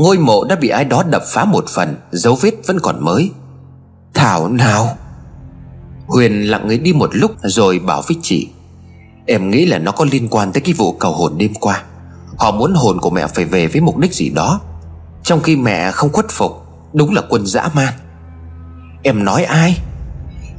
Ngôi 0.00 0.18
mộ 0.18 0.44
đã 0.44 0.56
bị 0.56 0.68
ai 0.68 0.84
đó 0.84 1.02
đập 1.02 1.22
phá 1.26 1.44
một 1.44 1.64
phần, 1.68 1.96
Dấu 2.10 2.34
vết 2.34 2.54
vẫn 2.66 2.80
còn 2.80 3.04
mới. 3.04 3.30
Thảo 4.14 4.48
nào? 4.48 4.96
Huyền 6.06 6.50
lặng 6.50 6.68
người 6.68 6.78
đi 6.78 6.92
một 6.92 7.10
lúc 7.12 7.30
Rồi 7.42 7.78
bảo 7.78 8.02
với 8.08 8.16
chị. 8.22 8.48
Em 9.26 9.50
nghĩ 9.50 9.66
là 9.66 9.78
nó 9.78 9.92
có 9.92 10.06
liên 10.10 10.28
quan 10.28 10.52
tới 10.52 10.60
cái 10.60 10.74
vụ 10.74 10.92
cầu 10.92 11.12
hồn 11.12 11.38
đêm 11.38 11.54
qua. 11.54 11.82
Họ 12.38 12.50
muốn 12.50 12.74
hồn 12.74 13.00
của 13.00 13.10
mẹ 13.10 13.26
phải 13.26 13.44
về 13.44 13.66
với 13.66 13.80
mục 13.80 13.98
đích 13.98 14.14
gì 14.14 14.28
đó. 14.28 14.60
Trong 15.22 15.42
khi 15.42 15.56
mẹ 15.56 15.90
không 15.90 16.12
khuất 16.12 16.26
phục, 16.28 16.52
Đúng 16.92 17.14
là 17.14 17.22
quân 17.28 17.46
dã 17.46 17.68
man. 17.74 17.92
Em 19.02 19.24
nói 19.24 19.44
ai? 19.44 19.80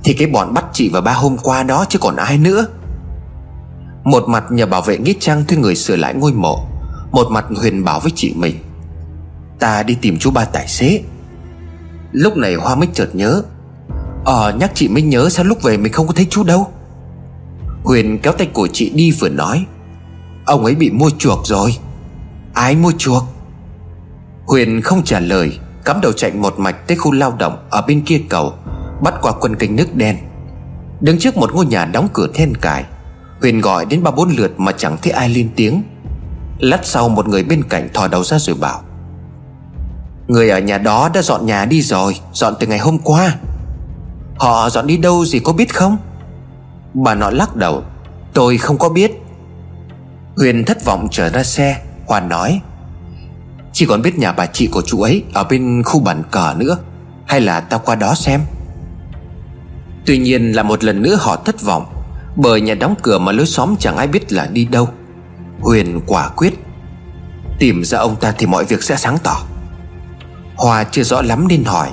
Thì 0.03 0.13
cái 0.13 0.27
bọn 0.27 0.53
bắt 0.53 0.65
chị 0.74 0.89
và 0.89 1.01
ba 1.01 1.13
hôm 1.13 1.38
qua 1.38 1.63
đó 1.63 1.86
chứ 1.89 2.00
còn 2.00 2.15
ai 2.15 2.38
nữa. 2.38 2.65
Một 4.03 4.24
mặt 4.27 4.43
nhờ 4.50 4.65
bảo 4.65 4.81
vệ 4.81 4.98
Nghĩa 4.98 5.13
Trang 5.19 5.45
thuê 5.45 5.57
người 5.57 5.75
sửa 5.75 5.95
lại 5.95 6.13
ngôi 6.13 6.33
mộ, 6.33 6.65
Một 7.12 7.27
mặt 7.31 7.45
Huyền 7.55 7.83
bảo 7.83 8.00
với 8.00 8.12
chị 8.15 8.33
mình. 8.36 8.55
Ta 9.62 9.84
đi 9.84 9.98
tìm 10.01 10.18
chú 10.20 10.32
ba 10.32 10.46
tài 10.46 10.68
xế. 10.68 11.01
Lúc 12.12 12.38
này 12.38 12.56
Hoa 12.56 12.75
mới 12.75 12.88
chợt 12.94 13.10
nhớ. 13.13 13.44
Ờ 14.25 14.53
nhắc 14.60 14.72
chị 14.74 14.88
mới 14.88 15.01
nhớ 15.01 15.30
sao 15.30 15.46
lúc 15.46 15.63
về 15.63 15.77
mình 15.77 15.94
không 15.94 16.08
có 16.08 16.13
thấy 16.13 16.27
chú 16.30 16.44
đâu. 16.44 16.68
Huyền 17.84 18.20
kéo 18.24 18.34
tay 18.34 18.48
của 18.53 18.68
chị 18.74 18.89
đi 18.89 19.12
vừa 19.12 19.30
nói. 19.30 19.65
Ông 20.46 20.65
ấy 20.65 20.75
bị 20.75 20.89
mua 20.89 21.10
chuộc 21.18 21.48
rồi. 21.48 21.77
Ai 22.53 22.75
mua 22.75 22.91
chuộc? 22.98 23.24
Huyền 24.46 24.82
không 24.82 25.03
trả 25.03 25.20
lời, 25.20 25.60
Cắm 25.86 26.01
đầu 26.01 26.12
chạy 26.12 26.32
một 26.32 26.60
mạch 26.60 26.88
tới 26.88 26.98
khu 26.98 27.12
lao 27.12 27.36
động 27.39 27.58
Ở 27.70 27.82
bên 27.82 28.01
kia 28.01 28.22
cầu, 28.30 28.53
Bắt 29.03 29.13
qua 29.22 29.32
quân 29.32 29.56
kênh 29.56 29.75
nước 29.75 29.96
đen. 29.96 30.18
Đứng 31.01 31.20
trước 31.20 31.38
một 31.38 31.53
ngôi 31.53 31.65
nhà 31.65 31.86
đóng 31.86 32.08
cửa 32.13 32.27
then 32.34 32.58
cài, 32.58 32.86
Huyền 33.41 33.62
gọi 33.62 33.86
đến 33.86 34.03
ba 34.03 34.12
bốn 34.12 34.32
lượt 34.32 34.60
mà 34.60 34.72
chẳng 34.72 34.98
thấy 35.01 35.12
ai 35.12 35.30
lên 35.30 35.50
tiếng. 35.56 35.84
Lát 36.60 36.80
sau 36.84 37.10
một 37.10 37.27
người 37.27 37.44
bên 37.44 37.63
cạnh 37.70 37.89
thò 37.94 38.08
đầu 38.08 38.24
ra 38.24 38.39
rồi 38.39 38.56
bảo 38.56 38.82
Người 40.28 40.50
ở 40.50 40.60
nhà 40.60 40.78
đó 40.78 41.10
đã 41.13 41.22
dọn 41.22 41.46
nhà 41.46 41.66
đi 41.66 41.82
rồi, 41.82 42.16
Dọn 42.34 42.54
từ 42.60 42.68
ngày 42.68 42.80
hôm 42.80 42.98
qua. 43.00 43.36
Họ 44.38 44.70
dọn 44.70 44.88
đi 44.88 44.98
đâu 44.98 45.25
gì 45.25 45.40
có 45.40 45.54
biết 45.54 45.74
không? 45.75 45.98
Bà 46.94 47.16
nọ 47.16 47.30
lắc 47.30 47.56
đầu. 47.56 47.84
Tôi 48.34 48.58
không 48.58 48.78
có 48.78 48.90
biết. 48.90 49.12
Huyền 50.38 50.66
thất 50.66 50.86
vọng 50.86 51.08
trở 51.12 51.30
ra 51.30 51.44
xe 51.44 51.82
Hoàn 52.06 52.30
nói. 52.30 52.62
Chỉ 53.74 53.86
còn 53.86 54.01
biết 54.01 54.20
nhà 54.20 54.32
bà 54.32 54.46
chị 54.46 54.68
của 54.68 54.82
chú 54.82 55.01
ấy 55.01 55.24
Ở 55.34 55.44
bên 55.44 55.84
khu 55.84 56.00
bản 56.00 56.24
cờ 56.31 56.53
nữa, 56.57 56.77
Hay 57.27 57.42
là 57.42 57.60
tao 57.60 57.79
qua 57.79 57.96
đó 57.96 58.16
xem? 58.16 58.42
Tuy 60.05 60.18
nhiên 60.18 60.51
là 60.51 60.64
một 60.64 60.84
lần 60.84 61.01
nữa 61.01 61.16
họ 61.20 61.36
thất 61.36 61.62
vọng, 61.62 61.86
Bởi 62.36 62.62
nhà 62.62 62.74
đóng 62.74 62.96
cửa 63.01 63.20
mà 63.20 63.31
lối 63.31 63.46
xóm 63.46 63.75
chẳng 63.79 63.98
ai 63.98 64.07
biết 64.07 64.31
là 64.34 64.46
đi 64.46 64.66
đâu. 64.66 64.90
Huyền 65.60 66.01
quả 66.07 66.29
quyết. 66.29 66.53
Tìm 67.60 67.84
ra 67.84 68.00
ông 68.00 68.16
ta 68.16 68.34
thì 68.38 68.46
mọi 68.46 68.66
việc 68.66 68.84
sẽ 68.84 68.96
sáng 68.96 69.18
tỏ. 69.24 69.42
Hòa 70.61 70.83
chưa 70.83 71.03
rõ 71.03 71.21
lắm 71.21 71.47
nên 71.47 71.63
hỏi. 71.63 71.89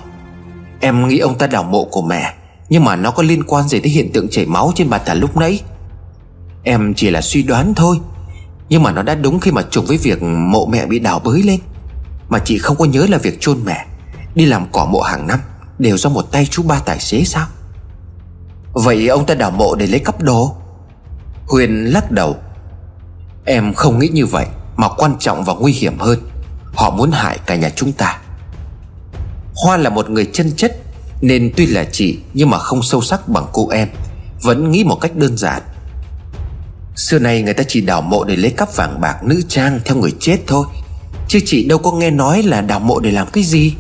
Em 0.81 1.09
nghĩ 1.09 1.19
ông 1.19 1.39
ta 1.39 1.47
đào 1.47 1.63
mộ 1.63 1.85
của 1.85 2.03
mẹ, 2.03 2.35
Nhưng 2.69 2.85
mà 2.85 2.97
nó 2.97 3.11
có 3.11 3.23
liên 3.23 3.43
quan 3.43 3.69
gì 3.69 3.81
tới 3.81 3.91
hiện 3.91 4.13
tượng 4.13 4.29
chảy 4.29 4.47
máu 4.47 4.73
trên 4.75 4.91
bàn 4.91 5.01
thờ 5.07 5.15
lúc 5.15 5.37
nãy? 5.37 5.61
Em 6.63 6.95
chỉ 6.95 7.11
là 7.11 7.21
suy 7.21 7.43
đoán 7.43 7.75
thôi, 7.75 7.97
Nhưng 8.69 8.83
mà 8.83 8.93
nó 8.93 9.03
đã 9.03 9.15
đúng 9.15 9.41
khi 9.41 9.51
mà 9.51 9.63
trùng 9.71 9.87
với 9.87 9.97
việc 9.97 10.23
mộ 10.23 10.67
mẹ 10.67 10.87
bị 10.87 10.99
đào 10.99 11.19
bới 11.19 11.43
lên. 11.43 11.61
Mà 12.29 12.39
chị 12.39 12.59
không 12.59 12.77
có 12.77 12.85
nhớ 12.85 13.07
là 13.09 13.19
việc 13.19 13.41
chôn 13.41 13.59
mẹ, 13.65 13.87
Đi 14.35 14.45
làm 14.45 14.67
cỏ 14.73 14.87
mộ 14.87 15.01
hàng 15.01 15.27
năm, 15.27 15.39
Đều 15.79 15.97
do 15.97 16.11
một 16.11 16.33
tay 16.33 16.47
chú 16.51 16.63
ba 16.63 16.79
tài 16.79 17.01
xế 17.01 17.25
sao? 17.25 17.47
Vậy 18.73 19.09
ông 19.09 19.27
ta 19.27 19.35
đào 19.35 19.51
mộ 19.51 19.75
để 19.75 19.87
lấy 19.87 20.01
cắp 20.01 20.23
đồ? 20.23 20.57
Huyền 21.47 21.85
lắc 21.85 22.11
đầu. 22.11 22.37
Em 23.45 23.75
không 23.75 23.99
nghĩ 23.99 24.09
như 24.09 24.27
vậy, 24.27 24.47
Mà 24.77 24.89
quan 24.89 25.17
trọng 25.19 25.45
và 25.45 25.55
nguy 25.55 25.73
hiểm 25.73 25.99
hơn, 25.99 26.19
Họ 26.75 26.91
muốn 26.91 27.11
hại 27.11 27.39
cả 27.47 27.55
nhà 27.55 27.71
chúng 27.77 27.93
ta. 27.93 28.19
Hoa 29.65 29.77
là 29.77 29.91
một 29.91 30.11
người 30.11 30.27
chân 30.33 30.53
chất, 30.57 30.77
Nên 31.21 31.53
tuy 31.57 31.67
là 31.67 31.85
chị 31.85 32.19
Nhưng 32.35 32.51
mà 32.51 32.59
không 32.59 32.83
sâu 32.83 33.03
sắc 33.03 33.29
bằng 33.29 33.47
cô 33.53 33.69
em, 33.69 33.89
Vẫn 34.43 34.71
nghĩ 34.71 34.85
một 34.85 34.99
cách 35.01 35.17
đơn 35.17 35.37
giản. 35.37 35.63
Xưa 36.97 37.19
nay 37.19 37.43
người 37.43 37.55
ta 37.55 37.65
chỉ 37.69 37.81
đào 37.81 38.03
mộ 38.03 38.25
để 38.25 38.37
lấy 38.37 38.51
cắp 38.51 38.77
vàng 38.77 39.01
bạc 39.01 39.25
nữ 39.25 39.43
trang 39.49 39.81
theo 39.85 39.97
người 39.97 40.13
chết 40.21 40.39
thôi, 40.47 40.67
Chứ 41.29 41.41
chị 41.47 41.65
đâu 41.65 41.79
có 41.79 41.93
nghe 41.93 42.11
nói 42.11 42.43
là 42.43 42.61
đào 42.61 42.81
mộ 42.81 43.01
để 43.01 43.11
làm 43.11 43.27
cái 43.33 43.45
gì. 43.45 43.75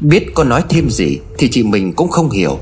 Biết 0.00 0.26
có 0.34 0.44
nói 0.44 0.64
thêm 0.68 0.90
gì 0.90 1.18
Thì 1.38 1.48
chị 1.50 1.62
mình 1.62 1.92
cũng 1.92 2.08
không 2.08 2.30
hiểu, 2.30 2.58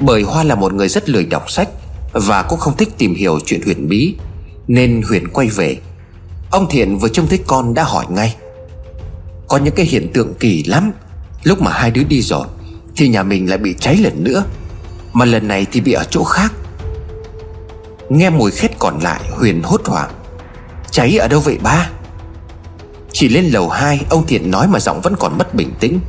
Bởi 0.00 0.22
Hoa 0.22 0.44
là 0.44 0.54
một 0.54 0.72
người 0.74 0.88
rất 0.88 1.08
lười 1.08 1.24
đọc 1.24 1.50
sách 1.50 1.68
Và 2.12 2.42
cũng 2.42 2.58
không 2.58 2.76
thích 2.76 2.88
tìm 2.98 3.14
hiểu 3.14 3.38
chuyện 3.46 3.62
huyền 3.64 3.88
bí, 3.88 4.14
Nên 4.68 5.02
Huyền 5.08 5.28
quay 5.28 5.48
về. 5.48 5.76
Ông 6.50 6.66
Thiện 6.70 6.98
vừa 6.98 7.08
trông 7.08 7.26
thấy 7.26 7.38
con 7.46 7.74
đã 7.74 7.84
hỏi 7.84 8.04
ngay, 8.08 8.36
Có 9.48 9.56
những 9.56 9.74
cái 9.74 9.86
hiện 9.86 10.12
tượng 10.12 10.34
kỳ 10.34 10.64
lắm 10.64 10.92
Lúc 11.44 11.62
mà 11.62 11.70
hai 11.72 11.90
đứa 11.90 12.02
đi 12.02 12.22
rồi, 12.22 12.46
Thì 12.96 13.08
nhà 13.08 13.22
mình 13.22 13.48
lại 13.48 13.58
bị 13.58 13.74
cháy 13.80 13.96
lần 13.96 14.24
nữa. 14.24 14.44
Mà 15.12 15.24
lần 15.24 15.48
này 15.48 15.66
thì 15.72 15.80
bị 15.80 15.92
ở 15.92 16.04
chỗ 16.10 16.24
khác. 16.24 16.52
Nghe 18.08 18.30
mùi 18.30 18.50
khét 18.50 18.78
còn 18.78 18.98
lại, 18.98 19.20
Huyền 19.30 19.62
hốt 19.62 19.80
hoảng. 19.86 20.10
Cháy 20.90 21.16
ở 21.16 21.28
đâu 21.28 21.40
vậy 21.40 21.58
ba? 21.62 21.90
Chỉ 23.12 23.28
lên 23.28 23.44
lầu 23.44 23.68
2 23.68 24.00
Ông 24.10 24.26
Thiện 24.26 24.50
nói 24.50 24.68
mà 24.68 24.80
giọng 24.80 25.00
vẫn 25.00 25.14
còn 25.18 25.38
mất 25.38 25.54
bình 25.54 25.72
tĩnh. 25.80 26.00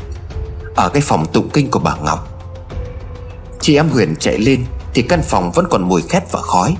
Ở 0.76 0.89
cái 0.89 1.02
phòng 1.02 1.26
tụng 1.34 1.50
kinh 1.54 1.71
của 1.71 1.80
bà 1.80 1.95
Ngọc. 1.95 2.41
Chị 3.62 3.76
em 3.76 3.89
Huyền 3.89 4.15
chạy 4.19 4.38
lên, 4.38 4.65
Thì 4.93 5.02
căn 5.02 5.21
phòng 5.24 5.52
vẫn 5.52 5.65
còn 5.69 5.84
mùi 5.89 6.02
khét 6.02 6.32
và 6.32 6.41
khói. 6.41 6.76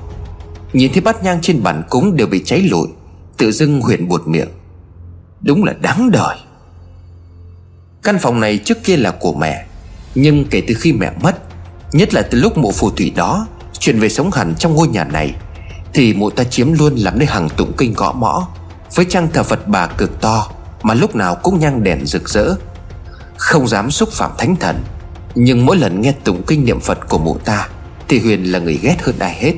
Nhìn 0.74 0.92
thấy 0.94 1.02
bát 1.02 1.24
nhang 1.24 1.40
trên 1.42 1.64
bàn 1.64 1.84
cúng 1.90 2.16
đều 2.16 2.28
bị 2.28 2.42
cháy 2.46 2.62
lụi, 2.62 2.88
Tự 3.38 3.52
dưng 3.52 3.82
Huyền 3.82 4.08
buột 4.08 4.28
miệng. 4.28 4.50
Đúng 5.42 5.64
là 5.64 5.74
đáng 5.74 6.12
đời. 6.12 6.38
Căn 8.06 8.20
phòng 8.20 8.40
này 8.40 8.58
trước 8.58 8.84
kia 8.84 8.98
là 8.98 9.12
của 9.12 9.34
mẹ, 9.34 9.66
Nhưng 10.16 10.46
kể 10.46 10.62
từ 10.68 10.74
khi 10.74 10.94
mẹ 10.94 11.12
mất, 11.22 11.36
Nhất 11.92 12.14
là 12.14 12.22
từ 12.22 12.40
lúc 12.40 12.58
mụ 12.58 12.72
phù 12.72 12.90
thủy 12.90 13.14
đó 13.16 13.48
Chuyển 13.80 14.00
về 14.00 14.10
sống 14.10 14.32
hẳn 14.32 14.56
trong 14.56 14.76
ngôi 14.76 14.88
nhà 14.88 15.04
này, 15.04 15.36
Thì 15.94 16.14
mụ 16.14 16.30
ta 16.30 16.44
chiếm 16.44 16.74
luôn 16.74 16.96
làm 16.96 17.20
nơi 17.20 17.26
hàng 17.26 17.50
tụng 17.50 17.74
kinh 17.78 17.94
gõ 17.94 18.12
mõ, 18.12 18.48
Với 18.96 19.06
trang 19.06 19.28
thờ 19.34 19.44
Phật 19.44 19.68
bà 19.68 19.88
cực 19.88 20.22
to 20.22 20.48
Mà 20.84 20.94
lúc 20.94 21.16
nào 21.16 21.36
cũng 21.36 21.60
nhang 21.60 21.84
đèn 21.84 22.06
rực 22.06 22.30
rỡ. 22.30 22.56
Không 23.38 23.68
dám 23.68 23.92
xúc 23.92 24.10
phạm 24.12 24.32
thánh 24.38 24.56
thần, 24.56 24.84
Nhưng 25.36 25.66
mỗi 25.66 25.78
lần 25.78 26.02
nghe 26.02 26.12
tụng 26.12 26.44
kinh 26.48 26.66
niệm 26.66 26.80
Phật 26.80 27.10
của 27.10 27.18
mụ 27.18 27.38
ta 27.38 27.68
Thì 28.08 28.20
Huyền 28.20 28.52
là 28.52 28.60
người 28.60 28.80
ghét 28.82 28.96
hơn 29.02 29.20
ai 29.20 29.34
hết. 29.34 29.54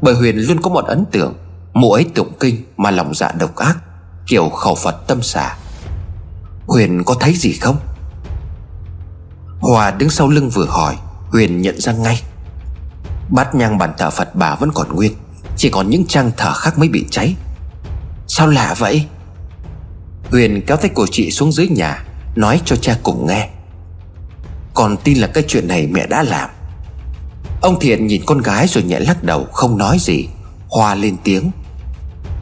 Bởi 0.00 0.14
Huyền 0.14 0.36
luôn 0.36 0.62
có 0.62 0.70
một 0.70 0.84
ấn 0.84 1.04
tượng 1.12 1.34
Mụ 1.74 1.92
ấy 1.92 2.06
tụng 2.14 2.32
kinh 2.40 2.62
mà 2.76 2.90
lòng 2.90 3.14
dạ 3.14 3.32
độc 3.38 3.56
ác, 3.56 3.76
Kiểu 4.26 4.48
khẩu 4.48 4.74
Phật 4.74 5.06
tâm 5.06 5.22
xả. 5.22 5.56
Huyền 6.66 7.02
có 7.04 7.14
thấy 7.20 7.34
gì 7.34 7.52
không? 7.52 7.76
Hòa 9.60 9.90
đứng 9.90 10.10
sau 10.10 10.28
lưng 10.28 10.50
vừa 10.50 10.66
hỏi, 10.66 10.96
Huyền 11.28 11.62
nhận 11.62 11.80
ra 11.80 11.92
ngay. 11.92 12.22
Bát 13.28 13.54
nhang 13.54 13.78
bàn 13.78 13.92
thờ 13.98 14.10
Phật 14.10 14.34
bà 14.34 14.54
vẫn 14.54 14.70
còn 14.74 14.94
nguyên, 14.94 15.12
Chỉ 15.56 15.70
còn 15.70 15.90
những 15.90 16.06
trang 16.06 16.30
thờ 16.36 16.54
khác 16.54 16.78
mới 16.78 16.88
bị 16.88 17.06
cháy. 17.10 17.34
Sao 18.26 18.46
lạ 18.46 18.74
vậy? 18.78 19.06
Huyền 20.30 20.62
kéo 20.66 20.76
tay 20.76 20.90
của 20.94 21.06
chị 21.10 21.30
xuống 21.30 21.52
dưới 21.52 21.68
nhà, 21.68 22.04
Nói 22.36 22.60
cho 22.64 22.76
cha 22.76 22.98
cùng 23.02 23.26
nghe. 23.26 23.48
Còn 24.74 24.96
tin 24.96 25.18
là 25.18 25.26
cái 25.26 25.44
chuyện 25.48 25.68
này 25.68 25.86
mẹ 25.86 26.06
đã 26.06 26.22
làm. 26.22 26.50
Ông 27.62 27.80
Thiện 27.80 28.06
nhìn 28.06 28.22
con 28.26 28.38
gái 28.38 28.66
rồi 28.66 28.84
nhẹ 28.84 28.98
lắc 28.98 29.24
đầu, 29.24 29.46
Không 29.52 29.78
nói 29.78 29.96
gì. 30.00 30.28
Hoa 30.68 30.94
lên 30.94 31.16
tiếng. 31.24 31.50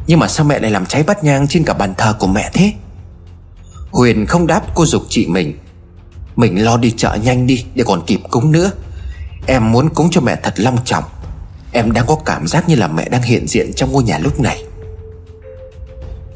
Nhưng 0.06 0.18
mà 0.18 0.28
sao 0.28 0.46
mẹ 0.46 0.58
lại 0.58 0.70
làm 0.70 0.86
cháy 0.86 1.02
bát 1.02 1.24
nhang 1.24 1.48
trên 1.48 1.64
cả 1.64 1.74
bàn 1.74 1.94
thờ 1.98 2.16
của 2.18 2.26
mẹ 2.26 2.50
thế? 2.54 2.72
Huyền 3.92 4.26
không 4.26 4.46
đáp 4.46 4.62
cô 4.74 4.86
dục 4.86 5.02
chị 5.08 5.26
mình. 5.26 5.58
Mình 6.36 6.64
lo 6.64 6.76
đi 6.76 6.90
chợ 6.90 7.18
nhanh 7.22 7.46
đi 7.46 7.64
Để 7.74 7.84
còn 7.86 8.02
kịp 8.06 8.20
cúng 8.30 8.52
nữa. 8.52 8.70
Em 9.46 9.72
muốn 9.72 9.88
cúng 9.88 10.08
cho 10.10 10.20
mẹ 10.20 10.36
thật 10.42 10.54
long 10.56 10.78
trọng. 10.84 11.04
Em 11.72 11.92
đang 11.92 12.06
có 12.06 12.16
cảm 12.24 12.46
giác 12.46 12.68
như 12.68 12.74
là 12.74 12.88
mẹ 12.88 13.08
đang 13.08 13.22
hiện 13.22 13.46
diện 13.46 13.72
trong 13.72 13.92
ngôi 13.92 14.02
nhà 14.02 14.18
lúc 14.18 14.40
này. 14.40 14.64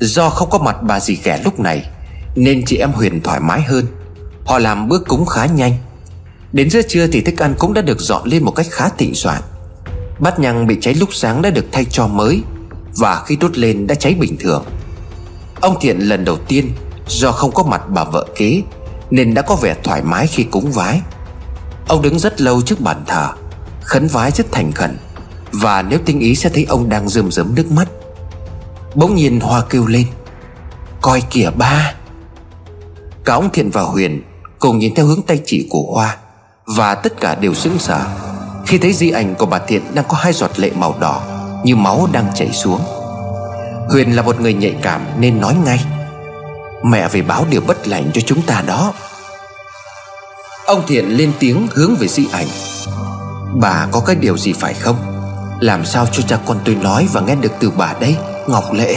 Do 0.00 0.30
không 0.30 0.50
có 0.50 0.58
mặt 0.58 0.76
bà 0.82 1.00
dì 1.00 1.18
ghẻ 1.24 1.40
lúc 1.44 1.60
này, 1.60 1.84
Nên 2.34 2.64
chị 2.64 2.76
em 2.76 2.92
Huyền 2.92 3.20
thoải 3.20 3.40
mái 3.40 3.62
hơn. 3.62 3.86
Họ 4.44 4.58
làm 4.58 4.88
bữa 4.88 4.98
cúng 4.98 5.26
khá 5.26 5.46
nhanh. 5.46 5.72
Đến 6.52 6.70
giữa 6.70 6.82
trưa 6.82 7.06
thì 7.06 7.20
thức 7.20 7.42
ăn 7.42 7.54
cũng 7.58 7.74
đã 7.74 7.82
được 7.82 8.00
dọn 8.00 8.28
lên 8.28 8.44
một 8.44 8.50
cách 8.50 8.66
khá 8.70 8.88
thịnh 8.88 9.14
soạn. 9.14 9.42
Bát 10.18 10.38
nhang 10.38 10.66
bị 10.66 10.76
cháy 10.80 10.94
lúc 10.94 11.08
sáng 11.12 11.42
đã 11.42 11.50
được 11.50 11.64
thay 11.72 11.84
cho 11.84 12.06
mới, 12.06 12.42
Và 12.96 13.22
khi 13.26 13.36
đốt 13.36 13.58
lên 13.58 13.86
đã 13.86 13.94
cháy 13.94 14.14
bình 14.14 14.36
thường. 14.40 14.64
Ông 15.60 15.76
Thiện 15.80 15.98
lần 15.98 16.24
đầu 16.24 16.36
tiên 16.36 16.70
Do 17.08 17.32
không 17.32 17.52
có 17.52 17.62
mặt 17.62 17.82
bà 17.88 18.04
vợ 18.04 18.26
kế, 18.36 18.62
Nên 19.10 19.34
đã 19.34 19.42
có 19.42 19.56
vẻ 19.56 19.74
thoải 19.84 20.02
mái 20.02 20.26
khi 20.26 20.42
cúng 20.42 20.72
vái. 20.72 21.00
Ông 21.88 22.02
đứng 22.02 22.18
rất 22.18 22.40
lâu 22.40 22.62
trước 22.62 22.80
bàn 22.80 23.04
thờ, 23.06 23.32
Khấn 23.82 24.06
vái 24.06 24.30
rất 24.30 24.52
thành 24.52 24.72
khẩn, 24.72 24.98
Và 25.52 25.82
nếu 25.82 25.98
tinh 26.04 26.20
ý 26.20 26.34
sẽ 26.34 26.50
thấy 26.54 26.66
ông 26.68 26.88
đang 26.88 27.08
rơm 27.08 27.30
rớm 27.30 27.54
nước 27.54 27.70
mắt, 27.70 27.88
Bỗng 28.94 29.14
nhiên 29.14 29.40
Hoa 29.40 29.62
kêu 29.70 29.86
lên, 29.86 30.06
Coi 31.00 31.20
kìa 31.20 31.50
ba! 31.56 31.94
Cả 33.24 33.34
ông 33.34 33.50
Thiện 33.52 33.70
và 33.70 33.82
Huyền 33.82 34.22
Cùng 34.58 34.78
nhìn 34.78 34.94
theo 34.94 35.06
hướng 35.06 35.22
tay 35.22 35.40
chỉ 35.44 35.66
của 35.70 35.92
Hoa, 35.92 36.16
Và 36.76 36.94
tất 36.94 37.20
cả 37.20 37.34
đều 37.34 37.54
sững 37.54 37.78
sờ 37.78 38.00
Khi 38.66 38.78
thấy 38.78 38.92
di 38.92 39.10
ảnh 39.10 39.34
của 39.34 39.46
bà 39.46 39.58
Thiện 39.58 39.82
đang 39.94 40.04
có 40.08 40.16
hai 40.16 40.32
giọt 40.32 40.58
lệ 40.58 40.70
màu 40.76 40.94
đỏ 41.00 41.22
Như 41.64 41.76
máu 41.76 42.08
đang 42.12 42.32
chảy 42.34 42.52
xuống. 42.52 42.80
Huyền 43.88 44.16
là 44.16 44.22
một 44.22 44.40
người 44.40 44.54
nhạy 44.54 44.74
cảm 44.82 45.00
nên 45.18 45.40
nói 45.40 45.54
ngay 45.64 45.84
Mẹ 46.90 47.08
về 47.08 47.22
báo 47.22 47.46
điều 47.50 47.60
bất 47.60 47.88
lành 47.88 48.10
cho 48.14 48.20
chúng 48.20 48.42
ta 48.42 48.62
đó. 48.66 48.92
Ông 50.66 50.82
Thiện 50.86 51.16
lên 51.16 51.32
tiếng 51.38 51.66
hướng 51.70 51.96
về 51.96 52.08
di 52.08 52.26
ảnh. 52.32 52.46
Bà 53.60 53.86
có 53.92 54.00
cái 54.00 54.16
điều 54.16 54.38
gì 54.38 54.52
phải 54.52 54.74
không? 54.74 54.96
Làm 55.60 55.84
sao 55.84 56.06
cho 56.12 56.22
cha 56.22 56.38
con 56.46 56.58
tôi 56.64 56.74
nói 56.74 57.08
và 57.12 57.20
nghe 57.20 57.34
được 57.34 57.52
từ 57.60 57.70
bà 57.70 57.94
đây, 58.00 58.16
Ngọc 58.46 58.72
Lệ? 58.72 58.96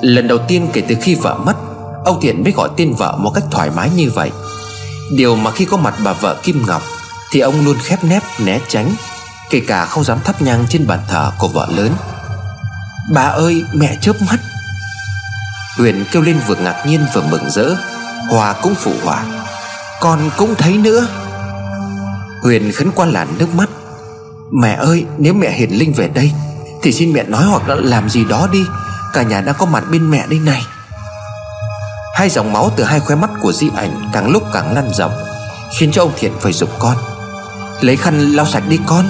Lần 0.00 0.28
đầu 0.28 0.38
tiên 0.48 0.68
kể 0.72 0.82
từ 0.88 0.94
khi 1.02 1.14
vợ 1.14 1.38
mất, 1.44 1.54
Ông 2.04 2.20
Thiện 2.20 2.42
mới 2.42 2.52
gọi 2.52 2.68
tên 2.76 2.94
vợ 2.94 3.16
một 3.18 3.30
cách 3.34 3.44
thoải 3.50 3.70
mái 3.70 3.90
như 3.90 4.10
vậy. 4.14 4.30
Điều 5.12 5.36
mà 5.36 5.50
khi 5.50 5.64
có 5.64 5.76
mặt 5.76 5.94
bà 6.04 6.12
vợ 6.12 6.36
Kim 6.42 6.66
Ngọc 6.66 6.82
Thì 7.32 7.40
ông 7.40 7.64
luôn 7.64 7.76
khép 7.82 8.04
nép, 8.04 8.22
né 8.38 8.60
tránh, 8.68 8.94
Kể 9.50 9.60
cả 9.66 9.84
không 9.84 10.04
dám 10.04 10.18
thắp 10.24 10.42
nhang 10.42 10.64
trên 10.68 10.86
bàn 10.86 10.98
thờ 11.08 11.32
của 11.38 11.48
vợ 11.48 11.68
lớn. 11.76 11.90
Bà 13.12 13.22
ơi, 13.22 13.64
mẹ 13.74 13.96
chớp 14.00 14.12
mắt. 14.30 14.40
Huyền 15.78 16.04
kêu 16.12 16.22
lên 16.22 16.40
vừa 16.46 16.54
ngạc 16.54 16.84
nhiên 16.86 17.06
vừa 17.14 17.22
mừng 17.30 17.50
rỡ. 17.50 17.74
Hòa 18.30 18.54
cũng 18.62 18.74
phụ 18.74 18.92
hòa. 19.04 19.24
Con 20.00 20.30
cũng 20.36 20.54
thấy 20.54 20.78
nữa. 20.78 21.06
Huyền 22.42 22.72
khấn 22.72 22.90
qua 22.94 23.06
làn 23.06 23.28
nước 23.38 23.54
mắt. 23.54 23.68
Mẹ 24.52 24.74
ơi, 24.74 25.04
nếu 25.18 25.34
mẹ 25.34 25.50
hiển 25.50 25.70
linh 25.70 25.92
về 25.92 26.08
đây, 26.08 26.32
Thì 26.82 26.92
xin 26.92 27.12
mẹ 27.12 27.22
nói 27.22 27.44
hoặc 27.44 27.68
là 27.68 27.74
làm 27.74 28.08
gì 28.08 28.24
đó 28.24 28.48
đi. 28.52 28.64
Cả 29.12 29.22
nhà 29.22 29.40
đang 29.40 29.54
có 29.58 29.66
mặt 29.66 29.84
bên 29.90 30.10
mẹ 30.10 30.26
đây 30.26 30.38
này. 30.38 30.62
Hai 32.14 32.28
dòng 32.28 32.52
máu 32.52 32.72
từ 32.76 32.84
hai 32.84 33.00
khóe 33.00 33.16
mắt 33.16 33.30
của 33.40 33.52
di 33.52 33.70
ảnh 33.76 34.10
Càng 34.12 34.30
lúc 34.30 34.42
càng 34.52 34.74
lăn 34.74 34.90
rộng 34.94 35.12
Khiến 35.78 35.90
cho 35.92 36.02
ông 36.02 36.12
Thiện 36.16 36.32
phải 36.40 36.52
dục 36.52 36.70
con. 36.78 36.96
Lấy 37.80 37.96
khăn 37.96 38.32
lau 38.32 38.46
sạch 38.46 38.62
đi 38.68 38.78
con. 38.86 39.04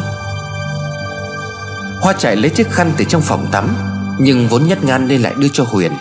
Hoa 2.00 2.12
chạy 2.18 2.37
lấy 2.37 2.50
chiếc 2.50 2.70
khăn 2.70 2.92
từ 2.96 3.05
trong 3.05 3.22
phòng 3.22 3.46
tắm, 3.53 3.77
Nhưng 4.18 4.48
vốn 4.48 4.66
nhất 4.66 4.85
ngan 4.85 5.09
nên 5.09 5.22
lại 5.22 5.35
đưa 5.38 5.48
cho 5.53 5.64
Huyền. 5.64 5.92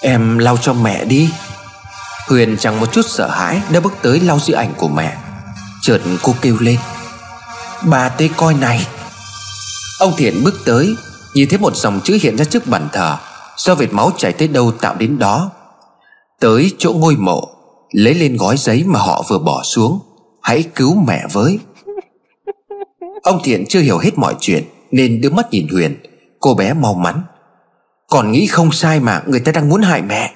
Em 0.00 0.38
lau 0.38 0.56
cho 0.56 0.72
mẹ 0.72 1.04
đi. 1.04 1.30
Huyền 2.28 2.56
chẳng 2.60 2.80
một 2.80 2.92
chút 2.92 3.06
sợ 3.08 3.28
hãi, 3.28 3.62
Đã 3.72 3.80
bước 3.80 3.92
tới 4.02 4.20
lau 4.20 4.38
di 4.40 4.52
ảnh 4.52 4.72
của 4.76 4.88
mẹ. 4.88 5.16
Chợt 5.82 6.00
cô 6.22 6.34
kêu 6.40 6.56
lên. 6.60 6.78
Bà 7.82 8.08
tê 8.08 8.28
coi 8.36 8.54
này. 8.54 8.86
Ông 10.00 10.12
Thiện 10.16 10.44
bước 10.44 10.54
tới, 10.64 10.96
Nhìn 11.34 11.48
thấy 11.48 11.58
một 11.58 11.76
dòng 11.76 12.00
chữ 12.04 12.18
hiện 12.22 12.36
ra 12.36 12.44
trước 12.44 12.66
bàn 12.66 12.88
thờ. 12.92 13.16
Do 13.56 13.74
vệt 13.74 13.92
máu 13.92 14.12
chảy 14.16 14.32
tới 14.32 14.48
đâu 14.48 14.72
tạo 14.72 14.94
đến 14.94 15.18
đó. 15.18 15.50
Tới 16.40 16.72
chỗ 16.78 16.92
ngôi 16.92 17.16
mộ, 17.16 17.48
Lấy 17.90 18.14
lên 18.14 18.36
gói 18.36 18.56
giấy 18.56 18.84
mà 18.86 18.98
họ 18.98 19.24
vừa 19.28 19.38
bỏ 19.38 19.62
xuống. 19.62 20.00
Hãy 20.42 20.62
cứu 20.74 20.94
mẹ 21.06 21.22
với. 21.32 21.58
Ông 23.22 23.40
Thiện 23.44 23.64
chưa 23.68 23.80
hiểu 23.80 23.98
hết 23.98 24.18
mọi 24.18 24.34
chuyện, 24.40 24.64
Nên 24.90 25.20
đưa 25.20 25.30
mắt 25.30 25.50
nhìn 25.50 25.68
Huyền. 25.72 25.96
Cô 26.40 26.54
bé 26.54 26.72
mau 26.72 26.94
mắn. 26.94 27.22
Còn 28.10 28.32
nghĩ 28.32 28.46
không 28.46 28.72
sai 28.72 29.00
mà, 29.00 29.22
người 29.26 29.40
ta 29.40 29.52
đang 29.52 29.68
muốn 29.68 29.82
hại 29.82 30.02
mẹ. 30.02 30.32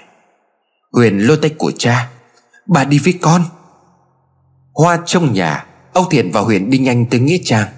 Huyền 0.93 1.19
lôi 1.19 1.37
tay 1.37 1.51
của 1.59 1.73
cha. 1.79 2.11
Bà 2.67 2.85
đi 2.85 2.99
với 2.99 3.13
con. 3.23 3.43
Hoa 4.73 4.99
trong 5.07 5.33
nhà, 5.33 5.67
Âu 5.93 6.05
Thiện 6.11 6.31
và 6.33 6.41
Huyền 6.41 6.71
đi 6.71 6.79
nhanh 6.79 7.07
tới 7.07 7.21
Nghĩa 7.21 7.39
Trang. 7.45 7.69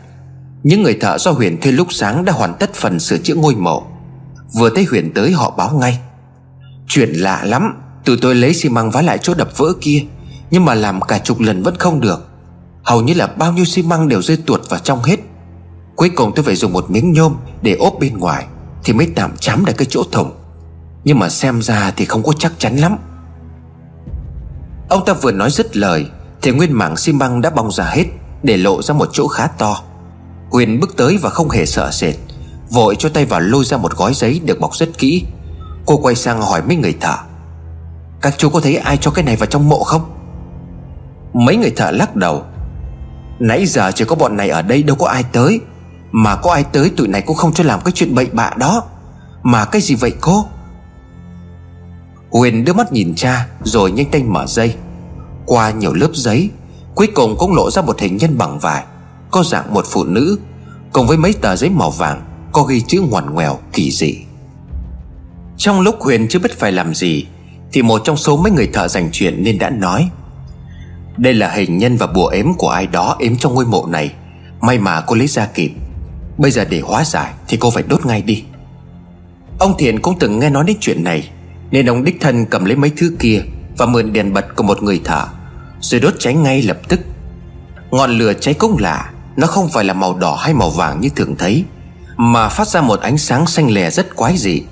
Những 0.62 0.82
người 0.82 0.94
thợ 1.00 1.18
do 1.18 1.30
Huyền 1.30 1.60
thuê 1.60 1.72
lúc 1.72 1.86
sáng 1.90 2.24
Đã 2.24 2.32
hoàn 2.32 2.54
tất 2.54 2.74
phần 2.74 3.00
sửa 3.00 3.18
chữa 3.18 3.34
ngôi 3.34 3.54
mộ. 3.54 3.86
Vừa 4.54 4.70
thấy 4.74 4.84
Huyền 4.84 5.12
tới, 5.14 5.32
họ 5.32 5.50
báo 5.50 5.78
ngay. 5.78 5.98
Chuyện 6.88 7.12
lạ 7.12 7.44
lắm, 7.44 7.82
Tụi 8.06 8.16
tôi 8.22 8.34
lấy 8.34 8.54
xi 8.54 8.68
măng 8.68 8.90
vá 8.90 9.02
lại 9.02 9.18
chỗ 9.18 9.34
đập 9.34 9.48
vỡ 9.56 9.72
kia, 9.80 10.02
Nhưng 10.50 10.64
mà 10.64 10.74
làm 10.74 11.00
cả 11.00 11.18
chục 11.18 11.40
lần 11.40 11.62
vẫn 11.62 11.76
không 11.76 12.00
được. 12.00 12.28
Hầu 12.82 13.02
như 13.02 13.14
là 13.14 13.26
bao 13.26 13.52
nhiêu 13.52 13.64
xi 13.64 13.82
măng 13.82 14.08
đều 14.08 14.22
rơi 14.22 14.36
tuột 14.36 14.60
vào 14.70 14.80
trong 14.80 15.02
hết. 15.02 15.16
Cuối 15.96 16.08
cùng 16.08 16.32
tôi 16.36 16.44
phải 16.44 16.56
dùng 16.56 16.72
một 16.72 16.90
miếng 16.90 17.12
nhôm 17.12 17.36
Để 17.62 17.74
ốp 17.74 17.94
bên 18.00 18.18
ngoài. 18.18 18.46
Thì 18.86 18.92
mới 18.92 19.08
tạm 19.14 19.36
chám 19.36 19.64
được 19.64 19.72
cái 19.76 19.86
chỗ 19.90 20.02
thủng. 20.12 20.32
Nhưng 21.04 21.18
mà 21.18 21.28
xem 21.28 21.62
ra 21.62 21.92
thì 21.96 22.04
không 22.04 22.22
có 22.22 22.32
chắc 22.38 22.52
chắn 22.58 22.76
lắm. 22.76 22.96
Ông 24.88 25.04
ta 25.04 25.12
vừa 25.12 25.32
nói 25.32 25.50
dứt 25.50 25.76
lời, 25.76 26.06
Thì 26.42 26.50
nguyên 26.50 26.72
mảng 26.72 26.96
xi 26.96 27.12
măng 27.12 27.40
đã 27.40 27.50
bong 27.50 27.70
ra 27.72 27.84
hết, 27.84 28.04
Để 28.42 28.56
lộ 28.56 28.82
ra 28.82 28.94
một 28.94 29.08
chỗ 29.12 29.28
khá 29.28 29.46
to. 29.46 29.82
Huyền 30.50 30.80
bước 30.80 30.96
tới 30.96 31.18
và 31.22 31.30
không 31.30 31.50
hề 31.50 31.66
sợ 31.66 31.90
sệt, 31.90 32.14
Vội 32.70 32.96
cho 32.98 33.08
tay 33.08 33.24
vào 33.24 33.40
lôi 33.40 33.64
ra 33.64 33.76
một 33.76 33.96
gói 33.96 34.14
giấy 34.14 34.40
Được 34.44 34.60
bọc 34.60 34.76
rất 34.76 34.98
kỹ. 34.98 35.24
Cô 35.86 35.96
quay 35.96 36.14
sang 36.14 36.42
hỏi 36.42 36.62
mấy 36.66 36.76
người 36.76 36.94
thợ, 37.00 37.16
Các 38.20 38.34
chú 38.38 38.50
có 38.50 38.60
thấy 38.60 38.76
ai 38.76 38.96
cho 38.96 39.10
cái 39.10 39.24
này 39.24 39.36
vào 39.36 39.46
trong 39.46 39.68
mộ 39.68 39.82
không? 39.82 40.02
Mấy 41.32 41.56
người 41.56 41.70
thợ 41.70 41.90
lắc 41.90 42.16
đầu, 42.16 42.44
Nãy 43.38 43.66
giờ 43.66 43.92
chỉ 43.94 44.04
có 44.04 44.16
bọn 44.16 44.36
này 44.36 44.48
ở 44.48 44.62
đây, 44.62 44.82
đâu 44.82 44.96
có 44.96 45.06
ai 45.06 45.22
tới. 45.32 45.60
Mà 46.12 46.36
có 46.36 46.52
ai 46.52 46.64
tới 46.64 46.90
tụi 46.96 47.08
này 47.08 47.22
cũng 47.22 47.36
không 47.36 47.52
cho 47.52 47.64
làm 47.64 47.80
cái 47.84 47.92
chuyện 47.92 48.14
bậy 48.14 48.26
bạ 48.26 48.50
đó. 48.56 48.82
Mà 49.42 49.64
cái 49.64 49.82
gì 49.82 49.94
vậy 49.94 50.12
cô? 50.20 50.46
Huyền 52.30 52.64
đưa 52.64 52.72
mắt 52.72 52.92
nhìn 52.92 53.14
cha, 53.14 53.46
Rồi 53.64 53.90
nhanh 53.90 54.10
tay 54.10 54.22
mở 54.22 54.46
dây. 54.46 54.74
Qua 55.46 55.70
nhiều 55.70 55.94
lớp 55.94 56.10
giấy, 56.14 56.50
Cuối 56.94 57.06
cùng 57.14 57.36
cũng 57.38 57.54
lộ 57.56 57.70
ra 57.70 57.82
một 57.82 58.00
hình 58.00 58.16
nhân 58.16 58.38
bằng 58.38 58.58
vải. 58.58 58.84
Có 59.30 59.42
dạng 59.42 59.74
một 59.74 59.84
phụ 59.90 60.04
nữ, 60.04 60.38
Cùng 60.92 61.06
với 61.06 61.16
mấy 61.16 61.32
tờ 61.32 61.56
giấy 61.56 61.70
màu 61.70 61.90
vàng, 61.90 62.22
Có 62.52 62.62
ghi 62.62 62.80
chữ 62.80 63.00
ngoằn 63.10 63.34
ngoèo, 63.34 63.58
kỳ 63.72 63.90
dị. 63.90 64.16
Trong 65.56 65.80
lúc 65.80 66.00
Huyền 66.00 66.26
chưa 66.30 66.38
biết 66.38 66.58
phải 66.58 66.72
làm 66.72 66.94
gì, 66.94 67.26
Thì 67.72 67.82
một 67.82 68.00
trong 68.04 68.16
số 68.16 68.36
mấy 68.36 68.52
người 68.52 68.70
thợ 68.72 68.88
dành 68.88 69.08
chuyện 69.12 69.44
nên 69.44 69.58
đã 69.58 69.70
nói, 69.70 70.10
đây 71.16 71.34
là 71.34 71.50
hình 71.50 71.78
nhân 71.78 71.96
và 71.96 72.06
bùa 72.06 72.28
ếm 72.28 72.54
của 72.54 72.68
ai 72.68 72.86
đó 72.86 73.16
ếm 73.18 73.36
trong 73.36 73.54
ngôi 73.54 73.66
mộ 73.66 73.86
này. 73.86 74.12
May 74.60 74.78
mà 74.78 75.00
cô 75.00 75.14
lấy 75.14 75.26
ra 75.26 75.46
kịp. 75.46 75.70
Bây 76.38 76.50
giờ 76.50 76.64
để 76.70 76.80
hóa 76.80 77.04
giải 77.04 77.32
thì 77.48 77.56
cô 77.56 77.70
phải 77.70 77.82
đốt 77.88 78.06
ngay 78.06 78.22
đi. 78.22 78.44
Ông 79.58 79.74
Thiện 79.78 80.02
cũng 80.02 80.18
từng 80.18 80.38
nghe 80.38 80.50
nói 80.50 80.64
đến 80.66 80.76
chuyện 80.80 81.04
này, 81.04 81.30
Nên 81.70 81.86
ông 81.86 82.04
đích 82.04 82.20
thân 82.20 82.46
cầm 82.46 82.64
lấy 82.64 82.76
mấy 82.76 82.90
thứ 82.96 83.16
kia 83.18 83.42
Và 83.78 83.86
mượn 83.86 84.12
đèn 84.12 84.32
bật 84.32 84.56
của 84.56 84.62
một 84.62 84.82
người 84.82 85.00
thợ, 85.04 85.26
Rồi 85.80 86.00
đốt 86.00 86.14
cháy 86.18 86.34
ngay 86.34 86.62
lập 86.62 86.78
tức. 86.88 87.00
Ngọn 87.90 88.10
lửa 88.10 88.32
cháy 88.40 88.54
cũng 88.54 88.76
lạ, 88.78 89.10
Nó 89.36 89.46
không 89.46 89.68
phải 89.68 89.84
là 89.84 89.94
màu 89.94 90.14
đỏ 90.14 90.36
hay 90.40 90.54
màu 90.54 90.70
vàng 90.70 91.00
như 91.00 91.08
thường 91.08 91.36
thấy, 91.38 91.64
Mà 92.16 92.48
phát 92.48 92.68
ra 92.68 92.80
một 92.80 93.00
ánh 93.00 93.18
sáng 93.18 93.46
xanh 93.46 93.70
lè 93.70 93.90
rất 93.90 94.16
quái 94.16 94.36
dị. 94.36 94.62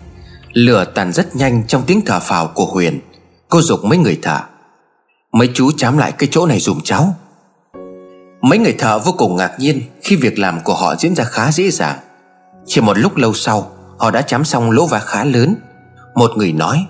Lửa 0.53 0.85
tàn 0.95 1.13
rất 1.13 1.37
nhanh 1.37 1.67
trong 1.67 1.83
tiếng 1.87 2.01
thở 2.07 2.21
phào 2.21 2.47
của 2.47 2.67
Huyền, 2.67 3.01
Cô 3.49 3.63
dục 3.63 3.85
mấy 3.85 3.99
người 3.99 4.19
thợ. 4.23 4.41
Mấy 5.33 5.49
chú 5.55 5.71
chám 5.73 5.99
lại 5.99 6.13
cái 6.13 6.29
chỗ 6.33 6.47
này 6.47 6.61
dùm 6.61 6.81
cháu. 6.85 7.15
Mấy 8.45 8.59
người 8.59 8.75
thợ 8.79 8.99
vô 8.99 9.13
cùng 9.19 9.37
ngạc 9.37 9.53
nhiên 9.59 9.81
Khi 10.03 10.17
việc 10.17 10.39
làm 10.39 10.61
của 10.65 10.75
họ 10.75 10.95
diễn 10.99 11.15
ra 11.15 11.25
khá 11.25 11.53
dễ 11.53 11.71
dàng. 11.71 11.99
Chỉ 12.67 12.81
một 12.81 12.99
lúc 12.99 13.17
lâu 13.17 13.35
sau, 13.35 13.71
Họ 13.99 14.11
đã 14.11 14.23
chám 14.23 14.45
xong 14.45 14.71
lỗ 14.71 14.87
vá 14.87 14.99
khá 14.99 15.25
lớn. 15.25 15.55
Một 16.15 16.31
người 16.37 16.53
nói, 16.53 16.87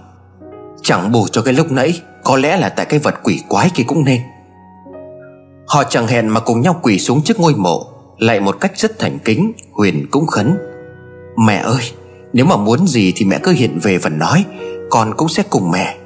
Chẳng 0.82 1.12
bù 1.12 1.28
cho 1.28 1.42
cái 1.42 1.54
lúc 1.54 1.72
nãy, 1.72 2.00
Có 2.24 2.36
lẽ 2.36 2.56
là 2.56 2.68
tại 2.68 2.86
cái 2.86 2.98
vật 2.98 3.14
quỷ 3.22 3.40
quái 3.48 3.70
kia 3.74 3.82
cũng 3.86 4.04
nên. 4.04 4.20
Họ 5.66 5.84
chẳng 5.84 6.06
hẹn 6.06 6.28
mà 6.28 6.40
cùng 6.40 6.60
nhau 6.60 6.80
quỳ 6.82 6.98
xuống 6.98 7.22
trước 7.22 7.40
ngôi 7.40 7.54
mộ, 7.54 7.86
Lại 8.18 8.40
một 8.40 8.56
cách 8.60 8.72
rất 8.76 8.98
thành 8.98 9.18
kính, 9.24 9.52
Huyền 9.72 10.06
cũng 10.10 10.26
khấn, 10.26 10.56
Mẹ 11.46 11.56
ơi, 11.56 11.82
Nếu 12.32 12.46
mà 12.46 12.56
muốn 12.56 12.86
gì 12.86 13.12
thì 13.16 13.24
mẹ 13.24 13.38
cứ 13.42 13.52
hiện 13.52 13.78
về 13.82 13.98
và 13.98 14.10
nói, 14.10 14.44
Con 14.90 15.14
cũng 15.16 15.28
sẽ 15.28 15.42
cùng 15.50 15.70
mẹ. 15.70 15.96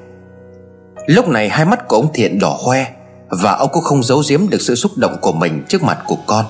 Lúc 1.07 1.29
này 1.29 1.49
hai 1.49 1.65
mắt 1.65 1.89
của 1.89 1.97
ông 1.97 2.13
Thiện 2.15 2.39
đỏ 2.39 2.59
hoe 2.65 2.87
và 3.31 3.53
ông 3.53 3.71
cũng 3.73 3.83
không 3.83 4.03
giấu 4.03 4.23
giếm 4.29 4.49
được 4.49 4.61
sự 4.61 4.75
xúc 4.75 4.93
động 4.97 5.17
của 5.21 5.33
mình 5.33 5.65
trước 5.69 5.83
mặt 5.83 5.99
của 6.07 6.17
con. 6.27 6.45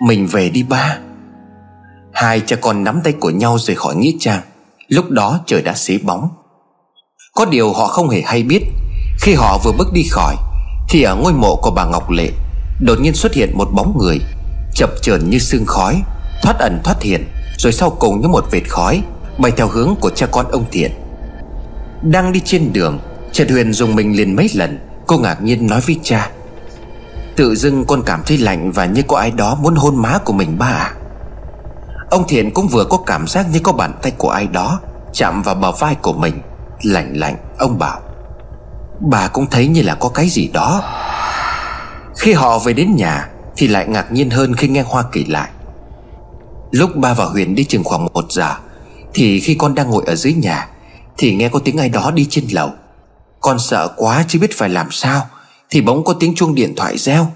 Mình 0.00 0.26
về 0.26 0.48
đi 0.48 0.62
ba. 0.62 0.98
Hai 2.12 2.40
cha 2.40 2.56
con 2.56 2.84
nắm 2.84 3.00
tay 3.04 3.12
của 3.12 3.30
nhau 3.30 3.58
rời 3.58 3.76
khỏi 3.76 3.96
nghĩa 3.96 4.12
trang. 4.20 4.40
Lúc 4.88 5.10
đó 5.10 5.40
trời 5.46 5.62
đã 5.62 5.74
xế 5.74 5.98
bóng. 5.98 6.28
Có 7.34 7.44
điều 7.44 7.72
họ 7.72 7.86
không 7.86 8.08
hề 8.08 8.22
hay 8.26 8.42
biết, 8.42 8.62
Khi 9.20 9.34
họ 9.34 9.58
vừa 9.64 9.72
bước 9.72 9.92
đi 9.92 10.02
khỏi, 10.10 10.36
Thì 10.88 11.02
ở 11.02 11.16
ngôi 11.16 11.32
mộ 11.32 11.56
của 11.62 11.70
bà 11.70 11.84
Ngọc 11.84 12.10
Lệ, 12.10 12.30
Đột 12.80 13.00
nhiên 13.00 13.14
xuất 13.14 13.34
hiện 13.34 13.52
một 13.58 13.68
bóng 13.72 13.98
người, 13.98 14.18
Chập 14.74 14.90
chờn 15.02 15.30
như 15.30 15.38
sương 15.38 15.66
khói, 15.66 16.02
Thoát 16.42 16.58
ẩn 16.58 16.80
thoát 16.84 17.02
hiện, 17.02 17.24
Rồi 17.58 17.72
sau 17.72 17.90
cùng 17.90 18.20
như 18.20 18.28
một 18.28 18.44
vệt 18.50 18.68
khói, 18.68 19.02
Bay 19.38 19.52
theo 19.56 19.68
hướng 19.68 19.94
của 20.00 20.10
cha 20.10 20.26
con 20.26 20.46
ông 20.50 20.64
Thiện. 20.70 20.90
Đang 22.02 22.32
đi 22.32 22.40
trên 22.44 22.72
đường, 22.72 22.98
Trần 23.32 23.48
Huyền 23.48 23.72
dùng 23.72 23.94
mình 23.94 24.16
liền 24.16 24.36
mấy 24.36 24.50
lần 24.54 24.85
Cô 25.06 25.18
ngạc 25.18 25.42
nhiên 25.42 25.66
nói 25.66 25.80
với 25.80 26.00
cha, 26.02 26.30
Tự 27.36 27.54
dưng 27.54 27.84
con 27.84 28.02
cảm 28.06 28.22
thấy 28.26 28.38
lạnh 28.38 28.72
Và 28.72 28.86
như 28.86 29.02
có 29.08 29.16
ai 29.16 29.30
đó 29.30 29.54
muốn 29.60 29.74
hôn 29.74 29.96
má 29.96 30.18
của 30.24 30.32
mình 30.32 30.58
ba 30.58 30.66
à? 30.66 30.94
Ông 32.10 32.24
Thiện 32.28 32.50
cũng 32.50 32.68
vừa 32.68 32.84
có 32.84 32.98
cảm 33.06 33.26
giác 33.26 33.46
như 33.52 33.60
có 33.62 33.72
bàn 33.72 33.92
tay 34.02 34.12
của 34.18 34.30
ai 34.30 34.46
đó 34.46 34.80
Chạm 35.12 35.42
vào 35.42 35.54
bờ 35.54 35.72
vai 35.72 35.94
của 35.94 36.12
mình. 36.12 36.40
Lạnh 36.82 37.12
lạnh, 37.16 37.36
ông 37.58 37.78
bảo, 37.78 38.00
Bà 39.00 39.28
cũng 39.28 39.46
thấy 39.46 39.66
như 39.66 39.82
là 39.82 39.94
có 39.94 40.08
cái 40.08 40.28
gì 40.28 40.48
đó. 40.48 40.82
Khi 42.16 42.32
họ 42.32 42.58
về 42.58 42.72
đến 42.72 42.96
nhà 42.96 43.28
Thì 43.56 43.68
lại 43.68 43.86
ngạc 43.88 44.12
nhiên 44.12 44.30
hơn 44.30 44.54
khi 44.54 44.68
nghe 44.68 44.82
Hoa 44.82 45.04
kể 45.12 45.24
lại. 45.28 45.50
Lúc 46.70 46.96
ba 46.96 47.14
và 47.14 47.24
Huyền 47.24 47.54
đi 47.54 47.64
chừng 47.64 47.84
khoảng 47.84 48.04
một 48.14 48.24
giờ 48.28 48.54
Thì 49.14 49.40
khi 49.40 49.54
con 49.54 49.74
đang 49.74 49.90
ngồi 49.90 50.04
ở 50.06 50.14
dưới 50.14 50.32
nhà 50.32 50.68
Thì 51.18 51.34
nghe 51.34 51.48
có 51.48 51.58
tiếng 51.64 51.78
ai 51.78 51.88
đó 51.88 52.10
đi 52.10 52.26
trên 52.30 52.44
lầu. 52.50 52.70
Con 53.46 53.58
sợ 53.58 53.88
quá 53.96 54.24
chứ 54.28 54.38
biết 54.38 54.50
phải 54.54 54.68
làm 54.68 54.90
sao, 54.90 55.26
Thì 55.70 55.80
bỗng 55.80 56.04
có 56.04 56.12
tiếng 56.20 56.34
chuông 56.34 56.54
điện 56.54 56.74
thoại 56.76 56.98
reo. 56.98 57.26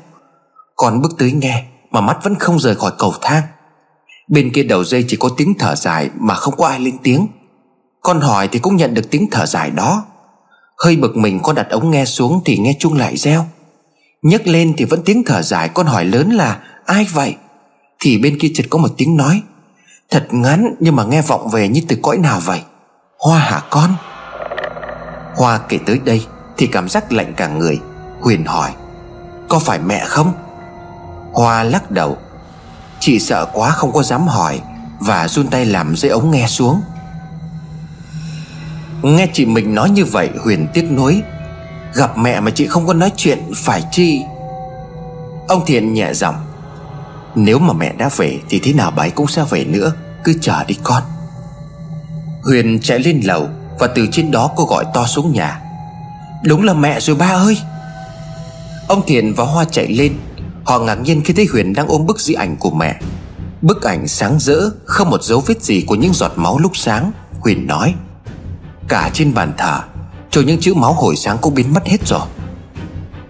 Con 0.76 1.02
bước 1.02 1.12
tới 1.18 1.32
nghe, 1.32 1.64
Mà 1.90 2.00
mắt 2.00 2.18
vẫn 2.24 2.34
không 2.34 2.58
rời 2.58 2.74
khỏi 2.74 2.92
cầu 2.98 3.14
thang. 3.20 3.42
Bên 4.28 4.52
kia 4.52 4.62
đầu 4.62 4.84
dây 4.84 5.04
chỉ 5.08 5.16
có 5.16 5.28
tiếng 5.36 5.54
thở 5.58 5.74
dài 5.74 6.10
Mà 6.20 6.34
không 6.34 6.56
có 6.56 6.66
ai 6.66 6.80
lên 6.80 6.98
tiếng. 7.02 7.26
Con 8.00 8.20
hỏi 8.20 8.48
thì 8.52 8.58
cũng 8.58 8.76
nhận 8.76 8.94
được 8.94 9.10
tiếng 9.10 9.30
thở 9.30 9.46
dài 9.46 9.70
đó. 9.70 10.04
Hơi 10.84 10.96
bực 10.96 11.16
mình, 11.16 11.40
con 11.42 11.56
đặt 11.56 11.70
ống 11.70 11.90
nghe 11.90 12.04
xuống 12.04 12.40
Thì 12.44 12.58
nghe 12.58 12.76
chuông 12.78 12.98
lại 12.98 13.16
reo. 13.16 13.46
Nhấc 14.22 14.46
lên 14.46 14.74
thì 14.76 14.84
vẫn 14.84 15.02
tiếng 15.04 15.24
thở 15.26 15.42
dài, 15.42 15.68
Con 15.68 15.86
hỏi 15.86 16.04
lớn 16.04 16.30
là, 16.30 16.60
ai 16.86 17.06
vậy? 17.12 17.34
Thì 18.00 18.18
bên 18.18 18.38
kia 18.38 18.48
chợt 18.54 18.66
có 18.70 18.78
một 18.78 18.90
tiếng 18.96 19.16
nói, 19.16 19.42
Thật 20.10 20.26
ngắn 20.30 20.74
nhưng 20.80 20.96
mà 20.96 21.04
nghe 21.04 21.22
vọng 21.22 21.48
về 21.48 21.68
như 21.68 21.80
từ 21.88 21.96
cõi 22.02 22.18
nào 22.18 22.40
vậy? 22.40 22.60
Hoa 23.18 23.38
hả 23.38 23.62
con? 23.70 23.96
Hoa 25.36 25.58
kể 25.68 25.78
tới 25.86 26.00
đây 26.04 26.26
Thì 26.56 26.66
cảm 26.66 26.88
giác 26.88 27.12
lạnh 27.12 27.34
cả 27.36 27.48
người, 27.48 27.80
Huyền 28.20 28.44
hỏi, 28.44 28.70
Có 29.48 29.58
phải 29.58 29.78
mẹ 29.78 30.04
không? 30.04 30.32
Hoa 31.32 31.62
lắc 31.62 31.90
đầu 31.90 32.18
Chị 33.00 33.18
sợ 33.18 33.46
quá 33.52 33.70
không 33.70 33.92
có 33.92 34.02
dám 34.02 34.26
hỏi 34.26 34.60
Và 35.00 35.28
run 35.28 35.48
tay 35.48 35.66
làm 35.66 35.96
dây 35.96 36.10
ống 36.10 36.30
nghe 36.30 36.46
xuống. 36.46 36.80
Nghe 39.02 39.28
chị 39.32 39.46
mình 39.46 39.74
nói 39.74 39.90
như 39.90 40.04
vậy, 40.04 40.30
Huyền 40.44 40.66
tiếc 40.74 40.90
nuối, 40.90 41.22
Gặp 41.94 42.18
mẹ 42.18 42.40
mà 42.40 42.50
chị 42.50 42.66
không 42.66 42.86
có 42.86 42.94
nói 42.94 43.12
chuyện, 43.16 43.38
Phải 43.56 43.84
chi? 43.90 44.22
Ông 45.48 45.62
Thiện 45.66 45.94
nhẹ 45.94 46.14
giọng, 46.14 46.36
Nếu 47.34 47.58
mà 47.58 47.72
mẹ 47.72 47.92
đã 47.92 48.10
về 48.16 48.40
Thì 48.48 48.60
thế 48.62 48.72
nào 48.72 48.90
bà 48.90 49.02
ấy 49.02 49.10
cũng 49.10 49.26
sẽ 49.26 49.44
về 49.50 49.64
nữa, 49.64 49.92
Cứ 50.24 50.34
chờ 50.40 50.64
đi 50.64 50.78
con. 50.82 51.02
Huyền 52.42 52.78
chạy 52.82 52.98
lên 52.98 53.20
lầu 53.24 53.48
và 53.80 53.86
từ 53.86 54.06
trên 54.12 54.30
đó 54.30 54.50
cô 54.56 54.64
gọi 54.64 54.84
to 54.94 55.06
xuống 55.06 55.32
nhà. 55.32 55.60
Đúng 56.44 56.62
là 56.62 56.74
mẹ 56.74 57.00
rồi 57.00 57.16
ba 57.16 57.26
ơi. 57.26 57.58
Ông 58.88 59.02
Thiện 59.06 59.34
và 59.34 59.44
Hoa 59.44 59.64
chạy 59.64 59.86
lên. 59.88 60.14
Họ 60.64 60.78
ngạc 60.78 60.94
nhiên 60.94 61.22
khi 61.24 61.34
thấy 61.34 61.46
Huyền 61.52 61.72
đang 61.72 61.88
ôm 61.88 62.06
bức 62.06 62.20
di 62.20 62.34
ảnh 62.34 62.56
của 62.56 62.70
mẹ. 62.70 63.00
Bức 63.62 63.82
ảnh 63.82 64.08
sáng 64.08 64.38
rỡ, 64.40 64.70
Không 64.84 65.10
một 65.10 65.22
dấu 65.22 65.40
vết 65.46 65.62
gì 65.62 65.84
của 65.86 65.94
những 65.94 66.12
giọt 66.12 66.32
máu 66.36 66.58
lúc 66.58 66.76
sáng, 66.76 67.12
Huyền 67.40 67.66
nói. 67.66 67.94
Cả 68.88 69.10
trên 69.12 69.34
bàn 69.34 69.52
thờ 69.58 69.80
Cho 70.30 70.40
những 70.40 70.60
chữ 70.60 70.74
máu 70.74 70.92
hồi 70.92 71.16
sáng 71.16 71.38
cũng 71.40 71.54
biến 71.54 71.74
mất 71.74 71.86
hết 71.86 72.06
rồi. 72.06 72.26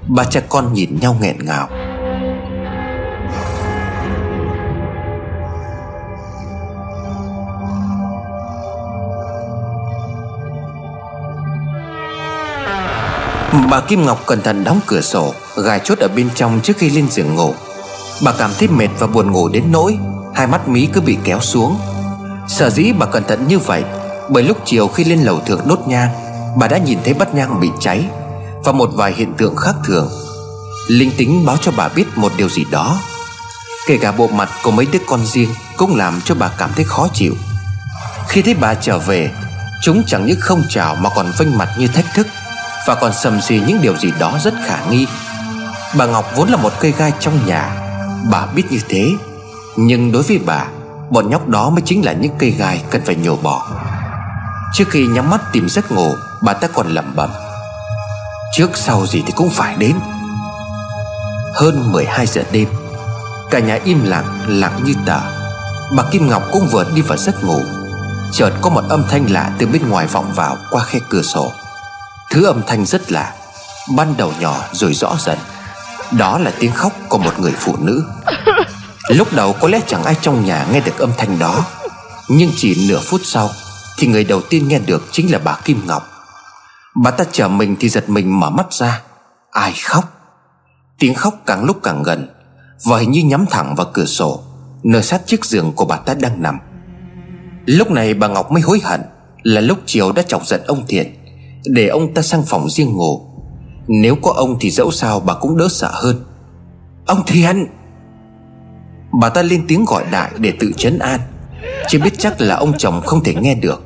Ba 0.07 0.25
cha 0.25 0.41
con 0.49 0.75
nhìn 0.75 1.01
nhau 1.01 1.17
nghẹn 1.21 1.45
ngào. 1.45 1.69
Bà 13.53 13.81
Kim 13.81 14.07
Ngọc 14.07 14.27
cẩn 14.27 14.43
thận 14.43 14.65
đóng 14.65 14.81
cửa 14.87 15.01
sổ, 15.01 15.35
Gài 15.57 15.81
chốt 15.85 15.99
ở 15.99 16.09
bên 16.09 16.29
trong 16.35 16.61
trước 16.63 16.77
khi 16.79 16.91
lên 16.91 17.11
giường 17.11 17.35
ngủ. 17.35 17.55
Bà 18.25 18.33
cảm 18.39 18.51
thấy 18.59 18.69
mệt 18.69 18.89
và 18.99 19.07
buồn 19.07 19.33
ngủ 19.33 19.49
đến 19.49 19.65
nỗi 19.71 19.99
Hai 20.35 20.47
mắt 20.47 20.69
mí 20.69 20.89
cứ 20.93 21.01
bị 21.01 21.17
kéo 21.25 21.41
xuống. 21.41 21.79
Sở 22.49 22.71
dĩ 22.71 22.93
bà 22.93 23.07
cẩn 23.07 23.25
thận 23.25 23.49
như 23.49 23.59
vậy, 23.59 23.85
Bởi 24.29 24.43
lúc 24.43 24.59
chiều 24.65 24.89
khi 24.89 25.05
lên 25.05 25.23
lầu 25.23 25.41
thượng 25.41 25.69
đốt 25.69 25.81
nhang, 25.87 26.09
Bà 26.57 26.69
đã 26.69 26.79
nhìn 26.79 26.99
thấy 27.05 27.15
bát 27.15 27.35
nhang 27.35 27.61
bị 27.61 27.71
cháy 27.81 28.05
Và 28.65 28.73
một 28.73 28.91
vài 28.95 29.13
hiện 29.13 29.35
tượng 29.35 29.57
khác 29.57 29.75
thường. 29.85 30.11
Linh 30.89 31.11
tính 31.17 31.47
báo 31.47 31.57
cho 31.57 31.73
bà 31.77 31.89
biết 31.89 32.05
một 32.17 32.33
điều 32.37 32.49
gì 32.49 32.65
đó. 32.71 32.99
Kể 33.87 33.99
cả 34.01 34.13
bộ 34.13 34.27
mặt 34.27 34.49
của 34.63 34.71
mấy 34.71 34.87
đứa 34.93 34.99
con 35.07 35.27
riêng 35.27 35.51
Cũng 35.77 35.97
làm 35.97 36.21
cho 36.25 36.35
bà 36.35 36.49
cảm 36.59 36.71
thấy 36.77 36.85
khó 36.85 37.09
chịu. 37.15 37.35
Khi 38.29 38.43
thấy 38.43 38.55
bà 38.55 38.75
trở 38.75 38.99
về, 38.99 39.31
Chúng 39.83 40.03
chẳng 40.07 40.27
những 40.27 40.41
không 40.41 40.63
chào 40.69 40.95
mà 40.95 41.11
còn 41.15 41.33
vênh 41.39 41.59
mặt 41.59 41.69
như 41.79 41.89
thách 41.89 42.15
thức 42.15 42.27
và 42.91 42.97
còn 42.97 43.13
sầm 43.13 43.41
xì 43.41 43.61
những 43.67 43.83
điều 43.83 43.97
gì 43.97 44.13
đó 44.19 44.39
rất 44.45 44.55
khả 44.67 44.79
nghi. 44.91 45.07
Bà 45.97 46.07
Ngọc 46.07 46.25
vốn 46.37 46.49
là 46.49 46.57
một 46.57 46.73
cây 46.81 46.95
gai 46.99 47.13
trong 47.21 47.47
nhà, 47.47 47.77
Bà 48.31 48.47
biết 48.47 48.63
như 48.71 48.79
thế. 48.89 49.13
Nhưng 49.77 50.13
đối 50.13 50.23
với 50.23 50.39
bà, 50.47 50.67
Bọn 51.11 51.31
nhóc 51.31 51.49
đó 51.49 51.71
mới 51.71 51.83
chính 51.85 52.05
là 52.05 52.13
những 52.13 52.33
cây 52.39 52.51
gai 52.51 52.83
cần 52.91 53.03
phải 53.07 53.17
nhổ 53.17 53.37
bỏ. 53.37 53.67
Trước 54.75 54.85
khi 54.89 55.07
nhắm 55.07 55.31
mắt 55.31 55.41
tìm 55.53 55.69
giấc 55.69 55.93
ngủ, 55.93 56.15
Bà 56.43 56.53
ta 56.53 56.69
còn 56.69 56.89
lẩm 56.89 57.17
bẩm, 57.17 57.31
Trước 58.57 58.71
sau 58.75 59.07
gì 59.07 59.23
thì 59.27 59.33
cũng 59.37 59.51
phải 59.51 59.77
đến. 59.79 59.97
Hơn 61.55 61.93
12 61.93 62.27
giờ 62.27 62.43
đêm, 62.53 62.69
Cả 63.51 63.59
nhà 63.59 63.79
im 63.85 64.05
lặng 64.05 64.39
lặng 64.47 64.81
như 64.85 64.95
tờ. 65.07 65.21
Bà 65.97 66.03
Kim 66.11 66.29
Ngọc 66.29 66.43
cũng 66.53 66.69
vừa 66.73 66.85
đi 66.95 67.03
vào 67.03 67.19
giấc 67.19 67.45
ngủ, 67.45 67.61
Chợt 68.33 68.51
có 68.61 68.71
một 68.71 68.83
âm 68.89 69.05
thanh 69.11 69.31
lạ 69.31 69.51
từ 69.59 69.67
bên 69.67 69.89
ngoài 69.89 70.07
vọng 70.07 70.33
vào 70.35 70.57
qua 70.71 70.85
khe 70.85 70.99
cửa 71.09 71.23
sổ. 71.23 71.53
Thứ 72.31 72.45
âm 72.45 72.63
thanh 72.67 72.87
rất 72.87 73.13
lạ, 73.13 73.35
Ban 73.97 74.17
đầu 74.17 74.33
nhỏ 74.41 74.65
rồi 74.73 74.95
rõ 74.95 75.17
dần 75.19 75.39
Đó 76.19 76.39
là 76.39 76.53
tiếng 76.59 76.73
khóc 76.73 76.93
của 77.09 77.19
một 77.19 77.39
người 77.39 77.53
phụ 77.59 77.77
nữ. 77.81 78.05
Lúc 79.09 79.33
đầu 79.33 79.53
có 79.61 79.69
lẽ 79.69 79.81
chẳng 79.87 80.05
ai 80.05 80.15
trong 80.21 80.45
nhà 80.45 80.67
nghe 80.73 80.81
được 80.81 80.99
âm 80.99 81.11
thanh 81.19 81.39
đó, 81.39 81.65
Nhưng 82.29 82.51
chỉ 82.57 82.89
nửa 82.89 83.01
phút 83.01 83.21
sau 83.25 83.51
Thì 83.99 84.07
người 84.07 84.25
đầu 84.25 84.41
tiên 84.51 84.69
nghe 84.69 84.79
được 84.79 85.09
chính 85.13 85.33
là 85.33 85.39
bà 85.45 85.57
Kim 85.65 85.87
Ngọc. 85.87 86.11
Bà 87.03 87.11
ta 87.11 87.25
chờ 87.33 87.49
mình 87.49 87.77
thì 87.81 87.89
giật 87.89 88.09
mình 88.09 88.41
mở 88.41 88.51
mắt 88.51 88.73
ra. 88.73 89.01
Ai 89.51 89.73
khóc? 89.85 90.05
Tiếng 90.99 91.15
khóc 91.15 91.35
càng 91.47 91.65
lúc 91.65 91.81
càng 91.83 92.03
gần, 92.03 92.29
Và 92.85 92.99
hình 92.99 93.11
như 93.11 93.23
nhắm 93.23 93.47
thẳng 93.51 93.75
vào 93.75 93.87
cửa 93.93 94.07
sổ, 94.07 94.43
Nơi 94.83 95.03
sát 95.03 95.27
chiếc 95.27 95.45
giường 95.45 95.73
của 95.73 95.85
bà 95.85 95.97
ta 95.97 96.15
đang 96.15 96.43
nằm. 96.43 96.59
Lúc 97.67 97.91
này 97.91 98.15
bà 98.15 98.29
Ngọc 98.29 98.53
mới 98.53 98.63
hối 98.63 98.81
hận 98.85 99.01
Là 99.43 99.61
lúc 99.61 99.79
chiều 99.87 100.13
đã 100.13 100.23
chọc 100.23 100.47
giận 100.47 100.61
ông 100.67 100.87
Thiện 100.89 101.20
để 101.65 101.89
ông 101.89 102.15
ta 102.15 102.23
sang 102.23 102.43
phòng 102.43 102.71
riêng 102.71 102.97
ngủ. 102.97 103.21
Nếu 103.87 104.17
có 104.23 104.33
ông 104.33 104.57
thì 104.61 104.71
dẫu 104.71 104.91
sao 104.91 105.21
bà 105.21 105.35
cũng 105.35 105.57
đỡ 105.57 105.69
sợ 105.71 105.91
hơn. 105.93 106.25
Ông 107.07 107.23
Thiện 107.27 107.67
Bà 109.21 109.29
ta 109.29 109.43
lên 109.43 109.65
tiếng 109.69 109.85
gọi 109.85 110.05
đại 110.11 110.31
để 110.37 110.53
tự 110.61 110.73
chấn 110.77 110.99
an. 110.99 111.21
Chỉ 111.89 111.99
biết 111.99 112.19
chắc 112.19 112.41
là 112.41 112.57
ông 112.57 112.73
chồng 112.79 113.01
không 113.07 113.25
thể 113.25 113.35
nghe 113.35 113.55
được. 113.55 113.83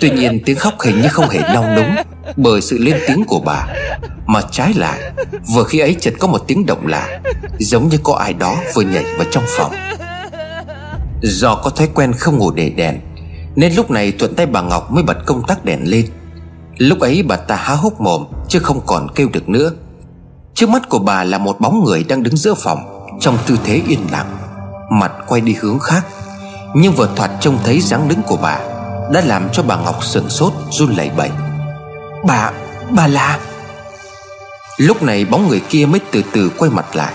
Tuy 0.00 0.10
nhiên 0.10 0.40
tiếng 0.44 0.56
khóc 0.56 0.74
hình 0.80 1.00
như 1.00 1.08
không 1.08 1.28
hề 1.28 1.40
nao 1.40 1.76
núng 1.76 1.94
Bởi 2.36 2.60
sự 2.60 2.78
lên 2.78 2.96
tiếng 3.06 3.24
của 3.24 3.40
bà. 3.40 3.66
Mà 4.26 4.40
trái 4.50 4.74
lại, 4.74 5.00
Vừa 5.54 5.64
khi 5.64 5.78
ấy 5.78 5.96
chợt 6.00 6.14
có 6.18 6.28
một 6.28 6.44
tiếng 6.46 6.66
động 6.66 6.86
lạ, 6.86 7.20
Giống 7.58 7.88
như 7.88 7.98
có 8.02 8.14
ai 8.14 8.32
đó 8.32 8.56
vừa 8.74 8.82
nhảy 8.82 9.04
vào 9.04 9.26
trong 9.30 9.44
phòng. 9.56 9.72
Do 11.22 11.54
có 11.54 11.70
thói 11.70 11.88
quen 11.94 12.12
không 12.12 12.38
ngủ 12.38 12.50
để 12.50 12.70
đèn, 12.70 13.00
Nên 13.56 13.74
lúc 13.74 13.90
này 13.90 14.12
thuận 14.12 14.34
tay 14.34 14.46
bà 14.46 14.60
Ngọc 14.62 14.92
mới 14.92 15.02
bật 15.02 15.26
công 15.26 15.42
tắc 15.46 15.64
đèn 15.64 15.80
lên. 15.84 16.06
Lúc 16.80 17.00
ấy 17.00 17.22
bà 17.22 17.36
ta 17.36 17.56
há 17.56 17.74
hốc 17.74 18.00
mồm 18.00 18.24
Chứ 18.48 18.58
không 18.58 18.80
còn 18.86 19.08
kêu 19.14 19.28
được 19.32 19.48
nữa. 19.48 19.70
Trước 20.54 20.68
mắt 20.68 20.88
của 20.88 20.98
bà 20.98 21.24
là 21.24 21.38
một 21.38 21.60
bóng 21.60 21.84
người 21.84 22.04
đang 22.04 22.22
đứng 22.22 22.36
giữa 22.36 22.54
phòng 22.54 23.06
Trong 23.20 23.38
tư 23.46 23.58
thế 23.64 23.82
yên 23.88 24.00
lặng 24.12 24.36
Mặt 24.90 25.12
quay 25.28 25.40
đi 25.40 25.56
hướng 25.60 25.78
khác. 25.78 26.06
Nhưng 26.74 26.92
vừa 26.92 27.08
thoạt 27.16 27.30
trông 27.40 27.58
thấy 27.64 27.80
dáng 27.80 28.08
đứng 28.08 28.22
của 28.22 28.36
bà 28.36 28.58
Đã 29.12 29.20
làm 29.24 29.48
cho 29.52 29.62
bà 29.62 29.76
Ngọc 29.76 30.04
sừng 30.04 30.28
sốt 30.28 30.52
run 30.70 30.94
lẩy 30.96 31.10
bẩy. 31.16 31.30
Bà, 32.24 32.52
bà 32.90 33.06
là? 33.06 33.38
Lúc 34.76 35.02
này 35.02 35.24
bóng 35.24 35.48
người 35.48 35.60
kia 35.68 35.86
mới 35.86 36.00
từ 36.12 36.22
từ 36.32 36.50
quay 36.58 36.70
mặt 36.70 36.96
lại. 36.96 37.12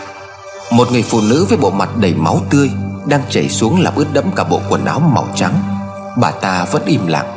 Một 0.71 0.91
người 0.91 1.04
phụ 1.04 1.21
nữ 1.21 1.45
với 1.49 1.58
bộ 1.58 1.69
mặt 1.69 1.89
đầy 1.97 2.13
máu 2.13 2.41
tươi 2.49 2.71
Đang 3.06 3.21
chảy 3.30 3.49
xuống 3.49 3.82
làm 3.82 3.95
ướt 3.95 4.08
đẫm 4.13 4.32
cả 4.36 4.43
bộ 4.43 4.62
quần 4.69 4.86
áo 4.86 4.99
màu 4.99 5.28
trắng. 5.36 5.63
Bà 6.17 6.32
ta 6.32 6.65
vẫn 6.71 6.86
im 6.86 7.08
lặng. 7.08 7.36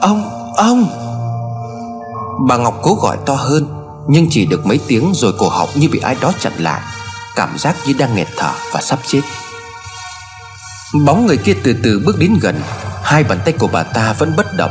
Ông, 0.00 0.52
ông 0.56 1.03
Bà 2.40 2.56
Ngọc 2.56 2.74
cố 2.82 2.94
gọi 2.94 3.16
to 3.26 3.34
hơn, 3.34 3.68
Nhưng 4.08 4.26
chỉ 4.30 4.46
được 4.46 4.66
mấy 4.66 4.80
tiếng 4.88 5.12
rồi 5.14 5.32
cổ 5.38 5.48
họng 5.48 5.68
như 5.74 5.88
bị 5.88 5.98
ai 5.98 6.16
đó 6.20 6.32
chặn 6.40 6.52
lại. 6.58 6.80
Cảm 7.36 7.58
giác 7.58 7.76
như 7.86 7.92
đang 7.98 8.14
nghẹt 8.14 8.28
thở 8.36 8.50
và 8.72 8.80
sắp 8.80 8.98
chết. 9.06 9.20
Bóng 11.06 11.26
người 11.26 11.36
kia 11.36 11.54
từ 11.62 11.74
từ 11.82 12.02
bước 12.06 12.18
đến 12.18 12.38
gần. 12.40 12.60
Hai 13.02 13.24
bàn 13.24 13.38
tay 13.44 13.54
của 13.58 13.66
bà 13.66 13.82
ta 13.82 14.12
vẫn 14.12 14.36
bất 14.36 14.56
động. 14.56 14.70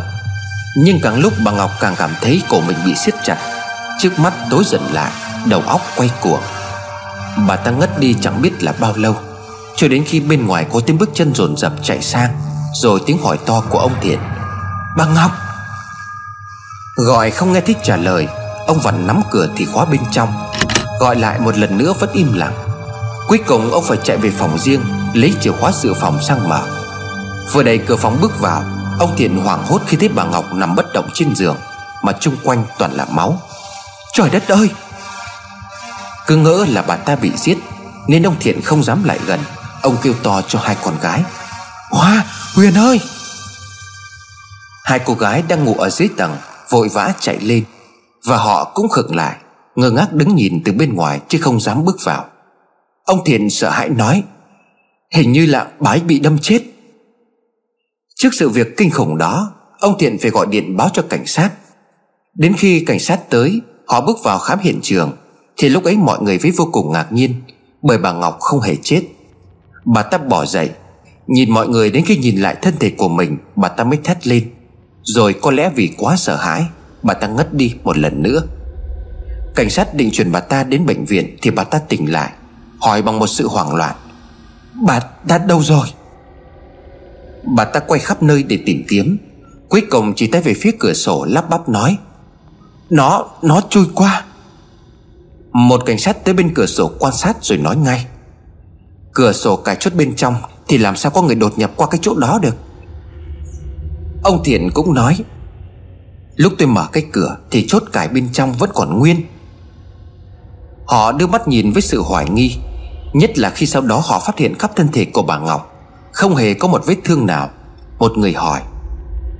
Nhưng 0.78 0.99
càng 1.04 1.19
lúc 1.19 1.34
bà 1.45 1.52
Ngọc 1.52 1.71
càng 1.80 1.95
cảm 1.97 2.12
thấy 2.21 2.41
cổ 2.49 2.62
mình 2.62 2.78
bị 2.86 2.95
siết 2.95 3.15
chặt. 3.23 3.38
Trước 3.99 4.19
mắt 4.19 4.34
tối 4.49 4.63
dần 4.65 4.93
lại, 4.93 5.12
Đầu 5.45 5.62
óc 5.62 5.82
quay 5.95 6.12
cuồng. 6.21 6.41
Bà 7.47 7.56
ta 7.56 7.71
ngất 7.71 7.99
đi 7.99 8.15
chẳng 8.21 8.41
biết 8.41 8.63
là 8.63 8.73
bao 8.80 8.93
lâu. 8.95 9.15
Cho 9.76 9.88
đến 9.88 10.04
khi 10.08 10.19
bên 10.19 10.47
ngoài 10.47 10.65
có 10.73 10.80
tiếng 10.80 10.97
bước 10.97 11.10
chân 11.13 11.36
rồn 11.36 11.58
rập 11.58 11.73
chạy 11.84 12.02
sang, 12.02 12.30
Rồi 12.73 13.02
tiếng 13.06 13.23
hỏi 13.23 13.38
to 13.45 13.63
của 13.69 13.80
ông 13.80 13.95
Thiện. 14.02 14.19
Bà 14.97 15.06
Ngọc! 15.06 15.32
Gọi 16.95 17.32
không 17.32 17.53
nghe 17.53 17.62
thích 17.62 17.77
trả 17.84 17.97
lời, 17.97 18.27
Ông 18.67 18.79
vặn 18.79 19.08
nắm 19.08 19.21
cửa 19.32 19.47
thì 19.56 19.65
khóa 19.65 19.86
bên 19.86 20.01
trong. 20.12 20.34
Gọi 20.99 21.15
lại 21.15 21.39
một 21.39 21.58
lần 21.58 21.77
nữa 21.77 21.93
vẫn 21.99 22.10
im 22.13 22.34
lặng. 22.34 22.53
Cuối 23.27 23.39
cùng 23.47 23.71
ông 23.71 23.84
phải 23.84 23.97
chạy 24.03 24.17
về 24.17 24.29
phòng 24.29 24.60
riêng, 24.60 24.82
Lấy 25.13 25.34
chìa 25.41 25.51
khóa 25.51 25.71
dự 25.71 25.93
phòng 26.01 26.19
sang 26.23 26.49
mở. 26.49 26.62
Vừa 27.53 27.63
đẩy 27.63 27.77
cửa 27.77 27.95
phòng 27.95 28.17
bước 28.21 28.39
vào, 28.39 28.63
Ông 28.99 29.15
Thiện 29.17 29.38
hoảng 29.38 29.63
hốt 29.67 29.82
khi 29.88 29.97
thấy 29.97 30.10
bà 30.10 30.23
Ngọc 30.23 30.45
nằm 30.53 30.75
bất 30.75 30.93
động 30.93 31.10
trên 31.13 31.36
giường, 31.36 31.58
Mà 32.01 32.13
chung 32.19 32.36
quanh 32.43 32.65
toàn 32.77 32.91
là 32.91 33.06
máu. 33.06 33.41
Trời 34.13 34.29
đất 34.29 34.47
ơi! 34.47 34.69
Cứ 36.27 36.36
ngỡ 36.36 36.65
là 36.69 36.82
bà 36.82 36.95
ta 36.95 37.15
bị 37.15 37.32
giết, 37.36 37.58
Nên 38.08 38.23
ông 38.23 38.36
Thiện 38.39 38.62
không 38.62 38.84
dám 38.84 39.03
lại 39.03 39.19
gần. 39.25 39.39
Ông 39.82 39.97
kêu 40.01 40.13
to 40.23 40.41
cho 40.47 40.60
hai 40.60 40.77
con 40.84 40.99
gái. 41.01 41.23
Hoa, 41.91 42.25
Huyền 42.56 42.73
ơi! 42.77 43.01
Hai 44.84 44.99
cô 44.99 45.13
gái 45.13 45.43
đang 45.47 45.63
ngủ 45.63 45.75
ở 45.79 45.89
dưới 45.89 46.10
tầng. 46.17 46.38
Vội 46.74 46.90
vã 46.90 47.14
chạy 47.20 47.40
lên. 47.40 47.64
Và 48.26 48.38
họ 48.38 48.72
cũng 48.76 48.90
khựng 48.90 49.16
lại, 49.16 49.38
Ngơ 49.76 49.92
ngác 49.92 50.14
đứng 50.14 50.36
nhìn 50.36 50.62
từ 50.66 50.72
bên 50.72 50.96
ngoài 50.96 51.20
Chứ 51.28 51.38
không 51.42 51.60
dám 51.60 51.86
bước 51.86 51.98
vào. 52.04 52.26
Ông 53.04 53.20
Thiện 53.26 53.50
sợ 53.50 53.70
hãi 53.70 53.90
nói, 53.90 54.24
Hình 55.14 55.32
như 55.32 55.46
là 55.46 55.68
bà 55.80 55.92
ấy 55.92 56.00
bị 56.00 56.20
đâm 56.20 56.38
chết. 56.42 56.60
Trước 58.16 58.30
sự 58.34 58.50
việc 58.50 58.78
kinh 58.78 58.90
khủng 58.90 59.18
đó, 59.18 59.54
Ông 59.80 59.98
Thiện 60.00 60.18
phải 60.22 60.32
gọi 60.32 60.46
điện 60.46 60.78
báo 60.78 60.90
cho 60.94 61.04
cảnh 61.10 61.26
sát. 61.26 61.52
Đến 62.34 62.54
khi 62.58 62.86
cảnh 62.86 63.00
sát 63.00 63.30
tới, 63.30 63.62
Họ 63.88 64.02
bước 64.02 64.18
vào 64.24 64.40
khám 64.40 64.60
hiện 64.60 64.80
trường, 64.82 65.12
Thì 65.58 65.70
lúc 65.70 65.84
ấy 65.84 65.98
mọi 65.98 66.22
người 66.22 66.38
với 66.38 66.52
vô 66.52 66.70
cùng 66.72 66.92
ngạc 66.92 67.12
nhiên, 67.12 67.34
Bởi 67.82 67.98
bà 67.98 68.12
Ngọc 68.12 68.38
không 68.40 68.62
hề 68.62 68.76
chết. 68.82 69.02
Bà 69.86 70.04
ta 70.04 70.18
bỏ 70.18 70.46
dậy, 70.46 70.70
Nhìn 71.28 71.52
mọi 71.52 71.68
người 71.68 71.92
đến 71.92 72.04
khi 72.06 72.18
nhìn 72.18 72.42
lại 72.42 72.56
thân 72.62 72.74
thể 72.80 72.90
của 72.90 73.10
mình, 73.10 73.38
Bà 73.56 73.70
ta 73.70 73.84
mới 73.84 74.00
thét 74.04 74.28
lên. 74.28 74.50
Rồi 75.04 75.36
có 75.42 75.52
lẽ 75.52 75.70
vì 75.76 75.94
quá 75.98 76.16
sợ 76.16 76.36
hãi 76.36 76.66
Bà 77.04 77.13
ta 77.13 77.28
ngất 77.28 77.54
đi 77.54 77.74
một 77.84 77.98
lần 77.98 78.24
nữa. 78.24 78.42
Cảnh 79.56 79.70
sát 79.70 79.94
định 79.94 80.10
chuyển 80.12 80.32
bà 80.32 80.39
ta 80.39 80.63
đến 80.63 80.86
bệnh 80.86 81.06
viện 81.06 81.38
Thì 81.42 81.52
bà 81.52 81.63
ta 81.63 81.80
tỉnh 81.80 82.12
lại 82.12 82.32
Hỏi 82.80 83.02
bằng 83.02 83.20
một 83.20 83.28
sự 83.28 83.48
hoảng 83.48 83.76
loạn. 83.76 83.96
Bà 84.86 85.00
ta 85.00 85.38
đâu 85.38 85.63
rồi? 85.63 85.88
Bà 87.56 87.66
ta 87.66 87.80
quay 87.80 88.00
khắp 88.00 88.24
nơi 88.24 88.44
để 88.44 88.60
tìm 88.66 88.84
kiếm. 88.88 89.18
Cuối 89.70 89.82
cùng 89.92 90.13
chỉ 90.16 90.28
tay 90.28 90.42
về 90.42 90.54
phía 90.54 90.72
cửa 90.80 90.94
sổ 90.94 91.26
lắp 91.30 91.50
bắp 91.50 91.70
nói 91.70 91.98
Nó, 92.89 93.26
nó 93.42 93.62
trôi 93.70 93.86
qua. 93.96 94.26
Một 95.52 95.82
cảnh 95.86 96.00
sát 96.00 96.26
tới 96.26 96.34
bên 96.34 96.54
cửa 96.54 96.66
sổ 96.66 96.92
quan 97.00 97.13
sát 97.13 97.38
rồi 97.42 97.58
nói 97.58 97.76
ngay 97.76 98.06
Cửa 99.13 99.32
sổ 99.32 99.56
cài 99.56 99.78
chốt 99.80 99.94
bên 99.94 100.16
trong 100.16 100.36
Thì 100.68 100.78
làm 100.78 100.96
sao 100.96 101.12
có 101.12 101.22
người 101.22 101.36
đột 101.36 101.58
nhập 101.58 101.72
qua 101.76 101.88
cái 101.88 102.00
chỗ 102.02 102.16
đó 102.16 102.39
được? 102.42 102.56
Ông 104.24 104.44
Thiện 104.44 104.70
cũng 104.74 104.94
nói, 104.94 105.18
Lúc 106.36 106.54
tôi 106.58 106.68
mở 106.68 106.88
cái 106.92 107.06
cửa 107.12 107.38
Thì 107.52 107.66
chốt 107.68 107.84
cài 107.92 108.08
bên 108.08 108.30
trong 108.34 108.54
vẫn 108.54 108.70
còn 108.74 109.00
nguyên. 109.00 109.22
Họ 110.86 111.12
đưa 111.12 111.28
mắt 111.28 111.48
nhìn 111.48 111.72
với 111.72 111.82
sự 111.82 112.02
hoài 112.02 112.30
nghi, 112.30 112.56
Nhất 113.14 113.38
là 113.38 113.50
khi 113.50 113.66
sau 113.66 113.82
đó 113.82 114.02
họ 114.06 114.20
phát 114.20 114.38
hiện 114.38 114.56
khắp 114.56 114.72
thân 114.76 114.88
thể 114.94 115.06
của 115.06 115.22
bà 115.22 115.40
Ngọc, 115.40 115.76
Không 116.12 116.36
hề 116.36 116.54
có 116.54 116.68
một 116.68 116.86
vết 116.86 116.96
thương 117.04 117.26
nào. 117.26 117.50
Một 118.00 118.18
người 118.18 118.34
hỏi, 118.34 118.62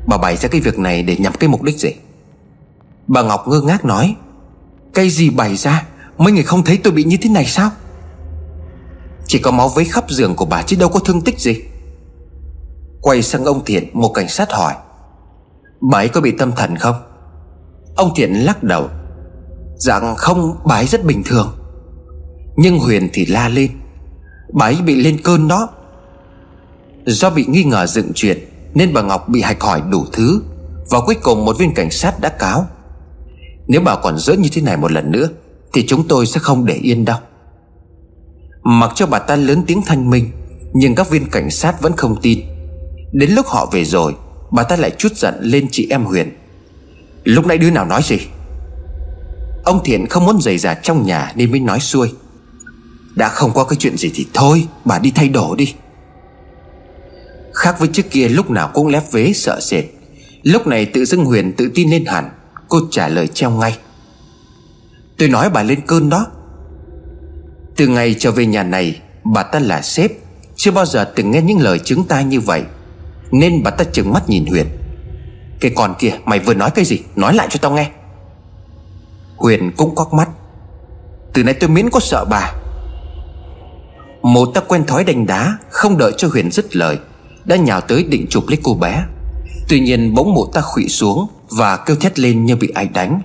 Bà 0.08 0.18
bày 0.18 0.38
ra 0.38 0.50
cái 0.50 0.62
việc 0.62 0.80
này 0.80 1.04
để 1.04 1.18
nhằm 1.18 1.34
cái 1.34 1.50
mục 1.50 1.62
đích 1.62 1.80
gì? 1.80 1.90
Bà 3.08 3.22
Ngọc 3.22 3.48
ngơ 3.48 3.62
ngác 3.62 3.86
nói, 3.86 4.16
Cái 4.94 5.10
gì 5.10 5.30
bày 5.30 5.56
ra? 5.56 5.86
Mấy 6.18 6.34
người 6.34 6.44
không 6.44 6.64
thấy 6.64 6.78
tôi 6.78 6.94
bị 6.94 7.04
như 7.04 7.18
thế 7.22 7.30
này 7.30 7.46
sao? 7.46 7.72
Chỉ 9.28 9.40
có 9.40 9.52
máu 9.52 9.70
vấy 9.70 9.86
khắp 9.86 10.10
giường 10.10 10.36
của 10.36 10.46
bà 10.46 10.62
Chứ 10.62 10.78
đâu 10.80 10.90
có 10.90 11.00
thương 11.00 11.22
tích 11.22 11.40
gì. 11.40 11.62
Quay 13.04 13.22
sang 13.22 13.46
ông 13.46 13.66
Thiện 13.66 13.90
Một 13.94 14.10
cảnh 14.10 14.30
sát 14.30 14.52
hỏi, 14.52 14.74
Bà 15.92 15.98
ấy 15.98 16.10
có 16.10 16.22
bị 16.22 16.32
tâm 16.32 16.52
thần 16.56 16.76
không? 16.76 16.96
Ông 17.96 18.12
Thiện 18.16 18.34
lắc 18.34 18.64
đầu 18.64 18.90
Rằng 19.76 20.16
không, 20.16 20.58
bà 20.66 20.76
ấy 20.76 20.86
rất 20.86 21.06
bình 21.06 21.24
thường. 21.26 21.58
Nhưng 22.56 22.80
Huyền 22.80 23.10
thì 23.14 23.26
la 23.26 23.50
lên, 23.50 23.72
Bà 24.54 24.66
ấy 24.66 24.76
bị 24.86 24.96
lên 24.96 25.18
cơn 25.24 25.48
đó. 25.48 25.70
Do 27.06 27.30
bị 27.30 27.46
nghi 27.48 27.64
ngờ 27.64 27.86
dựng 27.86 28.12
chuyện, 28.16 28.38
Nên 28.74 28.94
bà 28.94 29.02
Ngọc 29.02 29.30
bị 29.30 29.42
hạch 29.42 29.62
hỏi 29.62 29.82
đủ 29.92 30.06
thứ, 30.12 30.42
Và 30.90 31.00
cuối 31.06 31.16
cùng 31.16 31.46
một 31.46 31.58
viên 31.60 31.74
cảnh 31.74 31.92
sát 31.92 32.20
đã 32.20 32.30
cáo, 32.30 32.68
Nếu 33.68 33.82
bà 33.82 33.96
còn 33.96 34.18
dỡ 34.18 34.34
như 34.34 34.50
thế 34.52 34.62
này 34.62 34.78
một 34.78 34.92
lần 34.92 35.12
nữa, 35.12 35.30
Thì 35.74 35.86
chúng 35.88 36.08
tôi 36.08 36.26
sẽ 36.26 36.40
không 36.40 36.66
để 36.66 36.74
yên 36.74 37.06
đâu. 37.06 37.18
Mặc 38.64 38.92
cho 38.96 39.08
bà 39.08 39.20
ta 39.20 39.36
lớn 39.36 39.64
tiếng 39.68 39.82
thanh 39.86 40.10
minh, 40.10 40.32
Nhưng 40.74 40.96
các 40.96 41.10
viên 41.10 41.30
cảnh 41.30 41.52
sát 41.52 41.82
vẫn 41.82 41.94
không 41.98 42.16
tin. 42.22 42.40
Đến 43.14 43.32
lúc 43.32 43.46
họ 43.48 43.70
về 43.72 43.86
rồi, 43.86 44.16
Bà 44.52 44.64
ta 44.64 44.76
lại 44.76 44.92
chút 44.98 45.18
giận 45.18 45.36
lên 45.42 45.68
chị 45.72 45.88
em 45.90 46.04
Huyền. 46.04 46.38
Lúc 47.24 47.46
nãy 47.46 47.58
đứa 47.58 47.70
nào 47.70 47.86
nói 47.86 48.02
gì? 48.04 48.18
Ông 49.64 49.82
Thiện 49.84 50.08
không 50.08 50.26
muốn 50.26 50.42
giày 50.42 50.58
giả 50.58 50.74
trong 50.74 51.06
nhà 51.06 51.32
Nên 51.36 51.52
mới 51.52 51.60
nói 51.60 51.80
xuôi. 51.80 52.14
Đã 53.16 53.30
không 53.30 53.54
có 53.54 53.64
cái 53.64 53.78
chuyện 53.80 53.98
gì 53.98 54.12
thì 54.16 54.28
thôi, 54.34 54.68
Bà 54.86 55.00
đi 55.00 55.12
thay 55.16 55.30
đồ 55.30 55.56
đi. 55.56 55.74
Khác 57.54 57.76
với 57.80 57.90
trước 57.94 58.12
kia 58.12 58.28
lúc 58.30 58.52
nào 58.52 58.72
cũng 58.74 58.88
lép 58.88 59.12
vế 59.12 59.34
sợ 59.34 59.60
sệt. 59.62 59.86
Lúc 60.44 60.68
này 60.68 60.86
tự 60.86 61.06
dưng 61.06 61.26
Huyền 61.26 61.54
tự 61.58 61.72
tin 61.76 61.90
lên 61.90 62.06
hẳn, 62.06 62.30
Cô 62.68 62.80
trả 62.92 63.08
lời 63.08 63.28
treo 63.28 63.52
ngay. 63.52 63.78
Tôi 65.18 65.30
nói 65.30 65.50
bà 65.50 65.64
lên 65.64 65.80
cơn 65.88 66.10
đó. 66.10 66.28
Từ 67.76 67.88
ngày 67.88 68.16
trở 68.20 68.32
về 68.32 68.46
nhà 68.46 68.64
này, 68.64 69.02
Bà 69.24 69.44
ta 69.44 69.60
là 69.60 69.82
sếp, 69.82 70.12
Chưa 70.56 70.72
bao 70.72 70.86
giờ 70.86 71.12
từng 71.16 71.32
nghe 71.32 71.42
những 71.42 71.60
lời 71.60 71.80
chứng 71.80 72.04
tai 72.04 72.24
như 72.24 72.40
vậy. 72.40 72.64
Nên 73.34 73.64
bà 73.64 73.72
ta 73.72 73.84
chừng 73.84 74.14
mắt 74.14 74.30
nhìn 74.30 74.46
Huyền. 74.46 74.66
Cái 75.60 75.72
con 75.76 75.94
kia, 76.00 76.12
mày 76.26 76.40
vừa 76.40 76.54
nói 76.54 76.72
cái 76.72 76.86
gì? 76.86 77.00
Nói 77.16 77.34
lại 77.34 77.48
cho 77.50 77.60
tao 77.62 77.72
nghe. 77.72 77.90
Huyền 79.38 79.72
cũng 79.78 79.96
quắc 79.96 80.14
mắt. 80.14 80.30
Từ 81.34 81.44
nay 81.44 81.54
tôi 81.54 81.70
miễn 81.70 81.90
có 81.90 82.00
sợ 82.00 82.26
bà. 82.30 82.54
Một 84.22 84.46
ta 84.46 84.62
quen 84.62 84.86
thói 84.86 85.04
đánh 85.04 85.26
đá, 85.26 85.58
Không 85.70 85.98
đợi 85.98 86.12
cho 86.18 86.28
Huyền 86.28 86.52
dứt 86.52 86.76
lời, 86.76 86.98
Đã 87.46 87.56
nhào 87.56 87.82
tới 87.82 88.04
định 88.04 88.26
chụp 88.30 88.44
lấy 88.48 88.58
cô 88.64 88.74
bé. 88.74 89.04
Tuy 89.70 89.80
nhiên 89.80 90.14
bỗng 90.14 90.34
mụ 90.34 90.46
ta 90.46 90.62
khụy 90.62 90.88
xuống 90.88 91.28
Và 91.50 91.78
kêu 91.78 91.96
thét 91.96 92.20
lên 92.20 92.46
như 92.46 92.56
bị 92.56 92.68
ai 92.76 92.86
đánh. 92.88 93.22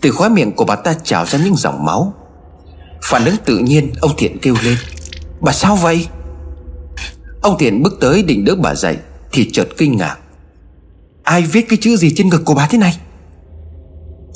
Từ 0.00 0.10
khóe 0.10 0.28
miệng 0.28 0.52
của 0.52 0.64
bà 0.64 0.76
ta 0.76 0.94
trào 1.04 1.26
ra 1.26 1.38
những 1.44 1.56
dòng 1.56 1.84
máu. 1.84 2.14
Phản 3.02 3.24
ứng 3.24 3.36
tự 3.44 3.58
nhiên, 3.58 3.92
Ông 4.00 4.12
Thiện 4.16 4.38
kêu 4.38 4.54
lên. 4.62 4.76
Bà 5.40 5.52
sao 5.52 5.76
vậy? 5.76 6.06
Ông 7.40 7.58
Thiện 7.58 7.82
bước 7.82 7.96
tới 8.00 8.22
định 8.22 8.44
đỡ 8.44 8.54
bà 8.54 8.74
dậy. 8.74 8.96
Thì 9.36 9.50
chợt 9.52 9.68
kinh 9.76 9.96
ngạc. 9.96 10.18
Ai 11.22 11.42
viết 11.42 11.68
cái 11.68 11.78
chữ 11.80 11.96
gì 11.96 12.12
trên 12.16 12.28
ngực 12.28 12.42
của 12.44 12.54
bà 12.54 12.66
thế 12.70 12.78
này? 12.78 12.98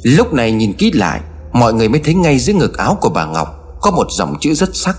Lúc 0.02 0.32
này 0.32 0.52
nhìn 0.52 0.72
kỹ 0.72 0.92
lại, 0.92 1.20
Mọi 1.52 1.74
người 1.74 1.88
mới 1.88 2.00
thấy 2.04 2.14
ngay 2.14 2.38
dưới 2.38 2.54
ngực 2.54 2.78
áo 2.78 2.98
của 3.00 3.08
bà 3.08 3.24
Ngọc 3.26 3.78
Có 3.80 3.90
một 3.90 4.06
dòng 4.10 4.36
chữ 4.40 4.54
rất 4.54 4.76
sắc. 4.76 4.98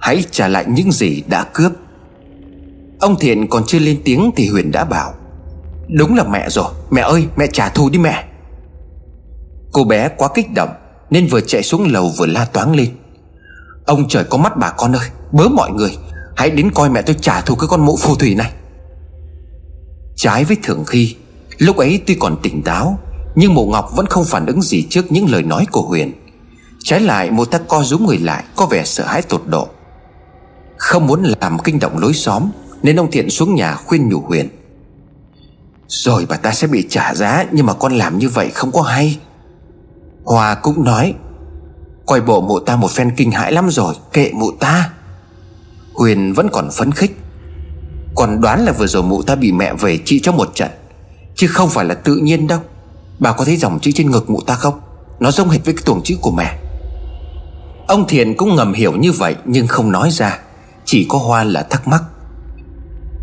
Hãy 0.00 0.24
trả 0.30 0.48
lại 0.48 0.64
những 0.68 0.92
gì 0.92 1.22
đã 1.26 1.44
cướp. 1.54 1.72
Ông 3.00 3.16
Thiện 3.20 3.48
còn 3.48 3.62
chưa 3.66 3.78
lên 3.78 4.00
tiếng 4.04 4.30
Thì 4.36 4.48
Huyền 4.48 4.70
đã 4.72 4.84
bảo, 4.84 5.14
Đúng 5.88 6.16
là 6.16 6.24
mẹ 6.24 6.50
rồi, 6.50 6.72
Mẹ 6.90 7.00
ơi, 7.00 7.26
mẹ 7.36 7.46
trả 7.52 7.68
thù 7.68 7.90
đi 7.90 7.98
mẹ. 7.98 8.24
Cô 9.72 9.84
bé 9.84 10.08
quá 10.16 10.28
kích 10.34 10.54
động 10.54 10.70
Nên 11.10 11.26
vừa 11.26 11.40
chạy 11.40 11.62
xuống 11.62 11.92
lầu 11.92 12.12
vừa 12.18 12.26
la 12.26 12.44
toáng 12.44 12.74
lên, 12.74 12.88
Ông 13.86 14.08
trời 14.08 14.24
có 14.24 14.38
mắt 14.38 14.56
bà 14.56 14.70
con 14.70 14.96
ơi, 14.96 15.08
Bớ 15.32 15.48
mọi 15.48 15.70
người, 15.70 15.96
Hãy 16.36 16.50
đến 16.50 16.70
coi 16.74 16.90
mẹ 16.90 17.02
tôi 17.02 17.16
trả 17.20 17.40
thù 17.40 17.54
cái 17.54 17.68
con 17.70 17.86
mụ 17.86 17.96
phù 17.96 18.14
thủy 18.14 18.34
này. 18.34 18.52
Trái 20.24 20.44
với 20.44 20.56
thường 20.62 20.84
khi 20.84 21.16
Lúc 21.58 21.76
ấy 21.76 22.02
tuy 22.06 22.14
còn 22.14 22.36
tỉnh 22.42 22.62
táo, 22.62 22.98
Nhưng 23.34 23.54
mụ 23.54 23.66
Ngọc 23.66 23.90
vẫn 23.96 24.06
không 24.06 24.24
phản 24.24 24.46
ứng 24.46 24.62
gì 24.62 24.86
trước 24.90 25.12
những 25.12 25.30
lời 25.30 25.42
nói 25.42 25.66
của 25.70 25.82
Huyền. 25.82 26.12
Trái 26.84 27.00
lại 27.00 27.30
mụ 27.30 27.44
ta 27.44 27.58
co 27.68 27.82
rúm 27.82 28.06
người 28.06 28.18
lại, 28.18 28.44
Có 28.56 28.66
vẻ 28.66 28.84
sợ 28.84 29.06
hãi 29.06 29.22
tột 29.22 29.42
độ. 29.46 29.68
Không 30.76 31.06
muốn 31.06 31.22
làm 31.40 31.58
kinh 31.58 31.78
động 31.78 31.98
lối 31.98 32.12
xóm, 32.12 32.50
Nên 32.82 32.96
ông 32.96 33.10
Thiện 33.10 33.30
xuống 33.30 33.54
nhà 33.54 33.74
khuyên 33.74 34.08
nhủ 34.08 34.20
Huyền. 34.20 34.48
Rồi 35.88 36.26
bà 36.28 36.36
ta 36.36 36.52
sẽ 36.52 36.66
bị 36.66 36.86
trả 36.90 37.14
giá, 37.14 37.44
Nhưng 37.52 37.66
mà 37.66 37.74
con 37.74 37.92
làm 37.92 38.18
như 38.18 38.28
vậy 38.28 38.50
không 38.50 38.72
có 38.72 38.82
hay. 38.82 39.18
Hòa 40.24 40.54
cũng 40.54 40.84
nói 40.84 41.14
Coi 42.06 42.20
bộ 42.20 42.40
mụ 42.40 42.60
ta 42.60 42.76
một 42.76 42.90
phen 42.90 43.16
kinh 43.16 43.30
hãi 43.30 43.52
lắm 43.52 43.70
rồi, 43.70 43.94
Kệ 44.12 44.32
mụ 44.34 44.50
ta. 44.50 44.90
Huyền 45.94 46.32
vẫn 46.32 46.48
còn 46.52 46.70
phấn 46.72 46.92
khích. 46.92 47.23
Còn 48.14 48.40
đoán 48.40 48.64
là 48.64 48.72
vừa 48.72 48.86
rồi 48.86 49.02
mụ 49.02 49.22
ta 49.22 49.34
bị 49.34 49.52
mẹ 49.52 49.74
về 49.74 49.98
trị 50.04 50.20
cho 50.22 50.32
một 50.32 50.50
trận. 50.54 50.70
Chứ 51.34 51.46
không 51.46 51.68
phải 51.68 51.84
là 51.84 51.94
tự 51.94 52.16
nhiên 52.16 52.46
đâu. 52.46 52.60
Bà 53.18 53.32
có 53.32 53.44
thấy 53.44 53.56
dòng 53.56 53.78
chữ 53.80 53.90
trên 53.94 54.10
ngực 54.10 54.30
mụ 54.30 54.40
ta 54.40 54.54
không? 54.54 54.80
Nó 55.20 55.30
giống 55.30 55.48
hệt 55.48 55.64
với 55.64 55.74
cái 55.74 55.82
tuồng 55.86 56.02
chữ 56.02 56.16
của 56.20 56.30
mẹ. 56.30 56.58
Ông 57.88 58.06
thiền 58.08 58.34
cũng 58.36 58.56
ngầm 58.56 58.72
hiểu 58.72 58.92
như 58.92 59.12
vậy, 59.12 59.36
Nhưng 59.44 59.66
không 59.66 59.92
nói 59.92 60.10
ra. 60.10 60.38
Chỉ 60.84 61.06
có 61.08 61.18
Hoa 61.18 61.44
là 61.44 61.62
thắc 61.62 61.88
mắc. 61.88 62.02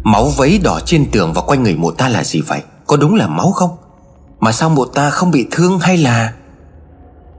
Máu 0.04 0.30
vấy 0.38 0.60
đỏ 0.64 0.80
trên 0.86 1.12
tường 1.12 1.34
và 1.34 1.42
quanh 1.42 1.64
người 1.64 1.76
mụ 1.76 1.92
ta 1.92 2.10
là 2.10 2.24
gì 2.24 2.42
vậy? 2.42 2.62
Có 2.88 2.98
đúng 2.98 3.16
là 3.16 3.28
máu 3.28 3.52
không? 3.52 3.78
Mà 4.39 4.52
sao 4.52 4.70
mụ 4.70 4.86
ta 4.86 5.10
không 5.10 5.32
bị 5.32 5.48
thương 5.52 5.80
hay 5.80 5.98
là? 5.98 6.34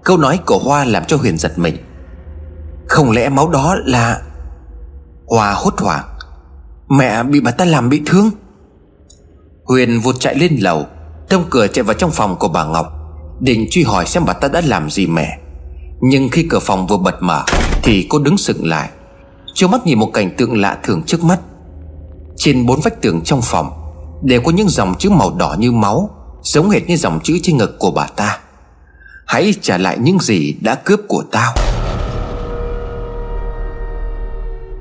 Câu 0.04 0.16
nói 0.16 0.38
của 0.46 0.58
Hoa 0.58 0.84
làm 0.84 1.04
cho 1.04 1.16
Huyền 1.16 1.38
giật 1.38 1.58
mình. 1.58 1.76
Không 2.88 3.10
lẽ 3.10 3.28
máu 3.28 3.48
đó 3.48 3.76
là 3.84 4.20
Hoa 5.26 5.52
hốt 5.52 5.80
hoảng? 5.80 6.04
Mẹ 6.98 7.22
bị 7.22 7.40
bà 7.40 7.50
ta 7.50 7.64
làm 7.64 7.88
bị 7.88 8.02
thương. 8.06 8.30
Huyền 9.64 10.00
vụt 10.00 10.20
chạy 10.20 10.34
lên 10.34 10.56
lầu 10.60 10.86
Thông 11.28 11.44
cửa 11.50 11.66
chạy 11.66 11.82
vào 11.82 11.94
trong 11.94 12.10
phòng 12.10 12.36
của 12.38 12.48
bà 12.48 12.64
Ngọc, 12.64 12.86
Định 13.40 13.66
truy 13.70 13.82
hỏi 13.82 14.06
xem 14.06 14.24
bà 14.26 14.32
ta 14.32 14.48
đã 14.48 14.60
làm 14.64 14.90
gì 14.90 15.06
mẹ. 15.06 15.38
Nhưng 16.00 16.28
khi 16.28 16.46
cửa 16.50 16.58
phòng 16.58 16.86
vừa 16.86 16.96
bật 16.96 17.22
mở, 17.22 17.44
Thì 17.82 18.06
cô 18.10 18.18
đứng 18.18 18.38
sững 18.38 18.66
lại 18.66 18.88
chưa 19.54 19.66
mắt 19.66 19.86
nhìn 19.86 19.98
một 19.98 20.10
cảnh 20.12 20.30
tượng 20.36 20.60
lạ 20.60 20.78
thường 20.82 21.02
trước 21.06 21.24
mắt. 21.24 21.40
Trên 22.36 22.66
bốn 22.66 22.80
vách 22.80 23.02
tường 23.02 23.20
trong 23.24 23.40
phòng, 23.42 23.70
Đều 24.22 24.40
có 24.40 24.52
những 24.52 24.68
dòng 24.68 24.94
chữ 24.98 25.10
màu 25.10 25.34
đỏ 25.34 25.56
như 25.58 25.72
máu, 25.72 26.10
Giống 26.42 26.70
hệt 26.70 26.88
như 26.88 26.96
dòng 26.96 27.20
chữ 27.22 27.38
trên 27.42 27.56
ngực 27.56 27.78
của 27.78 27.90
bà 27.90 28.06
ta. 28.06 28.38
Hãy 29.26 29.54
trả 29.60 29.78
lại 29.78 29.98
những 30.00 30.18
gì 30.18 30.54
đã 30.60 30.74
cướp 30.74 31.00
của 31.08 31.24
tao. 31.30 31.54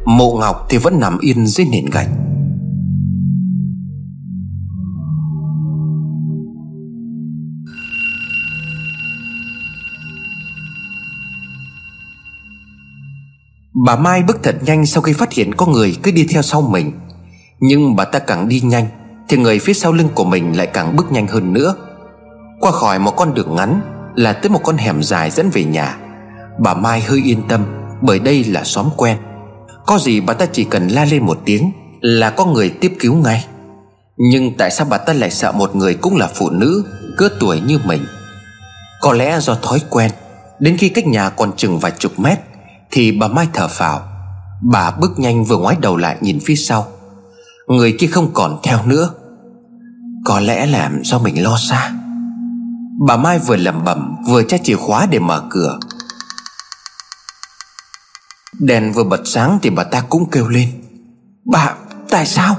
Mộ 0.06 0.38
Ngọc 0.40 0.66
thì 0.70 0.78
vẫn 0.78 1.00
nằm 1.00 1.18
yên 1.20 1.48
dưới 1.48 1.68
nền 1.72 1.86
gạch. 1.86 2.08
Bà 13.86 13.96
Mai 13.96 14.24
bước 14.24 14.38
thật 14.44 14.56
nhanh 14.66 14.86
sau 14.86 15.02
khi 15.02 15.14
phát 15.14 15.34
hiện 15.34 15.54
có 15.54 15.66
người 15.66 15.98
cứ 16.04 16.12
đi 16.12 16.28
theo 16.30 16.42
sau 16.42 16.62
mình. 16.62 16.92
Nhưng 17.60 17.96
bà 17.96 18.06
ta 18.06 18.20
càng 18.20 18.48
đi 18.48 18.62
nhanh, 18.62 18.86
Thì 19.30 19.38
người 19.38 19.60
phía 19.60 19.74
sau 19.74 19.92
lưng 19.92 20.10
của 20.16 20.24
mình 20.24 20.58
lại 20.58 20.68
càng 20.68 20.96
bước 20.96 21.12
nhanh 21.12 21.28
hơn 21.28 21.54
nữa. 21.54 21.76
Qua 22.60 22.72
khỏi 22.72 23.00
một 23.00 23.12
con 23.12 23.34
đường 23.34 23.56
ngắn 23.56 23.82
Là 24.16 24.34
tới 24.34 24.50
một 24.50 24.60
con 24.64 24.78
hẻm 24.78 25.04
dài 25.04 25.32
dẫn 25.32 25.50
về 25.50 25.64
nhà. 25.64 25.98
Bà 26.60 26.74
Mai 26.74 27.02
hơi 27.02 27.22
yên 27.26 27.48
tâm, 27.48 27.66
Bởi 28.02 28.20
đây 28.20 28.44
là 28.44 28.64
xóm 28.64 28.90
quen. 28.98 29.18
Có 29.86 30.00
gì 30.00 30.22
bà 30.22 30.34
ta 30.34 30.46
chỉ 30.46 30.64
cần 30.64 30.88
la 30.88 31.06
lên 31.06 31.26
một 31.26 31.40
tiếng 31.46 31.72
Là 32.02 32.30
có 32.30 32.46
người 32.46 32.70
tiếp 32.70 32.94
cứu 33.00 33.16
ngay. 33.16 33.46
Nhưng 34.18 34.58
tại 34.58 34.72
sao 34.72 34.88
bà 34.90 34.98
ta 34.98 35.14
lại 35.14 35.32
sợ 35.32 35.52
một 35.52 35.76
người 35.76 35.94
cũng 35.94 36.16
là 36.16 36.30
phụ 36.36 36.50
nữ 36.50 36.84
Cỡ 37.18 37.30
tuổi 37.40 37.60
như 37.60 37.80
mình? 37.86 38.06
Có 39.02 39.14
lẽ 39.14 39.40
do 39.40 39.56
thói 39.56 39.80
quen, 39.90 40.12
Đến 40.60 40.78
khi 40.78 40.90
cách 40.90 41.08
nhà 41.08 41.30
còn 41.30 41.52
chừng 41.56 41.80
vài 41.80 41.92
chục 42.00 42.20
mét, 42.20 42.40
thì 42.92 43.12
bà 43.12 43.28
Mai 43.28 43.48
thở 43.54 43.68
phào. 43.68 44.02
Bà 44.62 44.92
bước 44.92 45.20
nhanh 45.20 45.44
vừa 45.44 45.58
ngoái 45.58 45.76
đầu 45.82 45.98
lại 45.98 46.18
nhìn 46.22 46.40
phía 46.46 46.56
sau. 46.56 46.88
Người 47.68 47.96
kia 48.00 48.08
không 48.08 48.32
còn 48.34 48.60
theo 48.64 48.86
nữa. 48.86 49.10
Có 50.26 50.40
lẽ 50.40 50.66
là 50.66 50.92
do 51.04 51.20
mình 51.20 51.44
lo 51.44 51.58
xa. 51.58 51.92
Bà 53.08 53.18
Mai 53.18 53.40
vừa 53.40 53.56
lẩm 53.56 53.84
bẩm, 53.84 54.16
Vừa 54.28 54.44
tra 54.44 54.58
chìa 54.58 54.76
khóa 54.76 55.08
để 55.12 55.20
mở 55.20 55.44
cửa. 55.50 55.80
Đèn 58.62 58.92
vừa 58.92 59.04
bật 59.04 59.22
sáng 59.26 59.60
thì 59.62 59.70
bà 59.70 59.84
ta 59.84 60.04
cũng 60.10 60.30
kêu 60.30 60.48
lên. 60.48 60.68
Bà 61.46 61.74
tại 62.10 62.26
sao? 62.26 62.56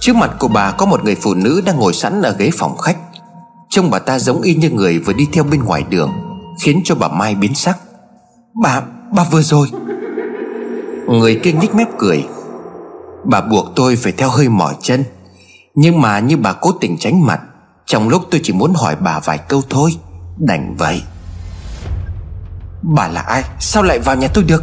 Trước 0.00 0.16
mặt 0.16 0.30
của 0.38 0.48
bà 0.48 0.70
có 0.70 0.86
một 0.86 1.04
người 1.04 1.14
phụ 1.14 1.34
nữ 1.34 1.62
đang 1.66 1.76
ngồi 1.76 1.92
sẵn 1.92 2.22
ở 2.22 2.36
ghế 2.38 2.50
phòng 2.58 2.76
khách. 2.78 2.96
Trông 3.70 3.90
bà 3.90 3.98
ta 3.98 4.18
giống 4.18 4.42
y 4.42 4.54
như 4.54 4.70
người 4.70 4.98
vừa 4.98 5.12
đi 5.12 5.28
theo 5.32 5.44
bên 5.44 5.64
ngoài 5.64 5.84
đường 5.90 6.10
Khiến 6.60 6.80
cho 6.84 6.94
bà 6.94 7.08
Mai 7.08 7.34
biến 7.34 7.54
sắc. 7.54 7.78
Bà, 8.62 8.82
bà 9.12 9.24
vừa 9.24 9.42
rồi. 9.42 9.68
Người 11.08 11.40
kia 11.42 11.52
nhích 11.52 11.74
mép 11.74 11.88
cười. 11.98 12.24
Bà 13.24 13.40
buộc 13.40 13.66
tôi 13.76 13.96
phải 13.96 14.12
theo 14.12 14.28
hơi 14.28 14.48
mỏi 14.48 14.74
chân 14.80 15.04
Nhưng 15.74 16.00
mà 16.00 16.18
như 16.18 16.36
bà 16.36 16.52
cố 16.52 16.72
tình 16.72 16.98
tránh 16.98 17.26
mặt 17.26 17.40
Trong 17.86 18.08
lúc 18.08 18.22
tôi 18.30 18.40
chỉ 18.44 18.52
muốn 18.52 18.74
hỏi 18.74 18.96
bà 18.96 19.20
vài 19.24 19.38
câu 19.38 19.62
thôi 19.70 19.90
Đành 20.38 20.74
vậy. 20.78 21.02
Bà 22.82 23.08
là 23.08 23.20
ai? 23.20 23.44
Sao 23.60 23.82
lại 23.82 23.98
vào 23.98 24.16
nhà 24.16 24.28
tôi 24.34 24.44
được? 24.44 24.62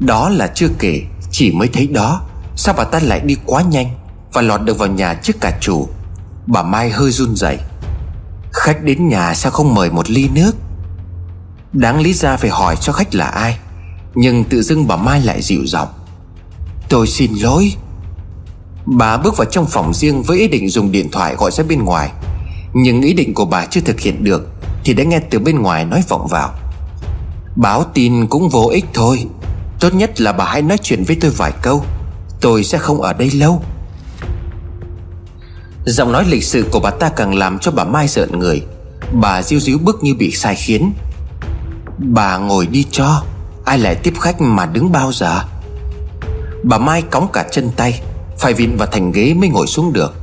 Đó 0.00 0.28
là 0.28 0.46
chưa 0.46 0.68
kể, 0.78 1.02
Chỉ 1.30 1.52
mới 1.52 1.68
thấy 1.68 1.86
đó. 1.86 2.22
Sao 2.56 2.74
bà 2.78 2.84
ta 2.84 3.00
lại 3.02 3.20
đi 3.20 3.36
quá 3.46 3.62
nhanh 3.62 3.86
Và 4.32 4.42
lọt 4.42 4.62
được 4.62 4.78
vào 4.78 4.88
nhà 4.88 5.14
trước 5.14 5.36
cả 5.40 5.58
chủ? 5.60 5.88
Bà 6.46 6.62
Mai 6.62 6.90
hơi 6.90 7.10
run 7.10 7.36
rẩy. 7.36 7.58
Khách 8.52 8.84
đến 8.84 9.08
nhà 9.08 9.34
sao 9.34 9.52
không 9.52 9.74
mời 9.74 9.90
một 9.90 10.10
ly 10.10 10.28
nước? 10.28 10.52
Đáng 11.72 12.00
lý 12.00 12.14
ra 12.14 12.36
phải 12.36 12.50
hỏi 12.50 12.76
cho 12.80 12.92
khách 12.92 13.14
là 13.14 13.26
ai, 13.26 13.58
Nhưng 14.14 14.44
tự 14.44 14.62
dưng 14.62 14.86
bà 14.86 14.96
Mai 14.96 15.20
lại 15.20 15.42
dịu 15.42 15.66
giọng. 15.66 15.88
Tôi 16.88 17.06
xin 17.06 17.34
lỗi. 17.34 17.72
Bà 18.86 19.16
bước 19.16 19.36
vào 19.36 19.44
trong 19.44 19.66
phòng 19.66 19.94
riêng 19.94 20.22
với 20.22 20.38
ý 20.38 20.48
định 20.48 20.68
dùng 20.68 20.92
điện 20.92 21.10
thoại 21.10 21.34
gọi 21.34 21.50
ra 21.50 21.64
bên 21.68 21.84
ngoài, 21.84 22.10
Nhưng 22.74 23.02
ý 23.02 23.12
định 23.12 23.34
của 23.34 23.44
bà 23.44 23.66
chưa 23.66 23.80
thực 23.80 24.00
hiện 24.00 24.24
được 24.24 24.48
Thì 24.84 24.94
đã 24.94 25.04
nghe 25.04 25.18
từ 25.30 25.38
bên 25.38 25.62
ngoài 25.62 25.84
nói 25.84 26.04
vọng 26.08 26.26
vào. 26.26 26.54
Báo 27.56 27.84
tin 27.94 28.26
cũng 28.26 28.48
vô 28.48 28.68
ích 28.72 28.84
thôi. 28.94 29.26
Tốt 29.80 29.94
nhất 29.94 30.20
là 30.20 30.32
bà 30.32 30.44
hãy 30.44 30.62
nói 30.62 30.78
chuyện 30.82 31.04
với 31.04 31.16
tôi 31.20 31.30
vài 31.30 31.52
câu. 31.62 31.84
Tôi 32.40 32.64
sẽ 32.64 32.78
không 32.78 33.02
ở 33.02 33.12
đây 33.12 33.30
lâu. 33.30 33.62
Giọng 35.84 36.12
nói 36.12 36.24
lịch 36.28 36.44
sự 36.44 36.66
của 36.72 36.80
bà 36.80 36.90
ta 36.90 37.08
càng 37.08 37.34
làm 37.34 37.58
cho 37.58 37.70
bà 37.70 37.84
Mai 37.84 38.08
giận 38.08 38.38
người. 38.38 38.62
Bà 39.12 39.42
diêu 39.42 39.60
díu 39.60 39.78
bước 39.78 40.02
như 40.02 40.14
bị 40.14 40.30
sai 40.30 40.54
khiến. 40.54 40.92
Bà 41.98 42.36
ngồi 42.36 42.66
đi 42.66 42.86
cho, 42.90 43.22
Ai 43.64 43.78
lại 43.78 43.94
tiếp 43.94 44.14
khách 44.20 44.40
mà 44.40 44.66
đứng 44.66 44.92
bao 44.92 45.12
giờ? 45.12 45.42
Bà 46.64 46.78
Mai 46.78 47.02
cóng 47.02 47.28
cả 47.32 47.44
chân 47.50 47.70
tay, 47.76 48.00
Phải 48.38 48.54
vịn 48.54 48.76
vào 48.76 48.88
thành 48.92 49.12
ghế 49.12 49.34
mới 49.34 49.48
ngồi 49.48 49.66
xuống 49.66 49.92
được. 49.92 50.14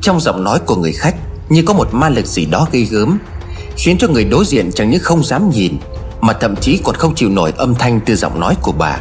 Trong 0.00 0.20
giọng 0.20 0.44
nói 0.44 0.58
của 0.58 0.76
người 0.76 0.92
khách, 0.92 1.14
Như 1.48 1.62
có 1.66 1.74
một 1.74 1.94
ma 1.94 2.08
lực 2.08 2.26
gì 2.26 2.46
đó 2.46 2.68
gây 2.72 2.84
gớm 2.84 3.18
Khiến 3.76 3.98
cho 3.98 4.08
người 4.08 4.24
đối 4.24 4.44
diện 4.44 4.70
chẳng 4.74 4.90
những 4.90 5.02
không 5.02 5.24
dám 5.24 5.50
nhìn 5.50 5.78
Mà 6.20 6.32
thậm 6.32 6.56
chí 6.56 6.80
còn 6.84 6.94
không 6.94 7.14
chịu 7.14 7.28
nổi 7.28 7.52
âm 7.56 7.74
thanh 7.74 8.00
từ 8.06 8.16
giọng 8.16 8.40
nói 8.40 8.56
của 8.62 8.72
bà. 8.72 8.98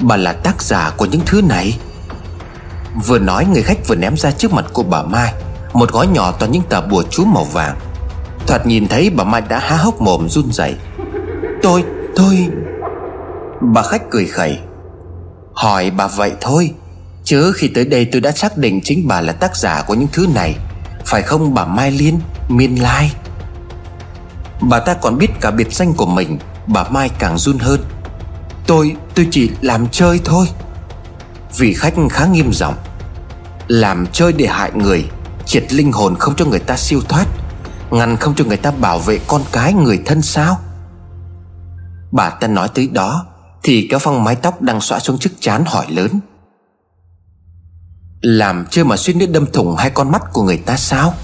Bà 0.00 0.16
là 0.16 0.32
tác 0.32 0.62
giả 0.62 0.90
của 0.96 1.04
những 1.04 1.20
thứ 1.26 1.42
này. 1.42 1.78
Vừa 3.06 3.18
nói 3.18 3.46
người 3.52 3.62
khách 3.62 3.88
vừa 3.88 3.94
ném 3.94 4.16
ra 4.16 4.30
trước 4.30 4.52
mặt 4.52 4.64
của 4.72 4.82
bà 4.82 5.02
Mai 5.02 5.32
Một 5.72 5.92
gói 5.92 6.06
nhỏ 6.06 6.32
toàn 6.32 6.52
những 6.52 6.62
tờ 6.68 6.80
bùa 6.80 7.02
chú 7.10 7.24
màu 7.24 7.44
vàng. 7.44 7.76
Thoạt 8.46 8.66
nhìn 8.66 8.88
thấy 8.88 9.10
bà 9.10 9.24
Mai 9.24 9.40
đã 9.40 9.58
há 9.58 9.76
hốc 9.76 10.00
mồm 10.00 10.28
run 10.28 10.52
rẩy. 10.52 10.74
Tôi, 11.62 11.84
tôi 12.16 12.48
Bà 13.74 13.82
khách 13.82 14.10
cười 14.10 14.26
khẩy. 14.26 14.58
Hỏi 15.52 15.90
bà 15.90 16.06
vậy 16.06 16.32
thôi 16.40 16.70
Chứ 17.24 17.52
khi 17.56 17.68
tới 17.68 17.84
đây 17.84 18.08
tôi 18.12 18.20
đã 18.20 18.30
xác 18.30 18.56
định 18.56 18.80
chính 18.84 19.08
bà 19.08 19.20
là 19.20 19.32
tác 19.32 19.56
giả 19.56 19.82
của 19.86 19.94
những 19.94 20.08
thứ 20.12 20.26
này 20.34 20.56
Phải 21.06 21.22
không 21.22 21.54
bà 21.54 21.64
Mai 21.64 21.90
Liên, 21.90 22.20
Miên 22.48 22.82
Lai. 22.82 23.12
Bà 24.60 24.80
ta 24.80 24.94
còn 24.94 25.18
biết 25.18 25.28
cả 25.40 25.50
biệt 25.50 25.72
danh 25.72 25.94
của 25.94 26.06
mình 26.06 26.38
Bà 26.66 26.84
Mai 26.84 27.10
càng 27.18 27.38
run 27.38 27.58
hơn. 27.58 27.80
Tôi, 28.66 28.96
tôi 29.14 29.28
chỉ 29.30 29.50
làm 29.60 29.88
chơi 29.88 30.20
thôi. 30.24 30.46
Vị 31.56 31.74
khách 31.74 31.94
khá 32.10 32.26
nghiêm 32.26 32.52
giọng. 32.52 32.74
Làm 33.68 34.06
chơi 34.12 34.32
để 34.32 34.46
hại 34.46 34.70
người 34.74 35.10
Triệt 35.46 35.72
linh 35.72 35.92
hồn 35.92 36.14
không 36.18 36.34
cho 36.36 36.44
người 36.44 36.58
ta 36.58 36.76
siêu 36.76 37.00
thoát 37.08 37.26
Ngăn 37.90 38.16
không 38.16 38.34
cho 38.34 38.44
người 38.44 38.56
ta 38.56 38.70
bảo 38.70 38.98
vệ 38.98 39.20
con 39.26 39.42
cái 39.52 39.72
người 39.72 40.02
thân 40.06 40.22
sao? 40.22 40.58
Bà 42.12 42.30
ta 42.30 42.46
nói 42.46 42.68
tới 42.74 42.88
đó 42.92 43.26
Thì 43.62 43.86
kéo 43.90 43.98
phăng 43.98 44.24
mái 44.24 44.34
tóc 44.34 44.62
đang 44.62 44.80
xõa 44.80 44.98
xuống 44.98 45.18
chiếc 45.18 45.30
chán 45.40 45.64
hỏi 45.66 45.86
lớn. 45.88 46.20
Làm 48.20 48.66
chơi 48.70 48.84
mà 48.84 48.96
suýt 48.96 49.14
nữa 49.14 49.26
đâm 49.26 49.46
thủng 49.52 49.76
hai 49.76 49.90
con 49.90 50.12
mắt 50.12 50.22
của 50.32 50.42
người 50.42 50.58
ta 50.58 50.76
sao? 50.76 51.14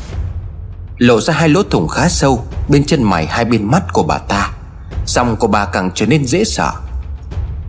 Lộ 0.99 1.21
ra 1.21 1.35
hai 1.35 1.49
lỗ 1.49 1.63
thủng 1.63 1.89
khá 1.89 2.09
sâu, 2.09 2.45
Bên 2.69 2.85
chân 2.85 3.03
mày 3.03 3.27
hai 3.27 3.45
bên 3.45 3.65
mắt 3.71 3.83
của 3.93 4.03
bà 4.03 4.19
ta. 4.19 4.51
Xong 5.07 5.37
của 5.37 5.47
bà 5.47 5.65
càng 5.65 5.91
trở 5.95 6.07
nên 6.07 6.27
dễ 6.27 6.45
sợ. 6.45 6.73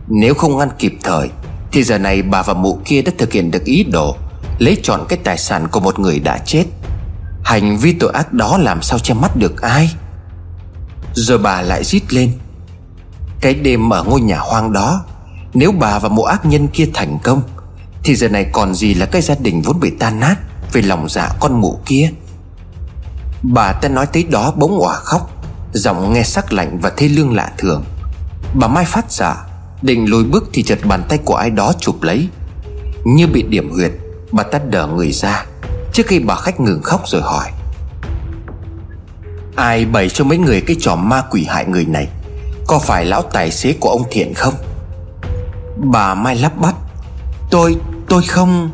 Nếu 0.08 0.34
không 0.34 0.58
ngăn 0.58 0.68
kịp 0.78 0.94
thời, 1.02 1.30
Thì 1.72 1.82
giờ 1.82 1.98
này 1.98 2.22
bà 2.22 2.42
và 2.42 2.54
mụ 2.54 2.78
kia 2.84 3.02
đã 3.02 3.12
thực 3.18 3.32
hiện 3.32 3.50
được 3.50 3.64
ý 3.64 3.84
đồ 3.84 4.16
Lấy 4.58 4.76
trọn 4.82 5.00
cái 5.08 5.18
tài 5.24 5.38
sản 5.38 5.68
của 5.68 5.80
một 5.80 5.98
người 5.98 6.18
đã 6.18 6.38
chết. 6.38 6.64
Hành 7.44 7.78
vi 7.78 7.92
tội 7.92 8.12
ác 8.12 8.32
đó 8.32 8.58
làm 8.58 8.82
sao 8.82 8.98
che 8.98 9.14
mắt 9.14 9.36
được 9.36 9.62
ai? 9.62 9.90
Rồi 11.14 11.38
bà 11.38 11.62
lại 11.62 11.84
rít 11.84 12.14
lên. 12.14 12.32
Cái 13.40 13.54
đêm 13.54 13.92
ở 13.92 14.04
ngôi 14.04 14.20
nhà 14.20 14.38
hoang 14.38 14.72
đó, 14.72 15.04
Nếu 15.54 15.72
bà 15.72 15.98
và 15.98 16.08
mụ 16.08 16.22
ác 16.22 16.46
nhân 16.46 16.68
kia 16.68 16.88
thành 16.94 17.18
công, 17.22 17.42
Thì 18.04 18.14
giờ 18.14 18.28
này 18.28 18.46
còn 18.52 18.74
gì 18.74 18.94
là 18.94 19.06
cái 19.06 19.22
gia 19.22 19.34
đình 19.34 19.62
vốn 19.62 19.80
bị 19.80 19.90
tan 19.98 20.20
nát 20.20 20.36
về 20.72 20.82
lòng 20.82 21.08
dạ 21.08 21.30
con 21.40 21.60
mụ 21.60 21.80
kia? 21.86 22.10
Bà 23.52 23.72
ta 23.72 23.88
nói 23.88 24.06
tới 24.06 24.22
đó 24.22 24.52
bỗng 24.56 24.78
òa 24.78 24.94
khóc 24.94 25.30
Giọng 25.72 26.12
nghe 26.12 26.22
sắc 26.22 26.52
lạnh 26.52 26.78
và 26.82 26.90
thê 26.90 27.08
lương 27.08 27.34
lạ 27.34 27.52
thường. 27.58 27.84
Bà 28.54 28.68
Mai 28.68 28.84
phát 28.84 29.12
giả 29.12 29.46
Định 29.82 30.10
lùi 30.10 30.24
bước 30.24 30.44
thì 30.52 30.62
chợt 30.62 30.78
bàn 30.84 31.02
tay 31.08 31.18
của 31.24 31.34
ai 31.34 31.50
đó 31.50 31.72
chụp 31.80 32.02
lấy. 32.02 32.28
Như 33.04 33.26
bị 33.26 33.42
điểm 33.42 33.70
huyệt 33.70 33.92
Bà 34.32 34.42
ta 34.42 34.58
đỡ 34.58 34.86
người 34.86 35.12
ra 35.12 35.44
Trước 35.92 36.06
khi 36.06 36.18
bà 36.18 36.34
khách 36.34 36.60
ngừng 36.60 36.82
khóc 36.82 37.02
rồi 37.06 37.22
hỏi. 37.22 37.50
Ai 39.56 39.84
bày 39.84 40.08
cho 40.08 40.24
mấy 40.24 40.38
người 40.38 40.60
cái 40.60 40.76
trò 40.80 40.96
ma 40.96 41.22
quỷ 41.30 41.44
hại 41.44 41.64
người 41.64 41.84
này? 41.84 42.08
Có 42.66 42.78
phải 42.78 43.04
lão 43.04 43.22
tài 43.22 43.50
xế 43.50 43.72
của 43.80 43.90
ông 43.90 44.02
Thiện 44.10 44.34
không? 44.34 44.54
Bà 45.76 46.14
Mai 46.14 46.36
lắp 46.36 46.52
bắp. 46.60 46.74
Tôi, 47.50 47.76
tôi 48.08 48.22
không. 48.22 48.70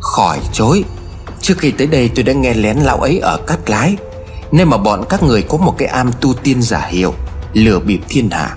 Khỏi 0.00 0.38
chối. 0.52 0.84
Trước 1.42 1.58
khi 1.58 1.70
tới 1.70 1.86
đây 1.86 2.10
tôi 2.14 2.22
đã 2.22 2.32
nghe 2.32 2.54
lén 2.54 2.76
lão 2.76 2.96
ấy 2.96 3.18
ở 3.18 3.36
cát 3.46 3.70
lái. 3.70 3.96
Nên 4.52 4.68
mà 4.68 4.76
bọn 4.76 5.04
các 5.08 5.22
người 5.22 5.42
có 5.42 5.58
một 5.58 5.74
cái 5.78 5.88
am 5.88 6.10
tu 6.20 6.34
tiên 6.34 6.62
giả 6.62 6.86
hiệu 6.86 7.14
Lừa 7.52 7.78
bịp 7.78 8.00
thiên 8.08 8.30
hạ. 8.30 8.56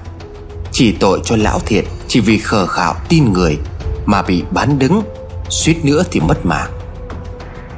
Chỉ 0.71 0.91
tội 0.91 1.21
cho 1.25 1.35
lão 1.35 1.59
thiệt, 1.59 1.85
Chỉ 2.07 2.19
vì 2.19 2.37
khờ 2.37 2.67
khạo 2.67 2.95
tin 3.09 3.33
người 3.33 3.57
Mà 4.05 4.21
bị 4.21 4.43
bán 4.51 4.79
đứng, 4.79 5.01
Suýt 5.49 5.85
nữa 5.85 6.03
thì 6.11 6.19
mất 6.19 6.45
mạng. 6.45 6.71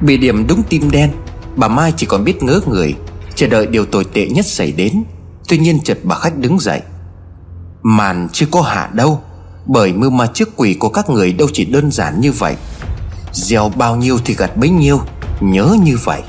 Bị 0.01 0.18
điểm 0.18 0.47
đúng 0.47 0.64
tim 0.64 0.91
đen, 0.91 1.12
Bà 1.56 1.68
Mai 1.68 1.93
chỉ 1.97 2.06
còn 2.06 2.24
biết 2.24 2.43
ngớ 2.43 2.62
người, 2.68 2.95
Chờ 3.36 3.47
đợi 3.47 3.68
điều 3.68 3.86
tồi 3.86 4.06
tệ 4.14 4.28
nhất 4.28 4.45
xảy 4.45 4.72
đến. 4.72 5.03
Tuy 5.47 5.58
nhiên 5.58 5.80
chợt 5.84 5.97
bà 6.03 6.16
khách 6.16 6.38
đứng 6.38 6.60
dậy. 6.60 6.82
Màn 7.84 8.28
chưa 8.34 8.45
có 8.51 8.62
hạ 8.62 8.89
đâu, 8.93 9.22
Bởi 9.66 9.93
mưu 9.93 10.10
ma 10.10 10.28
trước 10.34 10.49
quỷ 10.56 10.74
của 10.74 10.89
các 10.89 11.10
người 11.10 11.34
đâu 11.34 11.47
chỉ 11.53 11.66
đơn 11.66 11.91
giản 11.91 12.22
như 12.22 12.32
vậy. 12.32 12.56
Gieo 13.36 13.70
bao 13.70 13.96
nhiêu 13.96 14.18
thì 14.26 14.36
gặt 14.36 14.58
bấy 14.58 14.70
nhiêu. 14.70 15.02
Nhớ 15.40 15.76
như 15.84 15.98
vậy. 16.04 16.22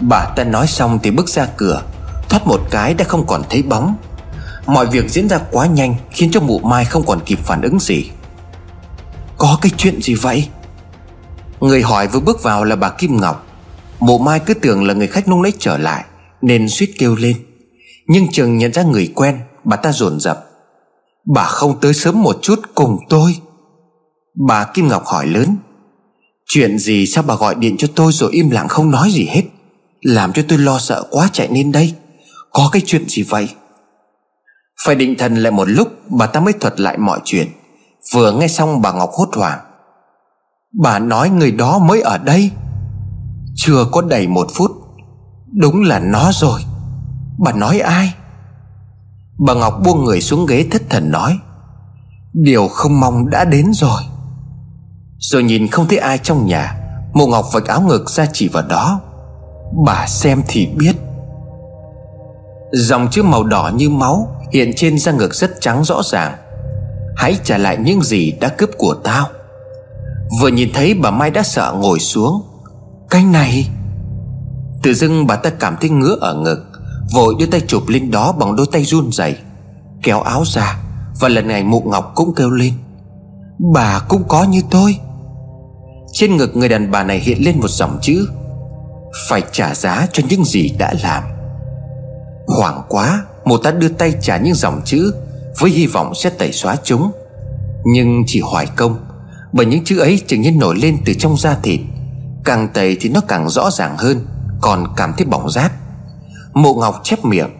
Bà 0.00 0.24
ta 0.36 0.44
nói 0.44 0.66
xong 0.66 0.98
thì 1.02 1.10
bước 1.10 1.28
ra 1.28 1.46
cửa, 1.56 1.82
Thoát 2.28 2.46
một 2.46 2.60
cái 2.70 2.94
đã 2.94 3.04
không 3.04 3.26
còn 3.26 3.42
thấy 3.50 3.62
bóng. 3.62 3.96
Mọi 4.66 4.86
việc 4.86 5.10
diễn 5.10 5.28
ra 5.28 5.38
quá 5.50 5.66
nhanh, 5.66 5.94
Khiến 6.10 6.30
cho 6.32 6.40
mụ 6.40 6.58
Mai 6.58 6.84
không 6.84 7.06
còn 7.06 7.20
kịp 7.26 7.38
phản 7.44 7.62
ứng 7.62 7.78
gì. 7.80 8.10
Có 9.38 9.58
cái 9.62 9.72
chuyện 9.76 10.02
gì 10.02 10.14
vậy? 10.14 10.48
Người 11.60 11.82
hỏi 11.82 12.08
vừa 12.08 12.20
bước 12.20 12.42
vào 12.42 12.64
là 12.64 12.76
bà 12.76 12.90
Kim 12.90 13.20
Ngọc. 13.20 13.46
Mụ 14.00 14.18
Mai 14.18 14.40
cứ 14.40 14.54
tưởng 14.54 14.86
là 14.86 14.94
người 14.94 15.06
khách 15.06 15.28
nung 15.28 15.42
lấy 15.42 15.52
trở 15.58 15.78
lại, 15.78 16.04
Nên 16.42 16.68
suýt 16.68 16.90
kêu 16.98 17.16
lên. 17.16 17.36
Nhưng 18.06 18.32
chừng 18.32 18.58
nhận 18.58 18.72
ra 18.72 18.82
người 18.82 19.12
quen, 19.14 19.40
Bà 19.64 19.76
ta 19.76 19.92
dồn 19.92 20.20
dập. 20.20 20.46
Bà 21.34 21.44
không 21.44 21.80
tới 21.80 21.94
sớm 21.94 22.22
một 22.22 22.38
chút 22.42 22.60
cùng 22.74 22.98
tôi. 23.08 23.36
Bà 24.48 24.64
Kim 24.64 24.88
Ngọc 24.88 25.04
hỏi 25.04 25.26
lớn. 25.26 25.56
Chuyện 26.48 26.78
gì 26.78 27.06
sao 27.06 27.24
bà 27.26 27.34
gọi 27.34 27.54
điện 27.54 27.76
cho 27.78 27.88
tôi 27.94 28.12
rồi 28.12 28.30
im 28.32 28.50
lặng 28.50 28.68
không 28.68 28.90
nói 28.90 29.10
gì 29.10 29.26
hết? 29.30 29.42
Làm 30.00 30.32
cho 30.32 30.42
tôi 30.48 30.58
lo 30.58 30.78
sợ 30.78 31.04
quá 31.10 31.28
chạy 31.32 31.48
lên 31.50 31.72
đây. 31.72 31.94
Có 32.52 32.68
cái 32.72 32.82
chuyện 32.86 33.08
gì 33.08 33.22
vậy? 33.22 33.48
Phải 34.84 34.94
định 34.94 35.14
thần 35.18 35.36
lại 35.36 35.52
một 35.52 35.68
lúc, 35.68 35.88
Bà 36.10 36.26
ta 36.26 36.40
mới 36.40 36.52
thuật 36.52 36.80
lại 36.80 36.98
mọi 36.98 37.20
chuyện. 37.24 37.48
Vừa 38.12 38.32
nghe 38.32 38.48
xong 38.48 38.82
bà 38.82 38.92
Ngọc 38.92 39.10
hốt 39.12 39.28
hoảng. 39.36 39.58
Bà 40.82 40.98
nói 40.98 41.30
người 41.30 41.50
đó 41.50 41.78
mới 41.78 42.00
ở 42.00 42.18
đây. 42.18 42.50
Chưa 43.54 43.84
có 43.92 44.02
đầy 44.02 44.26
một 44.26 44.46
phút. 44.54 44.70
Đúng 45.52 45.82
là 45.82 45.98
nó 45.98 46.30
rồi. 46.32 46.60
Bà 47.38 47.52
nói 47.52 47.80
ai? 47.80 48.14
Bà 49.46 49.54
Ngọc 49.54 49.74
buông 49.84 50.04
người 50.04 50.20
xuống 50.20 50.46
ghế 50.46 50.66
thất 50.70 50.82
thần 50.90 51.10
nói. 51.10 51.38
Điều 52.32 52.68
không 52.68 53.00
mong 53.00 53.30
đã 53.30 53.44
đến 53.44 53.72
rồi. 53.72 54.02
Rồi 55.30 55.42
nhìn 55.42 55.68
không 55.68 55.88
thấy 55.88 55.98
ai 55.98 56.18
trong 56.18 56.46
nhà, 56.46 56.78
Mộ 57.12 57.26
Ngọc 57.26 57.46
vạch 57.52 57.66
áo 57.66 57.80
ngực 57.80 58.10
ra 58.10 58.26
chỉ 58.32 58.48
vào 58.48 58.62
đó. 58.68 59.00
Bà 59.86 60.06
xem 60.06 60.42
thì 60.48 60.66
biết. 60.66 60.92
Dòng 62.72 63.08
chữ 63.10 63.22
màu 63.22 63.44
đỏ 63.44 63.70
như 63.74 63.90
máu 63.90 64.28
Hiện 64.52 64.72
trên 64.76 64.98
da 64.98 65.12
ngực 65.12 65.34
rất 65.34 65.60
trắng 65.60 65.84
rõ 65.84 66.02
ràng. 66.02 66.34
Hãy 67.16 67.36
trả 67.44 67.58
lại 67.58 67.76
những 67.76 68.02
gì 68.02 68.32
đã 68.40 68.48
cướp 68.48 68.70
của 68.78 68.94
tao. 69.04 69.26
Vừa 70.40 70.48
nhìn 70.48 70.70
thấy 70.74 70.94
bà 70.94 71.10
Mai 71.10 71.30
đã 71.30 71.42
sợ 71.42 71.74
ngồi 71.78 72.00
xuống. 72.00 72.42
Cái 73.10 73.24
này! 73.24 73.68
Tự 74.82 74.94
dưng 74.94 75.26
bà 75.26 75.36
ta 75.36 75.50
cảm 75.50 75.76
thấy 75.80 75.90
ngứa 75.90 76.16
ở 76.20 76.34
ngực, 76.34 76.58
Vội 77.14 77.34
đưa 77.38 77.46
tay 77.46 77.60
chụp 77.66 77.82
lên 77.88 78.10
đó 78.10 78.32
bằng 78.32 78.56
đôi 78.56 78.66
tay 78.72 78.84
run 78.84 79.12
rẩy, 79.12 79.36
Kéo 80.02 80.20
áo 80.20 80.42
ra 80.46 80.78
Và 81.20 81.28
lần 81.28 81.48
này 81.48 81.62
mụ 81.62 81.80
ngọc 81.80 82.12
cũng 82.14 82.34
kêu 82.34 82.50
lên. 82.50 82.72
Bà 83.74 84.00
cũng 84.08 84.24
có 84.28 84.44
như 84.44 84.62
tôi. 84.70 84.98
Trên 86.18 86.36
ngực 86.36 86.56
người 86.56 86.68
đàn 86.68 86.90
bà 86.90 87.02
này 87.02 87.18
hiện 87.18 87.44
lên 87.44 87.60
một 87.60 87.68
dòng 87.68 87.98
chữ, 88.02 88.28
Phải 89.28 89.42
trả 89.52 89.74
giá 89.74 90.06
cho 90.12 90.22
những 90.28 90.44
gì 90.44 90.74
đã 90.78 90.94
làm. 91.02 91.22
Hoảng 92.46 92.82
quá, 92.88 93.24
Mụ 93.44 93.58
ta 93.58 93.70
đưa 93.70 93.88
tay 93.88 94.12
trả 94.20 94.36
những 94.36 94.54
dòng 94.54 94.80
chữ 94.84 95.14
Với 95.58 95.70
hy 95.70 95.86
vọng 95.86 96.14
sẽ 96.14 96.30
tẩy 96.30 96.52
xóa 96.52 96.76
chúng. 96.84 97.12
Nhưng 97.84 98.24
chỉ 98.26 98.40
hoài 98.40 98.66
công, 98.76 98.98
Bởi 99.52 99.66
những 99.66 99.84
chữ 99.84 99.98
ấy 99.98 100.22
chừng 100.26 100.40
như 100.40 100.52
nổi 100.52 100.76
lên 100.76 100.98
từ 101.04 101.14
trong 101.14 101.36
da 101.36 101.56
thịt. 101.62 101.80
Càng 102.44 102.68
tẩy 102.74 102.96
thì 103.00 103.08
nó 103.08 103.20
càng 103.28 103.48
rõ 103.48 103.70
ràng 103.70 103.96
hơn, 103.98 104.26
Còn 104.60 104.86
cảm 104.96 105.12
thấy 105.16 105.26
bỏng 105.26 105.50
rát. 105.50 105.72
Mộ 106.54 106.74
Ngọc 106.74 107.00
chép 107.04 107.24
miệng, 107.24 107.50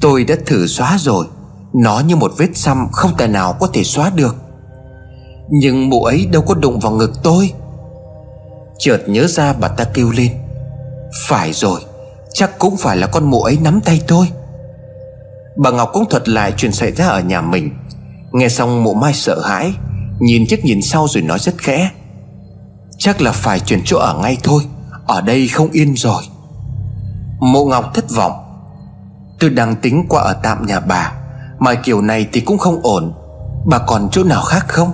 Tôi 0.00 0.24
đã 0.24 0.34
thử 0.46 0.66
xóa 0.66 0.96
rồi, 0.98 1.26
Nó 1.74 2.00
như 2.00 2.16
một 2.16 2.32
vết 2.36 2.50
xăm 2.54 2.86
không 2.92 3.16
thể 3.18 3.26
nào 3.26 3.56
có 3.60 3.66
thể 3.66 3.84
xóa 3.84 4.10
được. 4.14 4.36
Nhưng 5.54 5.88
mụ 5.88 6.04
ấy 6.04 6.26
đâu 6.32 6.42
có 6.42 6.54
đụng 6.54 6.80
vào 6.80 6.92
ngực 6.92 7.12
tôi. 7.22 7.52
Chợt 8.78 8.98
nhớ 9.06 9.26
ra 9.26 9.52
bà 9.52 9.68
ta 9.68 9.84
kêu 9.84 10.10
lên, 10.10 10.32
Phải 11.28 11.52
rồi, 11.52 11.80
Chắc 12.32 12.58
cũng 12.58 12.76
phải 12.76 12.96
là 12.96 13.06
con 13.06 13.30
mụ 13.30 13.42
ấy 13.42 13.58
nắm 13.62 13.80
tay 13.84 14.00
tôi. 14.08 14.26
Bà 15.56 15.70
Ngọc 15.70 15.90
cũng 15.92 16.04
thuật 16.10 16.28
lại 16.28 16.52
chuyện 16.56 16.72
xảy 16.72 16.92
ra 16.92 17.06
ở 17.06 17.20
nhà 17.20 17.40
mình. 17.40 17.70
Nghe 18.32 18.48
xong 18.48 18.82
mụ 18.82 18.94
Mai 18.94 19.14
sợ 19.14 19.40
hãi, 19.40 19.72
Nhìn 20.20 20.46
trước 20.48 20.64
nhìn 20.64 20.82
sau 20.82 21.08
rồi 21.08 21.22
nói 21.22 21.38
rất 21.38 21.58
khẽ, 21.58 21.90
Chắc 22.98 23.20
là 23.20 23.32
phải 23.32 23.60
chuyển 23.60 23.82
chỗ 23.84 23.98
ở 23.98 24.14
ngay 24.22 24.36
thôi, 24.42 24.62
Ở 25.06 25.20
đây 25.20 25.48
không 25.48 25.70
yên 25.70 25.94
rồi. 25.96 26.22
Mộ 27.40 27.64
Ngọc 27.64 27.94
thất 27.94 28.10
vọng, 28.10 28.32
Tôi 29.40 29.50
đang 29.50 29.76
tính 29.76 30.06
qua 30.08 30.22
ở 30.22 30.32
tạm 30.42 30.66
nhà 30.66 30.80
bà, 30.80 31.12
Mà 31.58 31.74
kiểu 31.74 32.02
này 32.02 32.26
thì 32.32 32.40
cũng 32.40 32.58
không 32.58 32.80
ổn. 32.82 33.12
Bà 33.66 33.78
còn 33.78 34.08
chỗ 34.12 34.24
nào 34.24 34.42
khác 34.42 34.64
không? 34.68 34.92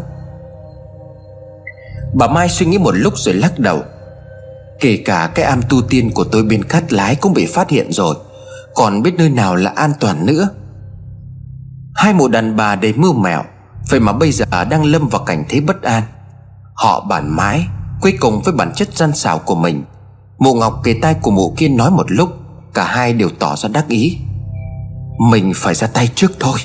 Bà 2.14 2.26
Mai 2.26 2.48
suy 2.48 2.66
nghĩ 2.66 2.78
một 2.78 2.94
lúc 2.94 3.12
rồi 3.16 3.34
lắc 3.34 3.58
đầu. 3.58 3.82
Kể 4.80 5.02
cả 5.04 5.30
cái 5.34 5.44
am 5.44 5.62
tu 5.68 5.82
tiên 5.82 6.10
của 6.14 6.24
tôi 6.24 6.42
bên 6.42 6.64
cát 6.64 6.92
lái 6.92 7.14
cũng 7.14 7.32
bị 7.32 7.46
phát 7.46 7.70
hiện 7.70 7.92
rồi. 7.92 8.14
Còn 8.74 9.02
biết 9.02 9.14
nơi 9.18 9.28
nào 9.28 9.56
là 9.56 9.72
an 9.76 9.92
toàn 10.00 10.26
nữa? 10.26 10.48
Hai 11.94 12.12
mụ 12.12 12.28
đàn 12.28 12.56
bà 12.56 12.76
đầy 12.76 12.92
mưu 12.92 13.12
mèo 13.12 13.42
Vậy 13.90 14.00
mà 14.00 14.12
bây 14.12 14.32
giờ 14.32 14.44
đang 14.70 14.84
lâm 14.84 15.08
vào 15.08 15.24
cảnh 15.24 15.44
thế 15.48 15.60
bất 15.60 15.82
an. 15.82 16.02
Họ 16.74 17.00
bản 17.00 17.36
mãi, 17.36 17.66
Cuối 18.00 18.14
cùng 18.20 18.42
với 18.42 18.54
bản 18.54 18.72
chất 18.74 18.88
gian 18.94 19.14
xảo 19.14 19.38
của 19.38 19.54
mình. 19.54 19.84
Mụ 20.38 20.54
Ngọc 20.54 20.80
kề 20.84 20.94
tai 21.02 21.14
của 21.14 21.30
mụ 21.30 21.54
kia 21.56 21.68
nói 21.68 21.90
một 21.90 22.10
lúc, 22.10 22.30
Cả 22.74 22.84
hai 22.84 23.12
đều 23.12 23.28
tỏ 23.38 23.56
ra 23.56 23.68
đắc 23.68 23.88
ý. 23.88 24.18
Mình 25.30 25.52
phải 25.56 25.74
ra 25.74 25.86
tay 25.86 26.08
trước 26.14 26.32
thôi. 26.40 26.58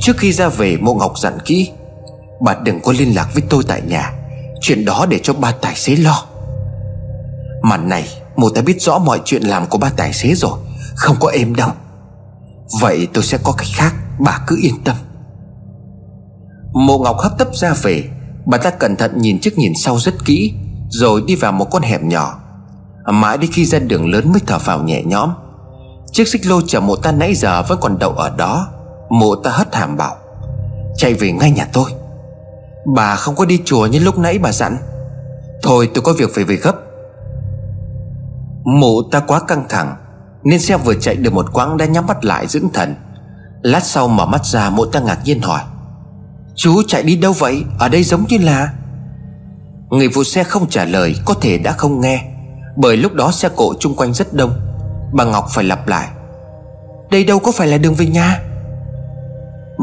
Trước 0.00 0.16
khi 0.16 0.32
ra 0.32 0.48
về 0.48 0.76
mụ 0.76 0.94
Ngọc 0.94 1.18
dặn 1.18 1.38
kỹ 1.44 1.70
Bà 2.40 2.54
đừng 2.62 2.80
có 2.80 2.92
liên 2.92 3.14
lạc 3.14 3.28
với 3.34 3.42
tôi 3.50 3.62
tại 3.68 3.82
nhà. 3.82 4.12
Chuyện 4.60 4.84
đó 4.84 5.06
để 5.08 5.20
cho 5.22 5.32
ba 5.32 5.52
tài 5.52 5.74
xế 5.74 5.96
lo. 5.96 6.24
Mà 7.62 7.76
này 7.76 8.08
Mụ 8.36 8.50
ta 8.50 8.62
biết 8.62 8.82
rõ 8.82 8.98
mọi 8.98 9.20
chuyện 9.24 9.42
làm 9.42 9.66
của 9.66 9.78
ba 9.78 9.90
tài 9.96 10.12
xế 10.12 10.34
rồi. 10.34 10.58
Không 10.94 11.16
có 11.20 11.28
êm 11.28 11.54
đâu 11.54 11.70
Vậy 12.80 13.08
tôi 13.14 13.24
sẽ 13.24 13.38
có 13.44 13.52
cách 13.52 13.68
khác, 13.74 13.94
Bà 14.18 14.40
cứ 14.46 14.58
yên 14.62 14.84
tâm. 14.84 14.96
Mộ 16.72 16.98
Ngọc 16.98 17.18
hấp 17.18 17.38
tấp 17.38 17.48
ra 17.54 17.74
về. 17.82 18.04
Bà 18.46 18.58
ta 18.58 18.70
cẩn 18.70 18.96
thận 18.96 19.20
nhìn 19.20 19.40
trước 19.40 19.58
nhìn 19.58 19.72
sau 19.76 19.98
rất 19.98 20.24
kỹ, 20.24 20.54
Rồi 20.88 21.22
đi 21.26 21.34
vào 21.34 21.52
một 21.52 21.64
con 21.70 21.82
hẻm 21.82 22.08
nhỏ. 22.08 22.40
Mãi 23.06 23.38
đến 23.38 23.50
khi 23.52 23.64
ra 23.64 23.78
đường 23.78 24.10
lớn 24.10 24.32
mới 24.32 24.40
thở 24.46 24.58
vào 24.58 24.82
nhẹ 24.82 25.02
nhõm. 25.02 25.32
Chiếc 26.12 26.28
xích 26.28 26.46
lô 26.46 26.60
chở 26.66 26.80
mộ 26.80 26.96
ta 26.96 27.12
nãy 27.12 27.34
giờ 27.34 27.62
vẫn 27.62 27.78
còn 27.80 27.98
đậu 27.98 28.10
ở 28.10 28.30
đó. 28.36 28.68
Mộ 29.10 29.34
ta 29.34 29.50
hất 29.50 29.74
hàm 29.74 29.96
bảo, 29.96 30.16
Chạy 30.96 31.14
về 31.14 31.32
ngay 31.32 31.50
nhà 31.50 31.68
tôi. 31.72 31.90
Bà 32.86 33.16
không 33.16 33.36
có 33.36 33.44
đi 33.44 33.60
chùa 33.64 33.86
như 33.86 33.98
lúc 33.98 34.18
nãy 34.18 34.38
bà 34.38 34.52
dặn. 34.52 34.76
Thôi 35.62 35.90
tôi 35.94 36.02
có 36.02 36.12
việc 36.12 36.34
phải 36.34 36.44
về 36.44 36.56
gấp. 36.56 36.74
Mụ 38.64 39.02
ta 39.10 39.20
quá 39.20 39.40
căng 39.48 39.64
thẳng, 39.68 39.96
Nên 40.44 40.60
xe 40.60 40.76
vừa 40.76 40.94
chạy 40.94 41.16
được 41.16 41.32
một 41.32 41.52
quãng 41.52 41.76
đã 41.76 41.86
nhắm 41.86 42.06
mắt 42.06 42.24
lại 42.24 42.46
dưỡng 42.46 42.68
thần. 42.72 42.94
Lát 43.62 43.84
sau 43.84 44.08
mở 44.08 44.26
mắt 44.26 44.44
ra, 44.44 44.70
mụ 44.70 44.86
ta 44.86 45.00
ngạc 45.00 45.18
nhiên 45.24 45.40
hỏi, 45.40 45.60
Chú 46.54 46.82
chạy 46.88 47.02
đi 47.02 47.16
đâu 47.16 47.32
vậy? 47.32 47.64
Ở 47.78 47.88
đây 47.88 48.02
giống 48.02 48.24
như 48.28 48.38
là? 48.38 48.72
Người 49.90 50.08
phụ 50.14 50.24
xe 50.24 50.44
không 50.44 50.68
trả 50.68 50.84
lời, 50.84 51.14
Có 51.24 51.34
thể 51.40 51.58
đã 51.58 51.72
không 51.72 52.00
nghe, 52.00 52.24
Bởi 52.76 52.96
lúc 52.96 53.12
đó 53.12 53.30
xe 53.32 53.48
cộ 53.56 53.74
chung 53.80 53.94
quanh 53.94 54.14
rất 54.14 54.34
đông. 54.34 54.60
Bà 55.12 55.24
Ngọc 55.24 55.46
phải 55.50 55.64
lặp 55.64 55.88
lại, 55.88 56.08
Đây 57.10 57.24
đâu 57.24 57.38
có 57.38 57.52
phải 57.52 57.66
là 57.68 57.78
đường 57.78 57.94
về 57.94 58.06
nhà? 58.06 58.40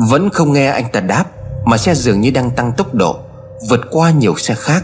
Vẫn 0.09 0.29
không 0.29 0.53
nghe 0.53 0.67
anh 0.67 0.85
ta 0.93 0.99
đáp. 0.99 1.25
Mà 1.67 1.77
xe 1.77 1.95
dường 1.95 2.21
như 2.21 2.31
đang 2.31 2.51
tăng 2.51 2.71
tốc 2.77 2.93
độ, 2.93 3.19
Vượt 3.69 3.81
qua 3.91 4.11
nhiều 4.11 4.37
xe 4.37 4.55
khác. 4.55 4.83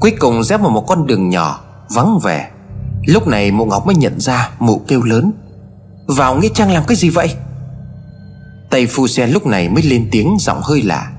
Cuối 0.00 0.10
cùng 0.18 0.44
rẽ 0.44 0.56
vào 0.56 0.70
một 0.70 0.84
con 0.88 1.06
đường 1.06 1.28
nhỏ, 1.28 1.64
Vắng 1.94 2.18
vẻ. 2.22 2.50
Lúc 3.06 3.26
này 3.26 3.50
mụ 3.50 3.64
Ngọc 3.64 3.86
mới 3.86 3.94
nhận 3.94 4.20
ra 4.20 4.50
mụ 4.58 4.82
kêu 4.88 5.02
lớn. 5.02 5.32
Vào 6.06 6.36
Nghĩa 6.36 6.48
Trang 6.54 6.72
làm 6.72 6.84
cái 6.86 6.96
gì 6.96 7.10
vậy? 7.10 7.34
Tay 8.70 8.86
phu 8.86 9.06
xe 9.06 9.26
lúc 9.26 9.46
này 9.46 9.68
mới 9.68 9.82
lên 9.82 10.08
tiếng 10.12 10.36
giọng 10.40 10.60
hơi 10.62 10.82
lạ. 10.82 11.12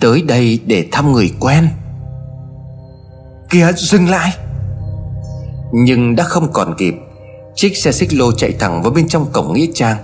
Tới 0.00 0.22
đây 0.22 0.60
để 0.66 0.86
thăm 0.92 1.12
người 1.12 1.32
quen. 1.40 1.68
Kìa, 3.50 3.72
dừng 3.76 4.08
lại. 4.08 4.32
Nhưng 5.72 6.16
đã 6.16 6.24
không 6.24 6.52
còn 6.52 6.74
kịp, 6.78 6.94
Chiếc 7.54 7.76
xe 7.76 7.92
xích 7.92 8.14
lô 8.14 8.32
chạy 8.32 8.52
thẳng 8.58 8.82
vào 8.82 8.92
bên 8.92 9.08
trong 9.08 9.26
cổng 9.32 9.52
Nghĩa 9.52 9.66
Trang. 9.74 9.96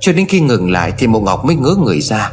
Cho 0.00 0.12
đến 0.12 0.26
khi 0.28 0.40
ngừng 0.40 0.70
lại 0.70 0.92
thì 0.98 1.06
mụ 1.06 1.20
Ngọc 1.20 1.44
mới 1.44 1.56
ngớ 1.56 1.74
người 1.84 2.00
ra. 2.00 2.32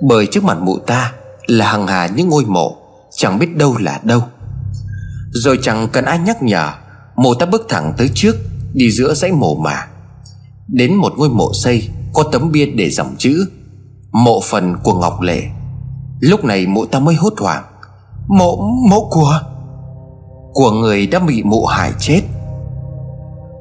Bởi 0.00 0.26
trước 0.26 0.44
mặt 0.44 0.58
mụ 0.60 0.78
ta 0.78 1.12
là 1.46 1.70
hàng 1.70 1.86
hà 1.86 2.06
những 2.06 2.28
ngôi 2.28 2.44
mộ 2.44 2.76
Chẳng 3.16 3.38
biết 3.38 3.56
đâu 3.56 3.76
là 3.78 4.00
đâu. 4.02 4.20
Rồi 5.30 5.58
chẳng 5.62 5.88
cần 5.92 6.04
ai 6.04 6.18
nhắc 6.18 6.42
nhở 6.42 6.72
Mộ 7.16 7.34
ta 7.34 7.46
bước 7.46 7.66
thẳng 7.68 7.94
tới 7.96 8.10
trước 8.14 8.36
Đi 8.72 8.90
giữa 8.90 9.14
dãy 9.14 9.32
mộ 9.32 9.54
mà. 9.54 9.86
Đến 10.68 10.94
một 10.94 11.12
ngôi 11.16 11.28
mộ 11.28 11.52
xây 11.54 11.88
Có 12.14 12.22
tấm 12.32 12.52
bia 12.52 12.66
để 12.66 12.90
dòng 12.90 13.14
chữ 13.18 13.46
Mộ 14.12 14.40
phần 14.40 14.76
của 14.82 14.94
Ngọc 14.94 15.20
Lệ. 15.20 15.42
Lúc 16.20 16.44
này 16.44 16.66
mụ 16.66 16.86
ta 16.86 16.98
mới 16.98 17.14
hốt 17.14 17.32
hoảng 17.38 17.64
Mộ, 18.28 18.56
mộ 18.90 19.08
của 19.10 19.40
Của 20.52 20.70
người 20.70 21.06
đã 21.06 21.18
bị 21.18 21.42
mụ 21.42 21.66
hại 21.66 21.92
chết. 21.98 22.20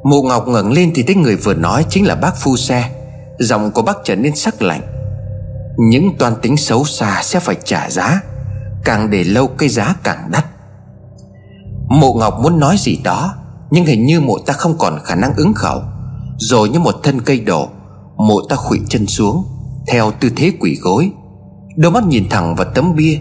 Mụ 0.03 0.23
Ngọc 0.23 0.47
ngẩng 0.47 0.71
lên 0.71 0.91
thì 0.95 1.03
thấy 1.03 1.15
người 1.15 1.35
vừa 1.35 1.53
nói 1.53 1.85
chính 1.89 2.07
là 2.07 2.15
bác 2.15 2.37
phu 2.37 2.57
xe 2.57 2.89
Giọng 3.39 3.71
của 3.71 3.81
bác 3.81 3.97
trở 4.03 4.15
nên 4.15 4.35
sắc 4.35 4.61
lạnh. 4.61 4.98
Những 5.79 6.17
toan 6.17 6.33
tính 6.41 6.57
xấu 6.57 6.85
xa 6.85 7.19
sẽ 7.23 7.39
phải 7.39 7.55
trả 7.63 7.89
giá, 7.89 8.21
Càng 8.83 9.09
để 9.09 9.23
lâu 9.23 9.47
cái 9.47 9.69
giá 9.69 9.95
càng 10.03 10.31
đắt. 10.31 10.45
Mộ 11.89 12.13
Ngọc 12.13 12.39
muốn 12.43 12.59
nói 12.59 12.75
gì 12.79 12.99
đó, 13.03 13.33
Nhưng 13.71 13.85
hình 13.85 14.05
như 14.05 14.21
mộ 14.21 14.37
ta 14.45 14.53
không 14.53 14.77
còn 14.77 14.99
khả 15.03 15.15
năng 15.15 15.33
ứng 15.35 15.53
khẩu. 15.53 15.81
Rồi 16.37 16.69
như 16.69 16.79
một 16.79 16.95
thân 17.03 17.21
cây 17.21 17.39
đổ, 17.39 17.67
Mộ 18.17 18.35
ta 18.49 18.55
khuỵu 18.55 18.81
chân 18.89 19.07
xuống, 19.07 19.43
Theo 19.87 20.11
tư 20.19 20.29
thế 20.35 20.51
quỷ 20.59 20.77
gối. 20.81 21.11
Đôi 21.75 21.91
mắt 21.91 22.03
nhìn 22.07 22.29
thẳng 22.29 22.55
vào 22.55 22.67
tấm 22.75 22.95
bia, 22.95 23.17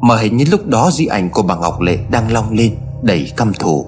Mà 0.00 0.16
hình 0.16 0.36
như 0.36 0.44
lúc 0.50 0.66
đó 0.66 0.90
di 0.92 1.06
ảnh 1.06 1.30
của 1.30 1.42
bà 1.42 1.56
Ngọc 1.56 1.80
Lệ 1.80 1.98
đang 2.10 2.32
long 2.32 2.52
lên, 2.52 2.76
Đầy 3.02 3.32
căm 3.36 3.52
thù. 3.54 3.86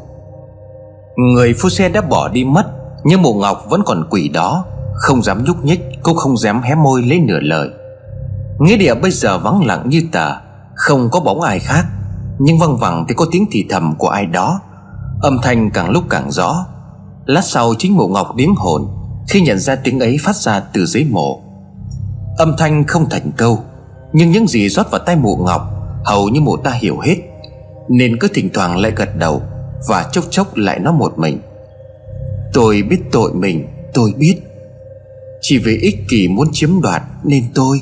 Người 1.17 1.55
phu 1.59 1.69
xe 1.69 1.89
đã 1.89 2.01
bỏ 2.01 2.29
đi 2.29 2.45
mất, 2.45 2.67
Nhưng 3.05 3.23
mộ 3.23 3.33
Ngọc 3.33 3.67
vẫn 3.69 3.83
còn 3.87 4.07
quỷ 4.11 4.29
đó, 4.29 4.65
Không 4.95 5.23
dám 5.23 5.45
nhúc 5.45 5.65
nhích, 5.65 5.81
Cũng 6.03 6.17
không 6.17 6.37
dám 6.37 6.63
hé 6.63 6.75
môi 6.75 7.03
lấy 7.03 7.19
nửa 7.19 7.41
lời. 7.41 7.71
Nghĩa 8.61 8.77
địa 8.77 8.95
bây 8.95 9.11
giờ 9.11 9.39
vắng 9.39 9.67
lặng 9.67 9.85
như 9.89 10.03
tờ, 10.13 10.33
Không 10.75 11.09
có 11.13 11.21
bóng 11.21 11.41
ai 11.41 11.59
khác. 11.59 11.87
Nhưng 12.39 12.59
văng 12.59 12.77
vẳng 12.77 13.05
thì 13.09 13.15
có 13.15 13.27
tiếng 13.33 13.47
thì 13.51 13.67
thầm 13.71 13.95
của 13.99 14.09
ai 14.09 14.27
đó. 14.27 14.61
Âm 15.23 15.39
thanh 15.43 15.71
càng 15.71 15.91
lúc 15.91 16.05
càng 16.11 16.31
rõ. 16.31 16.67
Lát 17.27 17.45
sau 17.45 17.75
chính 17.79 17.97
mộ 17.97 18.09
Ngọc 18.09 18.37
điếng 18.37 18.55
hồn, 18.55 18.89
Khi 19.29 19.41
nhận 19.41 19.59
ra 19.59 19.77
tiếng 19.77 20.01
ấy 20.01 20.17
phát 20.23 20.37
ra 20.37 20.61
từ 20.61 20.87
dưới 20.87 21.05
mộ. 21.05 21.43
Âm 22.39 22.55
thanh 22.59 22.85
không 22.87 23.11
thành 23.11 23.33
câu, 23.37 23.59
Nhưng 24.13 24.31
những 24.31 24.47
gì 24.47 24.69
rót 24.69 24.91
vào 24.91 25.01
tay 25.07 25.17
mộ 25.17 25.37
Ngọc 25.37 25.63
Hầu 26.05 26.29
như 26.29 26.41
mụ 26.41 26.57
ta 26.57 26.71
hiểu 26.71 26.99
hết. 26.99 27.17
Nên 27.89 28.19
cứ 28.19 28.29
thỉnh 28.35 28.51
thoảng 28.55 28.79
lại 28.79 28.93
gật 28.97 29.17
đầu 29.17 29.43
Và 29.89 30.07
chốc 30.13 30.25
chốc 30.31 30.57
lại 30.57 30.79
nói 30.79 30.93
một 30.93 31.19
mình. 31.19 31.39
Tôi 32.53 32.83
biết 32.83 33.01
tội 33.13 33.33
mình, 33.35 33.67
Tôi 33.95 34.13
biết. 34.17 34.37
Chỉ 35.41 35.59
vì 35.59 35.79
ích 35.79 35.97
kỷ 36.11 36.29
muốn 36.29 36.49
chiếm 36.53 36.81
đoạt 36.81 37.03
Nên 37.25 37.45
tôi 37.55 37.81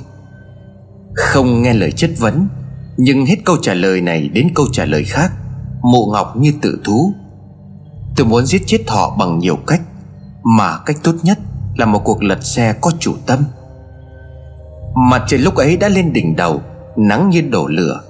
không 1.19 1.63
nghe 1.63 1.75
lời 1.75 1.93
chất 1.93 2.11
vấn, 2.19 2.49
Nhưng 2.97 3.27
hết 3.27 3.37
câu 3.45 3.57
trả 3.63 3.75
lời 3.75 4.01
này 4.01 4.29
đến 4.29 4.49
câu 4.55 4.67
trả 4.73 4.85
lời 4.85 5.05
khác 5.05 5.33
Mụ 5.83 6.11
Ngọc 6.13 6.37
như 6.37 6.53
tự 6.63 6.81
thú. 6.85 7.13
Tôi 8.17 8.27
muốn 8.27 8.47
giết 8.47 8.63
chết 8.67 8.79
họ 8.87 9.17
bằng 9.19 9.39
nhiều 9.39 9.57
cách, 9.67 9.81
Mà 10.45 10.79
cách 10.87 10.97
tốt 11.03 11.15
nhất 11.23 11.39
Là 11.77 11.87
một 11.87 12.01
cuộc 12.05 12.23
lật 12.23 12.45
xe 12.45 12.75
có 12.81 12.91
chủ 12.99 13.15
tâm. 13.27 13.39
Mặt 15.11 15.25
trời 15.29 15.41
lúc 15.41 15.55
ấy 15.55 15.77
đã 15.77 15.89
lên 15.89 16.13
đỉnh 16.13 16.37
đầu, 16.37 16.63
Nắng 16.97 17.31
như 17.31 17.41
đổ 17.41 17.67
lửa. 17.67 18.01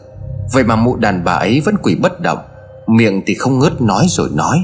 Vậy 0.53 0.65
mà 0.65 0.77
mụ 0.77 0.97
đàn 0.97 1.25
bà 1.25 1.33
ấy 1.33 1.61
vẫn 1.61 1.75
quỷ 1.83 1.95
bất 1.95 2.21
động, 2.21 2.39
Miệng 2.87 3.23
thì 3.27 3.35
không 3.35 3.59
ngớt 3.59 3.81
nói 3.81 4.07
rồi 4.09 4.29
nói. 4.35 4.59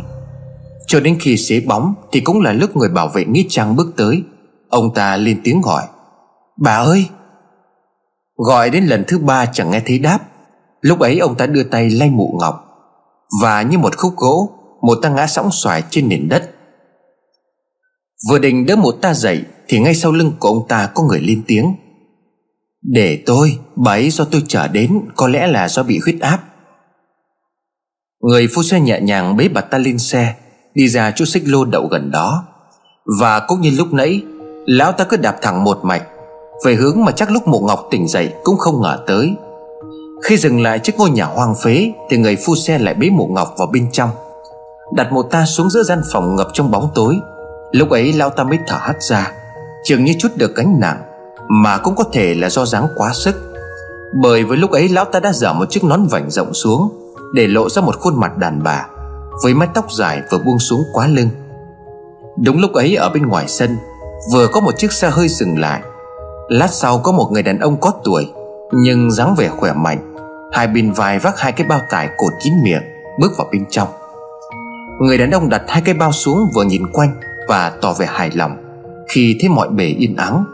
Cho 0.86 1.00
đến 1.00 1.16
khi 1.20 1.36
xế 1.36 1.60
bóng 1.60 1.94
Thì 2.12 2.20
cũng 2.20 2.40
là 2.40 2.52
lúc 2.52 2.76
người 2.76 2.88
bảo 2.88 3.08
vệ 3.08 3.24
Nghĩa 3.24 3.44
Trang 3.48 3.76
bước 3.76 3.94
tới. 3.96 4.22
Ông 4.68 4.94
ta 4.94 5.16
lên 5.16 5.40
tiếng 5.44 5.60
gọi, 5.60 5.82
Bà 6.56 6.76
ơi 6.76 7.06
Gọi 8.36 8.70
đến 8.70 8.84
lần 8.84 9.04
thứ 9.08 9.18
ba 9.18 9.46
chẳng 9.46 9.70
nghe 9.70 9.82
thấy 9.86 9.98
đáp. 9.98 10.18
Lúc 10.80 11.00
ấy 11.00 11.18
ông 11.18 11.34
ta 11.34 11.46
đưa 11.46 11.62
tay 11.62 11.90
lay 11.90 12.10
mụ 12.10 12.36
ngọc. 12.40 12.64
Và 13.42 13.62
như 13.62 13.78
một 13.78 13.96
khúc 13.96 14.16
gỗ, 14.16 14.50
Một 14.82 14.98
ta 15.02 15.08
ngã 15.08 15.26
sóng 15.26 15.48
xoài 15.52 15.82
trên 15.90 16.08
nền 16.08 16.28
đất. 16.28 16.50
Vừa 18.28 18.38
định 18.38 18.66
đỡ 18.66 18.76
một 18.76 18.92
ta 19.02 19.14
dậy, 19.14 19.44
Thì 19.68 19.80
ngay 19.80 19.94
sau 19.94 20.12
lưng 20.12 20.32
của 20.38 20.48
ông 20.48 20.68
ta 20.68 20.90
có 20.94 21.02
người 21.02 21.20
lên 21.20 21.42
tiếng. 21.46 21.74
Để 22.82 23.22
tôi, 23.26 23.58
Bà 23.76 23.92
ấy 23.92 24.10
do 24.10 24.24
tôi 24.24 24.42
trở 24.48 24.68
đến, 24.68 25.00
Có 25.16 25.28
lẽ 25.28 25.46
là 25.46 25.68
do 25.68 25.82
bị 25.82 26.00
huyết 26.04 26.20
áp. 26.20 26.38
Người 28.20 28.48
phu 28.54 28.62
xe 28.62 28.80
nhẹ 28.80 29.00
nhàng 29.00 29.36
bế 29.36 29.48
bà 29.48 29.60
ta 29.60 29.78
lên 29.78 29.98
xe, 29.98 30.34
Đi 30.74 30.88
ra 30.88 31.10
chỗ 31.10 31.24
xích 31.24 31.42
lô 31.46 31.64
đậu 31.64 31.86
gần 31.86 32.10
đó. 32.10 32.44
Và 33.20 33.40
cũng 33.40 33.60
như 33.60 33.70
lúc 33.70 33.92
nãy, 33.92 34.22
Lão 34.66 34.92
ta 34.92 35.04
cứ 35.04 35.16
đạp 35.16 35.36
thẳng 35.42 35.64
một 35.64 35.80
mạch 35.84 36.02
về 36.64 36.74
hướng 36.74 37.04
mà 37.04 37.12
chắc 37.12 37.30
lúc 37.30 37.48
mộ 37.48 37.58
ngọc 37.58 37.86
tỉnh 37.90 38.08
dậy 38.08 38.32
Cũng 38.44 38.56
không 38.56 38.82
ngờ 38.82 38.98
tới. 39.06 39.34
Khi 40.24 40.36
dừng 40.36 40.62
lại 40.62 40.78
trước 40.78 40.92
ngôi 40.98 41.10
nhà 41.10 41.24
hoang 41.24 41.54
phế, 41.64 41.92
Thì 42.10 42.16
người 42.16 42.36
phu 42.46 42.54
xe 42.54 42.78
lại 42.78 42.94
bế 42.94 43.10
mộ 43.10 43.26
ngọc 43.26 43.54
vào 43.58 43.66
bên 43.72 43.90
trong. 43.92 44.10
Đặt 44.92 45.12
mộ 45.12 45.22
ta 45.22 45.44
xuống 45.44 45.70
giữa 45.70 45.82
gian 45.82 46.02
phòng 46.12 46.36
ngập 46.36 46.48
trong 46.52 46.70
bóng 46.70 46.88
tối. 46.94 47.16
Lúc 47.72 47.90
ấy 47.90 48.12
lão 48.12 48.30
ta 48.30 48.44
mới 48.44 48.58
thở 48.66 48.76
hắt 48.80 49.02
ra 49.02 49.32
Chừng 49.84 50.04
như 50.04 50.12
chút 50.18 50.28
được 50.36 50.56
gánh 50.56 50.80
nặng, 50.80 51.02
mà 51.48 51.78
cũng 51.78 51.94
có 51.94 52.04
thể 52.12 52.34
là 52.34 52.50
do 52.50 52.64
dáng 52.64 52.88
quá 52.96 53.12
sức. 53.14 53.34
Bởi 54.12 54.44
với 54.44 54.56
lúc 54.56 54.70
ấy 54.70 54.88
lão 54.88 55.04
ta 55.04 55.20
đã 55.20 55.32
dở 55.32 55.52
một 55.52 55.70
chiếc 55.70 55.84
nón 55.84 56.06
vảnh 56.06 56.30
rộng 56.30 56.54
xuống, 56.54 56.88
Để 57.34 57.46
lộ 57.46 57.70
ra 57.70 57.82
một 57.82 58.00
khuôn 58.00 58.20
mặt 58.20 58.36
đàn 58.36 58.62
bà, 58.62 58.86
Với 59.42 59.54
mái 59.54 59.68
tóc 59.74 59.92
dài 59.92 60.22
vừa 60.30 60.38
buông 60.38 60.58
xuống 60.58 60.84
quá 60.92 61.06
lưng. 61.06 61.28
Đúng 62.44 62.60
lúc 62.60 62.72
ấy 62.72 62.96
ở 62.96 63.08
bên 63.08 63.26
ngoài 63.26 63.44
sân, 63.48 63.76
Vừa 64.32 64.46
có 64.46 64.60
một 64.60 64.78
chiếc 64.78 64.92
xe 64.92 65.10
hơi 65.10 65.28
dừng 65.28 65.58
lại. 65.58 65.82
Lát 66.48 66.70
sau 66.70 66.98
có 66.98 67.12
một 67.12 67.28
người 67.32 67.42
đàn 67.42 67.58
ông 67.58 67.76
có 67.80 67.92
tuổi, 68.04 68.32
Nhưng 68.72 69.10
dáng 69.10 69.34
vẻ 69.38 69.48
khỏe 69.48 69.72
mạnh. 69.72 70.14
Hai 70.52 70.66
bên 70.66 70.92
vai 70.92 71.18
vác 71.18 71.38
hai 71.38 71.52
cái 71.52 71.66
bao 71.66 71.80
tải 71.90 72.08
cột 72.16 72.32
kín 72.42 72.52
miệng, 72.64 72.82
Bước 73.20 73.32
vào 73.38 73.48
bên 73.52 73.64
trong. 73.70 73.88
Người 75.00 75.18
đàn 75.18 75.30
ông 75.30 75.48
đặt 75.48 75.62
hai 75.68 75.82
cái 75.82 75.94
bao 75.94 76.12
xuống 76.12 76.50
vừa 76.54 76.64
nhìn 76.64 76.92
quanh 76.92 77.14
Và 77.48 77.72
tỏ 77.80 77.92
vẻ 77.92 78.06
hài 78.06 78.30
lòng. 78.34 78.56
Khi 79.08 79.36
thấy 79.40 79.48
mọi 79.48 79.68
bề 79.68 79.84
yên 79.84 80.16
ắng, 80.16 80.44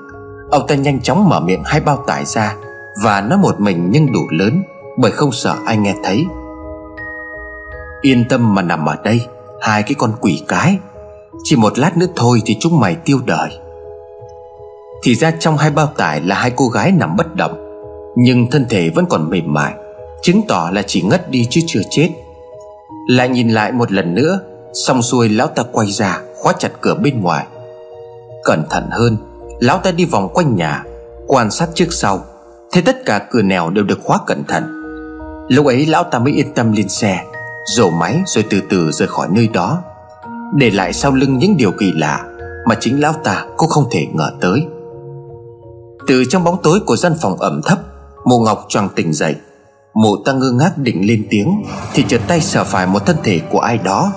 Ông 0.50 0.66
ta 0.66 0.74
nhanh 0.74 1.00
chóng 1.00 1.28
mở 1.28 1.40
miệng 1.40 1.62
hai 1.64 1.80
bao 1.80 2.04
tải 2.06 2.24
ra 2.24 2.54
Và 3.02 3.20
nói 3.20 3.38
một 3.38 3.60
mình 3.60 3.88
nhưng 3.90 4.12
đủ 4.12 4.20
lớn, 4.30 4.62
Bởi 4.98 5.10
không 5.10 5.32
sợ 5.32 5.54
ai 5.64 5.76
nghe 5.76 5.94
thấy. 6.04 6.26
Yên 8.00 8.24
tâm 8.28 8.54
mà 8.54 8.62
nằm 8.62 8.86
ở 8.86 8.96
đây, 9.04 9.26
Hai 9.60 9.82
cái 9.82 9.94
con 9.94 10.12
quỷ 10.20 10.42
cái. 10.48 10.78
Chỉ 11.42 11.56
một 11.56 11.78
lát 11.78 11.96
nữa 11.96 12.06
thôi 12.16 12.42
thì 12.46 12.56
chúng 12.60 12.80
mày 12.80 12.94
tiêu 12.94 13.18
đời. 13.26 13.50
Thì 15.02 15.14
ra 15.14 15.30
trong 15.30 15.56
hai 15.56 15.70
bao 15.70 15.86
tải 15.86 16.20
là 16.20 16.34
hai 16.34 16.50
cô 16.56 16.68
gái 16.68 16.92
nằm 16.92 17.16
bất 17.16 17.34
động. 17.34 17.66
Nhưng 18.16 18.50
thân 18.50 18.66
thể 18.68 18.90
vẫn 18.90 19.06
còn 19.06 19.30
mềm 19.30 19.54
mại, 19.54 19.74
Chứng 20.22 20.40
tỏ 20.48 20.70
là 20.72 20.82
chỉ 20.82 21.02
ngất 21.02 21.30
đi 21.30 21.46
chứ 21.50 21.60
chưa 21.66 21.80
chết. 21.90 22.08
Lại 23.08 23.28
nhìn 23.28 23.48
lại 23.48 23.72
một 23.72 23.92
lần 23.92 24.14
nữa, 24.14 24.40
Xong 24.72 25.02
xuôi 25.02 25.28
lão 25.28 25.46
ta 25.46 25.62
quay 25.72 25.90
ra, 25.90 26.20
Khóa 26.36 26.52
chặt 26.58 26.68
cửa 26.80 26.94
bên 26.94 27.20
ngoài. 27.20 27.46
Cẩn 28.44 28.64
thận 28.70 28.84
hơn, 28.90 29.16
Lão 29.60 29.78
ta 29.78 29.90
đi 29.90 30.04
vòng 30.04 30.28
quanh 30.34 30.56
nhà, 30.56 30.84
Quan 31.26 31.50
sát 31.50 31.68
trước 31.74 31.92
sau. 31.92 32.24
Thấy 32.72 32.82
tất 32.82 33.04
cả 33.04 33.26
cửa 33.30 33.42
nẻo 33.42 33.70
đều 33.70 33.84
được 33.84 33.98
khóa 34.04 34.18
cẩn 34.26 34.44
thận. 34.44 34.64
Lúc 35.48 35.66
ấy 35.66 35.86
lão 35.86 36.04
ta 36.04 36.18
mới 36.18 36.32
yên 36.32 36.54
tâm 36.54 36.72
lên 36.72 36.88
xe, 36.88 37.24
Rổ 37.66 37.90
máy 37.90 38.22
rồi 38.26 38.44
từ 38.50 38.60
từ 38.70 38.90
rời 38.92 39.08
khỏi 39.08 39.28
nơi 39.30 39.48
đó. 39.52 39.82
Để 40.54 40.70
lại 40.70 40.92
sau 40.92 41.12
lưng 41.12 41.38
những 41.38 41.56
điều 41.56 41.72
kỳ 41.72 41.92
lạ 41.96 42.24
Mà 42.66 42.74
chính 42.80 43.00
lão 43.00 43.12
ta 43.12 43.44
cũng 43.56 43.68
không 43.68 43.84
thể 43.90 44.06
ngờ 44.14 44.30
tới. 44.40 44.66
Từ 46.10 46.24
trong 46.24 46.44
bóng 46.44 46.62
tối 46.62 46.80
của 46.86 46.96
gian 46.96 47.14
phòng 47.20 47.36
ẩm 47.36 47.60
thấp, 47.62 47.78
Mộ 48.24 48.38
Ngọc 48.38 48.66
choàng 48.68 48.88
tỉnh 48.88 49.12
dậy. 49.12 49.36
Mộ 49.94 50.16
ta 50.24 50.32
ngơ 50.32 50.50
ngác 50.50 50.78
định 50.78 51.06
lên 51.08 51.26
tiếng, 51.30 51.62
Thì 51.94 52.04
chợt 52.08 52.20
tay 52.28 52.40
sờ 52.40 52.64
phải 52.64 52.86
một 52.86 53.06
thân 53.06 53.16
thể 53.24 53.40
của 53.50 53.58
ai 53.58 53.78
đó. 53.78 54.12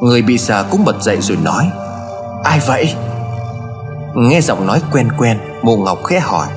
Người 0.00 0.22
bị 0.22 0.38
sờ 0.38 0.64
cũng 0.70 0.84
bật 0.84 1.02
dậy 1.02 1.18
rồi 1.20 1.38
nói, 1.44 1.70
Ai 2.44 2.60
vậy? 2.66 2.94
Nghe 4.14 4.40
giọng 4.40 4.66
nói 4.66 4.82
quen 4.92 5.08
quen, 5.18 5.38
Mộ 5.62 5.76
Ngọc 5.76 6.04
khẽ 6.04 6.20
hỏi, 6.20 6.48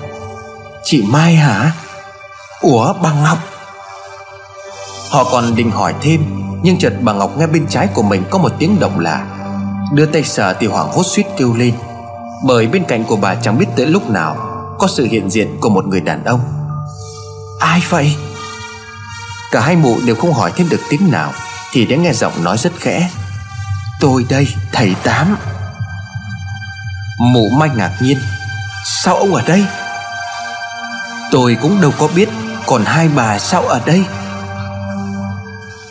Chị 0.84 1.04
Mai 1.12 1.36
hả? 1.36 1.72
Ủa, 2.62 2.94
bà 3.04 3.14
Ngọc. 3.14 3.38
Họ 5.10 5.24
còn 5.32 5.56
định 5.56 5.72
hỏi 5.72 5.94
thêm, 6.02 6.22
Nhưng 6.64 6.80
chợt 6.80 6.94
bà 7.02 7.14
Ngọc 7.14 7.38
nghe 7.38 7.48
bên 7.48 7.68
trái 7.68 7.88
của 7.94 8.04
mình 8.04 8.24
Có 8.30 8.40
một 8.40 8.52
tiếng 8.60 8.80
động 8.80 9.00
lạ. 9.00 9.26
Đưa 9.94 10.06
tay 10.06 10.24
sờ 10.24 10.54
thì 10.54 10.68
hoảng 10.68 10.92
hốt 10.92 11.04
suýt 11.04 11.26
kêu 11.38 11.54
lên, 11.54 11.74
Bởi 12.46 12.68
bên 12.68 12.84
cạnh 12.88 13.04
của 13.04 13.16
bà 13.16 13.36
chẳng 13.36 13.58
biết 13.58 13.68
tới 13.76 13.86
lúc 13.86 14.10
nào. 14.10 14.53
Có 14.84 14.88
sự 14.88 15.06
hiện 15.06 15.30
diện 15.30 15.58
của 15.62 15.70
một 15.70 15.86
người 15.86 16.02
đàn 16.02 16.24
ông. 16.24 16.40
Ai 17.60 17.84
vậy? 17.90 18.16
Cả 19.52 19.62
hai 19.62 19.76
mụ 19.76 19.98
đều 20.06 20.16
không 20.16 20.34
hỏi 20.34 20.52
thêm 20.56 20.70
được 20.70 20.80
tiếng 20.90 21.12
nào, 21.12 21.34
Thì 21.72 21.86
đã 21.86 21.96
nghe 21.96 22.14
giọng 22.14 22.44
nói 22.44 22.58
rất 22.58 22.74
khẽ. 22.80 23.10
Tôi 24.00 24.26
đây, 24.30 24.48
thầy 24.74 24.96
Tám. 25.04 25.38
Mụ 27.20 27.50
mai 27.50 27.70
ngạc 27.76 27.92
nhiên. 28.02 28.18
Sao 29.04 29.16
ông 29.16 29.34
ở 29.34 29.42
đây? 29.48 29.66
Tôi 31.32 31.58
cũng 31.62 31.82
đâu 31.82 31.92
có 32.00 32.08
biết, 32.16 32.30
Còn 32.68 32.84
hai 32.86 33.10
bà 33.16 33.40
sao 33.40 33.62
ở 33.62 33.82
đây? 33.86 34.04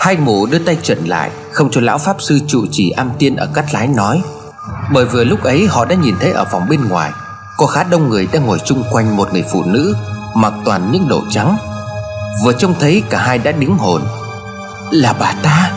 Hai 0.01 0.17
mụ 0.17 0.47
đưa 0.47 0.59
tay 0.59 0.79
trần 0.83 1.05
lại, 1.05 1.31
Không 1.53 1.71
cho 1.71 1.81
lão 1.81 1.99
pháp 1.99 2.17
sư 2.23 2.39
trụ 2.49 2.67
trì 2.71 2.91
am 2.91 3.11
tiên 3.19 3.37
ở 3.37 3.49
cắt 3.55 3.75
lái 3.75 3.87
nói. 3.87 4.23
Bởi 4.93 5.05
vừa 5.05 5.25
lúc 5.25 5.43
ấy 5.43 5.67
họ 5.67 5.85
đã 5.85 5.95
nhìn 5.95 6.15
thấy 6.21 6.33
ở 6.33 6.45
phòng 6.45 6.69
bên 6.69 6.89
ngoài 6.89 7.13
có 7.63 7.69
khá 7.69 7.83
đông 7.83 8.09
người 8.09 8.27
đang 8.33 8.47
ngồi 8.47 8.59
chung 8.65 8.85
quanh 8.93 9.17
một 9.17 9.33
người 9.33 9.45
phụ 9.53 9.65
nữ, 9.65 9.97
Mặc 10.35 10.53
toàn 10.65 10.93
những 10.93 11.09
đồ 11.09 11.23
trắng. 11.31 11.57
Vừa 12.45 12.53
trông 12.53 12.75
thấy 12.81 13.03
cả 13.11 13.23
hai 13.23 13.39
đã 13.39 13.53
đứng 13.53 13.79
hồn. 13.79 14.03
Là 14.91 15.13
bà 15.13 15.35
ta. 15.43 15.73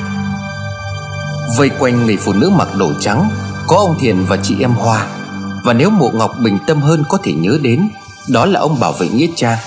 Vây 1.57 1.69
quanh 1.79 2.05
người 2.05 2.17
phụ 2.17 2.33
nữ 2.33 2.49
mặc 2.49 2.67
đồ 2.77 2.91
trắng, 3.01 3.29
Có 3.67 3.77
ông 3.77 3.99
Thiền 3.99 4.25
và 4.25 4.37
chị 4.43 4.55
em 4.59 4.71
Hoa. 4.71 5.07
Và 5.63 5.73
nếu 5.73 5.89
mộ 5.89 6.11
ngọc 6.13 6.31
bình 6.39 6.57
tâm 6.67 6.81
hơn 6.81 7.03
có 7.09 7.17
thể 7.23 7.33
nhớ 7.33 7.57
đến, 7.61 7.89
Đó 8.27 8.45
là 8.45 8.59
ông 8.59 8.79
bảo 8.79 8.91
vệ 8.91 9.07
Nghĩa 9.07 9.27
Trang 9.35 9.57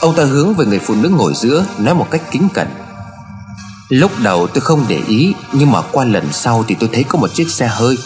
Ông 0.00 0.16
ta 0.16 0.24
hướng 0.24 0.54
về 0.54 0.66
người 0.66 0.78
phụ 0.78 0.94
nữ 0.94 1.08
ngồi 1.08 1.32
giữa, 1.34 1.64
Nói 1.78 1.94
một 1.94 2.06
cách 2.10 2.22
kính 2.30 2.48
cẩn. 2.54 2.68
Lúc 3.88 4.10
đầu 4.22 4.46
tôi 4.46 4.60
không 4.60 4.84
để 4.88 5.00
ý, 5.08 5.34
Nhưng 5.52 5.72
mà 5.72 5.82
qua 5.92 6.04
lần 6.04 6.32
sau 6.32 6.64
thì 6.68 6.76
tôi 6.80 6.90
thấy 6.92 7.04
có 7.04 7.18
một 7.18 7.34
chiếc 7.34 7.50
xe 7.50 7.66
hơi, 7.66 7.98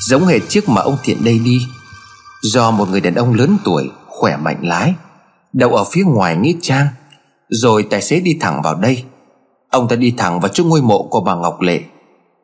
Giống 0.00 0.26
hệt 0.26 0.42
chiếc 0.48 0.68
mà 0.68 0.82
ông 0.82 0.96
Thiện 1.02 1.24
đây 1.24 1.38
đi. 1.38 1.68
Do 2.42 2.70
một 2.70 2.88
người 2.88 3.00
đàn 3.00 3.14
ông 3.14 3.34
lớn 3.34 3.58
tuổi, 3.64 3.90
Khỏe 4.06 4.36
mạnh 4.36 4.58
lái, 4.62 4.94
Đậu 5.52 5.70
ở 5.70 5.84
phía 5.84 6.02
ngoài 6.06 6.36
nghĩa 6.36 6.52
trang, 6.62 6.86
Rồi 7.48 7.86
tài 7.90 8.02
xế 8.02 8.20
đi 8.20 8.38
thẳng 8.40 8.62
vào 8.62 8.74
đây. 8.74 9.04
Ông 9.70 9.88
ta 9.88 9.96
đi 9.96 10.14
thẳng 10.16 10.40
vào 10.40 10.48
chỗ 10.48 10.64
ngôi 10.64 10.82
mộ 10.82 11.02
của 11.10 11.20
bà 11.20 11.34
Ngọc 11.34 11.60
Lệ. 11.60 11.80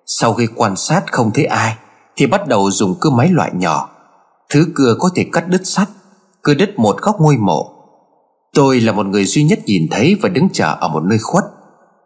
Sau 0.06 0.34
khi 0.34 0.46
quan 0.54 0.76
sát 0.76 1.12
không 1.12 1.30
thấy 1.34 1.44
ai, 1.44 1.76
Thì 2.16 2.26
bắt 2.26 2.48
đầu 2.48 2.70
dùng 2.70 2.94
cưa 3.00 3.10
máy 3.10 3.28
loại 3.32 3.50
nhỏ. 3.54 3.88
Thứ 4.50 4.66
cưa 4.74 4.96
có 4.98 5.10
thể 5.14 5.26
cắt 5.32 5.48
đứt 5.48 5.60
sắt, 5.64 5.88
Cưa 6.42 6.54
đứt 6.54 6.78
một 6.78 6.96
góc 7.02 7.16
ngôi 7.20 7.36
mộ. 7.36 7.72
Tôi 8.54 8.80
là 8.80 8.92
một 8.92 9.06
người 9.06 9.24
duy 9.24 9.42
nhất 9.42 9.60
nhìn 9.66 9.82
thấy 9.90 10.16
Và 10.22 10.28
đứng 10.28 10.48
chờ 10.52 10.76
ở 10.80 10.88
một 10.88 11.02
nơi 11.04 11.18
khuất. 11.22 11.44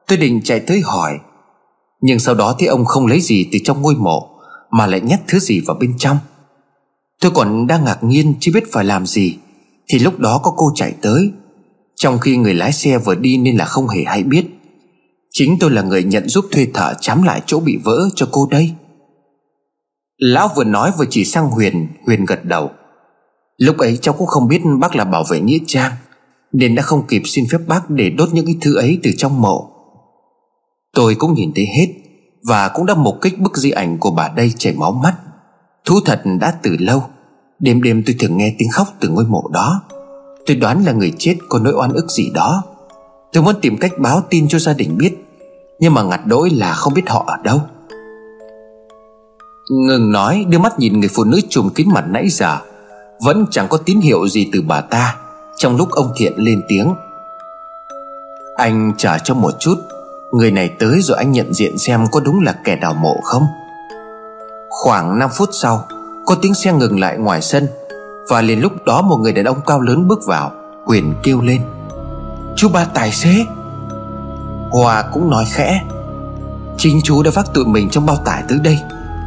Tôi 0.09 0.19
định 0.19 0.41
chạy 0.45 0.61
tới 0.61 0.81
hỏi, 0.81 1.19
Nhưng 2.01 2.19
sau 2.19 2.35
đó 2.35 2.55
thấy 2.59 2.69
ông 2.69 2.85
không 2.85 3.07
lấy 3.07 3.21
gì 3.21 3.49
từ 3.53 3.59
trong 3.65 3.83
ngôi 3.83 3.95
mộ, 3.95 4.29
Mà 4.71 4.87
lại 4.87 5.01
nhét 5.01 5.21
thứ 5.29 5.39
gì 5.39 5.61
vào 5.67 5.77
bên 5.81 5.95
trong. 5.99 6.19
Tôi 7.21 7.31
còn 7.35 7.67
đang 7.67 7.85
ngạc 7.85 8.05
nhiên 8.05 8.35
chưa 8.41 8.53
biết 8.53 8.73
phải 8.73 8.85
làm 8.85 9.07
gì. 9.07 9.37
Thì 9.89 9.99
lúc 9.99 10.19
đó 10.19 10.41
có 10.43 10.55
cô 10.57 10.73
chạy 10.75 10.93
tới. 11.03 11.31
Trong 11.97 12.19
khi 12.19 12.37
người 12.37 12.55
lái 12.55 12.73
xe 12.73 12.99
vừa 12.99 13.15
đi 13.15 13.37
nên 13.37 13.57
là 13.57 13.65
không 13.65 13.89
hề 13.89 14.05
hay 14.05 14.23
biết. 14.23 14.47
Chính 15.31 15.57
tôi 15.61 15.71
là 15.71 15.83
người 15.83 16.05
nhận 16.05 16.29
giúp 16.29 16.45
thuê 16.51 16.67
thợ 16.75 16.95
chám 17.01 17.23
lại 17.23 17.43
chỗ 17.47 17.61
bị 17.61 17.79
vỡ 17.85 18.09
cho 18.15 18.29
cô 18.33 18.49
đây. 18.51 18.73
Lão 20.17 20.51
vừa 20.57 20.65
nói 20.65 20.93
vừa 20.99 21.05
chỉ 21.11 21.25
sang 21.25 21.51
Huyền 21.51 21.89
Huyền 22.07 22.25
gật 22.25 22.45
đầu. 22.45 22.71
Lúc 23.57 23.79
ấy 23.79 23.99
cháu 24.03 24.15
cũng 24.19 24.27
không 24.27 24.49
biết 24.49 24.63
bác 24.81 24.97
là 24.97 25.05
bảo 25.05 25.25
vệ 25.31 25.41
Nghĩa 25.41 25.59
Trang, 25.67 25.93
Nên 26.53 26.75
đã 26.75 26.83
không 26.83 27.07
kịp 27.07 27.23
xin 27.25 27.45
phép 27.53 27.59
bác 27.67 27.91
để 27.91 28.11
đốt 28.11 28.29
những 28.33 28.47
cái 28.47 28.57
thứ 28.61 28.77
ấy 28.77 28.99
từ 29.03 29.11
trong 29.17 29.41
mộ. 29.41 29.71
Tôi 30.95 31.15
cũng 31.15 31.35
nhìn 31.35 31.53
thấy 31.55 31.67
hết 31.67 31.87
Và 32.49 32.69
cũng 32.69 32.87
đã 32.87 32.95
mục 32.95 33.21
kích 33.21 33.39
bức 33.39 33.57
di 33.57 33.71
ảnh 33.71 33.99
của 33.99 34.11
bà 34.11 34.29
đây 34.29 34.53
chảy 34.59 34.73
máu 34.73 34.93
mắt. 34.93 35.15
Thú 35.87 36.01
thật 36.05 36.23
đã 36.41 36.55
từ 36.63 36.77
lâu. 36.79 37.03
Đêm 37.59 37.83
đêm 37.83 38.03
tôi 38.07 38.17
thường 38.19 38.37
nghe 38.37 38.55
tiếng 38.59 38.71
khóc 38.73 38.89
từ 39.01 39.09
ngôi 39.09 39.25
mộ 39.25 39.49
đó. 39.53 39.83
Tôi 40.47 40.57
đoán 40.57 40.85
là 40.85 40.93
người 40.93 41.13
chết 41.19 41.37
có 41.49 41.59
nỗi 41.59 41.73
oan 41.77 41.93
ức 41.93 42.11
gì 42.11 42.31
đó. 42.35 42.63
Tôi 43.33 43.43
muốn 43.43 43.55
tìm 43.61 43.77
cách 43.79 43.93
báo 43.99 44.23
tin 44.31 44.49
cho 44.49 44.59
gia 44.59 44.73
đình 44.73 44.99
biết, 44.99 45.15
Nhưng 45.81 45.95
mà 45.95 46.03
ngặt 46.03 46.21
đỗi 46.27 46.51
là 46.51 46.75
không 46.75 46.95
biết 46.95 47.09
họ 47.09 47.25
ở 47.27 47.37
đâu. 47.43 47.61
Ngừng 49.71 50.13
nói, 50.13 50.45
đưa 50.49 50.59
mắt 50.59 50.79
nhìn 50.79 51.01
người 51.01 51.11
phụ 51.15 51.25
nữ 51.25 51.41
trùm 51.49 51.71
kín 51.71 51.89
mặt 51.91 52.05
nãy 52.09 52.29
giờ. 52.29 52.59
Vẫn 53.25 53.47
chẳng 53.51 53.67
có 53.69 53.77
tín 53.77 54.01
hiệu 54.01 54.29
gì 54.29 54.49
từ 54.53 54.63
bà 54.63 54.81
ta. 54.81 55.17
Trong 55.57 55.77
lúc 55.77 55.91
ông 55.91 56.13
Thiện 56.17 56.33
lên 56.37 56.63
tiếng, 56.69 56.95
Anh 58.57 58.93
chờ 58.99 59.19
cho 59.25 59.35
một 59.35 59.53
chút. 59.61 59.75
Người 60.33 60.51
này 60.51 60.69
tới 60.69 61.01
rồi 61.03 61.19
anh 61.19 61.33
nhận 61.33 61.55
diện 61.55 61.79
xem 61.79 62.07
có 62.13 62.21
đúng 62.21 62.41
là 62.41 62.55
kẻ 62.65 62.77
đào 62.77 62.95
mộ 62.95 63.21
không? 63.23 63.47
Khoảng 64.83 65.19
5 65.19 65.31
phút 65.31 65.49
sau, 65.53 65.85
Có 66.27 66.35
tiếng 66.43 66.55
xe 66.55 66.73
ngừng 66.73 67.01
lại 67.01 67.19
ngoài 67.19 67.43
sân 67.43 67.67
Và 68.29 68.41
liền 68.41 68.61
lúc 68.61 68.73
đó 68.85 69.03
một 69.03 69.17
người 69.17 69.33
đàn 69.33 69.45
ông 69.45 69.61
cao 69.67 69.81
lớn 69.81 70.09
bước 70.09 70.27
vào 70.27 70.53
Huyền 70.85 71.15
kêu 71.23 71.41
lên. 71.41 71.63
Chú 72.57 72.69
ba 72.69 72.85
tài 72.85 73.11
xế! 73.11 73.45
Hòa 74.71 75.05
cũng 75.13 75.31
nói 75.31 75.45
khẽ. 75.53 75.83
Chính 76.79 77.01
chú 77.05 77.23
đã 77.23 77.31
vác 77.35 77.55
tụi 77.55 77.65
mình 77.65 77.89
trong 77.91 78.07
bao 78.07 78.17
tải 78.17 78.43
tới 78.49 78.59
đây, 78.59 78.79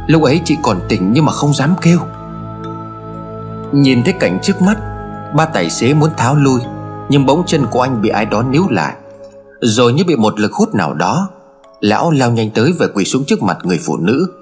Lúc 0.06 0.22
ấy 0.22 0.40
chị 0.44 0.56
còn 0.62 0.80
tỉnh 0.88 1.12
nhưng 1.12 1.24
mà 1.24 1.32
không 1.32 1.54
dám 1.54 1.74
kêu. 1.80 1.98
Nhìn 3.72 4.02
thấy 4.02 4.12
cảnh 4.20 4.38
trước 4.42 4.62
mắt, 4.62 4.78
Ba 5.36 5.44
tài 5.44 5.70
xế 5.70 5.94
muốn 5.94 6.10
tháo 6.16 6.34
lui, 6.34 6.60
Nhưng 7.08 7.26
bỗng 7.26 7.42
chân 7.46 7.66
của 7.70 7.80
anh 7.80 8.02
bị 8.02 8.08
ai 8.08 8.26
đó 8.26 8.42
níu 8.42 8.68
lại, 8.70 8.94
Rồi 9.60 9.92
như 9.92 10.04
bị 10.04 10.16
một 10.16 10.40
lực 10.40 10.52
hút 10.52 10.74
nào 10.74 10.94
đó, 10.94 11.28
Lão 11.80 12.10
lao 12.10 12.30
nhanh 12.30 12.50
tới 12.50 12.74
và 12.78 12.86
quỳ 12.94 13.04
xuống 13.04 13.24
trước 13.24 13.42
mặt 13.42 13.58
người 13.62 13.80
phụ 13.86 13.96
nữ. 13.96 14.39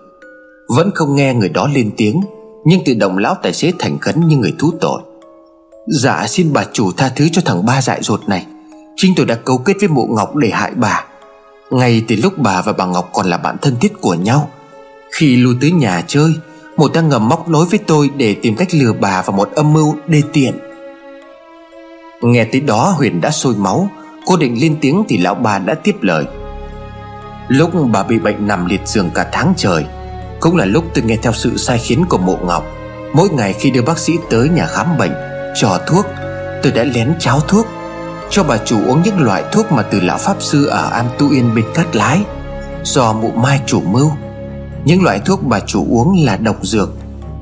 Vẫn 0.69 0.91
không 0.95 1.17
nghe 1.17 1.35
người 1.35 1.49
đó 1.49 1.69
lên 1.75 1.91
tiếng, 1.97 2.21
Nhưng 2.65 2.85
tự 2.85 2.95
động 2.95 3.19
lão 3.19 3.35
tài 3.43 3.53
xế 3.53 3.73
thành 3.79 3.99
khấn 3.99 4.29
như 4.29 4.37
người 4.37 4.55
thú 4.59 4.73
tội. 4.81 5.03
Dạ 5.87 6.27
xin 6.27 6.53
bà 6.53 6.65
chủ 6.73 6.93
tha 6.93 7.11
thứ 7.17 7.29
cho 7.33 7.43
thằng 7.45 7.67
ba 7.67 7.83
dại 7.83 8.03
dột 8.03 8.29
này. 8.29 8.47
Chính 8.97 9.13
tôi 9.17 9.27
đã 9.27 9.35
cấu 9.35 9.59
kết 9.59 9.75
với 9.81 9.89
mụ 9.89 10.07
Ngọc 10.07 10.37
để 10.37 10.49
hại 10.49 10.73
bà. 10.77 11.05
Ngay 11.71 12.03
từ 12.09 12.17
lúc 12.23 12.39
bà 12.39 12.63
và 12.63 12.73
bà 12.73 12.87
Ngọc 12.87 13.11
còn 13.13 13.27
là 13.27 13.37
bạn 13.37 13.57
thân 13.63 13.77
thiết 13.81 13.93
của 14.01 14.15
nhau, 14.15 14.51
Khi 15.13 15.37
lui 15.37 15.55
tới 15.61 15.71
nhà 15.71 16.05
chơi 16.07 16.33
Một 16.77 16.89
ta 16.89 17.01
ngầm 17.01 17.29
móc 17.29 17.49
nối 17.49 17.67
với 17.67 17.79
tôi 17.79 18.11
để 18.17 18.35
tìm 18.35 18.57
cách 18.57 18.75
lừa 18.75 18.93
bà 18.93 19.23
vào 19.23 19.37
một 19.37 19.51
âm 19.55 19.73
mưu 19.73 19.95
đê 20.07 20.23
tiện. 20.33 20.55
Nghe 22.23 22.45
tới 22.45 22.61
đó, 22.61 22.95
Huyền 22.97 23.21
đã 23.21 23.31
sôi 23.31 23.55
máu. 23.55 23.89
Cô 24.27 24.37
định 24.37 24.61
lên 24.61 24.77
tiếng 24.81 25.05
thì 25.09 25.19
lão 25.19 25.35
bà 25.35 25.59
đã 25.59 25.75
tiếp 25.75 25.97
lời. 26.01 26.25
Lúc 27.49 27.71
bà 27.93 28.03
bị 28.03 28.19
bệnh 28.19 28.47
nằm 28.47 28.67
liệt 28.67 28.81
giường 28.85 29.11
cả 29.15 29.29
tháng 29.33 29.53
trời 29.57 29.85
cũng 30.41 30.57
là 30.57 30.65
lúc 30.65 30.85
tôi 30.95 31.05
nghe 31.05 31.17
theo 31.23 31.33
sự 31.33 31.57
sai 31.57 31.79
khiến 31.79 32.05
của 32.09 32.19
mộ 32.19 32.39
ngọc. 32.47 32.65
Mỗi 33.13 33.29
ngày 33.29 33.53
khi 33.53 33.71
đưa 33.71 33.83
bác 33.83 33.99
sĩ 33.99 34.13
tới 34.31 34.49
nhà 34.49 34.67
khám 34.67 34.99
bệnh, 34.99 35.13
Cho 35.55 35.79
thuốc, 35.87 36.07
Tôi 36.63 36.73
đã 36.73 36.85
lén 36.85 37.15
cháo 37.19 37.41
thuốc. 37.41 37.67
Cho 38.31 38.45
bà 38.45 38.59
chủ 38.65 38.77
uống 38.87 39.03
những 39.03 39.21
loại 39.21 39.45
thuốc 39.53 39.73
mà 39.73 39.83
từ 39.83 40.01
lão 40.01 40.19
pháp 40.19 40.43
sư 40.43 40.67
ở 40.67 40.91
Am 40.91 41.07
Tu 41.19 41.31
Yên 41.31 41.55
bên 41.55 41.65
Cát 41.75 41.97
Lái, 41.97 42.21
Do 42.85 43.13
mụ 43.13 43.31
mai 43.31 43.61
chủ 43.67 43.81
mưu. 43.81 44.11
Những 44.85 45.03
loại 45.03 45.21
thuốc 45.25 45.43
bà 45.43 45.61
chủ 45.61 45.87
uống 45.91 46.25
là 46.25 46.37
độc 46.37 46.57
dược. 46.63 46.91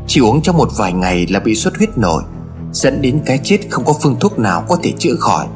Chỉ 0.07 0.20
uống 0.20 0.42
trong 0.42 0.57
một 0.57 0.68
vài 0.76 0.92
ngày 0.92 1.26
là 1.30 1.40
bị 1.40 1.55
xuất 1.55 1.76
huyết 1.76 1.99
nổi, 1.99 2.22
Dẫn 2.72 3.03
đến 3.03 3.20
cái 3.26 3.40
chết 3.44 3.59
không 3.70 3.84
có 3.84 3.92
phương 4.03 4.16
thuốc 4.20 4.38
nào 4.38 4.64
có 4.68 4.76
thể 4.82 4.92
chữa 4.99 5.14
khỏi. 5.18 5.47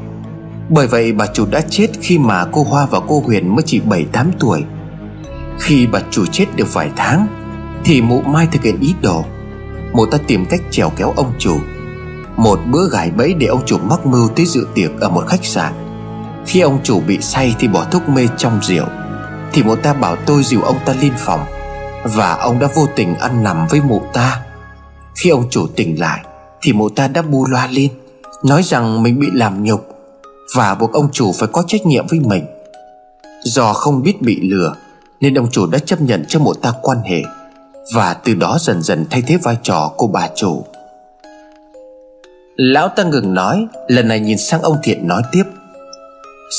Bởi 0.69 0.87
vậy 0.87 1.13
bà 1.13 1.27
chủ 1.27 1.47
đã 1.51 1.61
chết 1.71 1.87
khi 2.01 2.19
mà 2.19 2.45
cô 2.53 2.63
Hoa 2.63 2.87
và 2.87 3.01
cô 3.09 3.23
Huyền 3.27 3.55
mới 3.55 3.63
chỉ 3.67 3.81
7-8 3.81 4.31
tuổi. 4.41 4.65
Khi 5.61 5.87
bà 5.87 6.01
chủ 6.11 6.27
chết 6.27 6.47
được 6.57 6.75
vài 6.75 6.91
tháng, 6.97 7.27
Thì 7.85 8.03
mụ 8.03 8.23
mai 8.23 8.49
thực 8.53 8.63
hiện 8.63 8.81
ý 8.81 8.95
đồ. 9.03 9.25
Mụ 9.93 10.07
ta 10.07 10.19
tìm 10.27 10.47
cách 10.47 10.61
trèo 10.71 10.91
kéo 10.97 11.13
ông 11.17 11.33
chủ 11.39 11.59
một 12.41 12.61
bữa 12.71 12.89
gài 12.89 13.11
bẫy 13.11 13.35
để 13.35 13.47
ông 13.47 13.67
chủ 13.67 13.79
mắc 13.79 14.07
mưu 14.07 14.29
tới 14.29 14.47
dự 14.47 14.67
tiệc 14.75 14.91
ở 15.01 15.09
một 15.09 15.25
khách 15.29 15.45
sạn. 15.45 15.73
Khi 16.47 16.61
ông 16.61 16.79
chủ 16.83 17.01
bị 17.01 17.19
say 17.21 17.55
thì 17.59 17.69
bỏ 17.69 17.85
thuốc 17.91 18.09
mê 18.09 18.29
trong 18.37 18.61
rượu. 18.63 18.87
Thì 19.53 19.63
mụ 19.63 19.77
ta 19.77 19.93
bảo 19.93 20.17
tôi 20.17 20.43
dìu 20.43 20.63
ông 20.63 20.79
ta 20.85 20.95
lên 21.01 21.13
phòng. 21.19 21.41
Và 22.05 22.33
ông 22.33 22.59
đã 22.59 22.69
vô 22.75 22.87
tình 22.97 23.15
ăn 23.15 23.43
nằm 23.43 23.67
với 23.69 23.81
mụ 23.81 24.03
ta. 24.13 24.41
Khi 25.15 25.31
ông 25.31 25.45
chủ 25.51 25.67
tỉnh 25.77 26.01
lại, 26.01 26.25
Thì 26.63 26.73
mụ 26.73 26.89
ta 26.89 27.09
đã 27.09 27.23
bu 27.23 27.47
loa 27.47 27.67
lên, 27.67 27.91
Nói 28.45 28.63
rằng 28.63 29.03
mình 29.03 29.21
bị 29.21 29.27
làm 29.33 29.65
nhục 29.65 29.89
Và 30.55 30.75
buộc 30.75 30.93
ông 30.93 31.09
chủ 31.13 31.33
phải 31.39 31.49
có 31.53 31.63
trách 31.67 31.87
nhiệm 31.87 32.07
với 32.07 32.21
mình. 32.21 32.45
Do 33.45 33.73
không 33.73 34.03
biết 34.03 34.23
bị 34.23 34.41
lừa 34.51 34.75
nên 35.21 35.35
ông 35.35 35.51
chủ 35.51 35.67
đã 35.67 35.79
chấp 35.79 36.01
nhận 36.01 36.25
cho 36.29 36.39
mụ 36.41 36.55
ta 36.55 36.73
quan 36.83 37.03
hệ, 37.03 37.23
Và 37.95 38.15
từ 38.15 38.35
đó 38.35 38.59
dần 38.61 38.83
dần 38.83 39.07
thay 39.11 39.23
thế 39.27 39.37
vai 39.37 39.57
trò 39.63 39.93
của 39.97 40.07
bà 40.07 40.29
chủ. 40.37 40.65
Lão 42.57 42.89
ta 42.89 43.03
ngừng 43.03 43.35
nói, 43.35 43.67
Lần 43.89 44.09
này 44.09 44.21
nhìn 44.21 44.39
sang 44.39 44.63
ông 44.63 44.77
Thiện 44.83 45.09
nói 45.09 45.23
tiếp. 45.33 45.45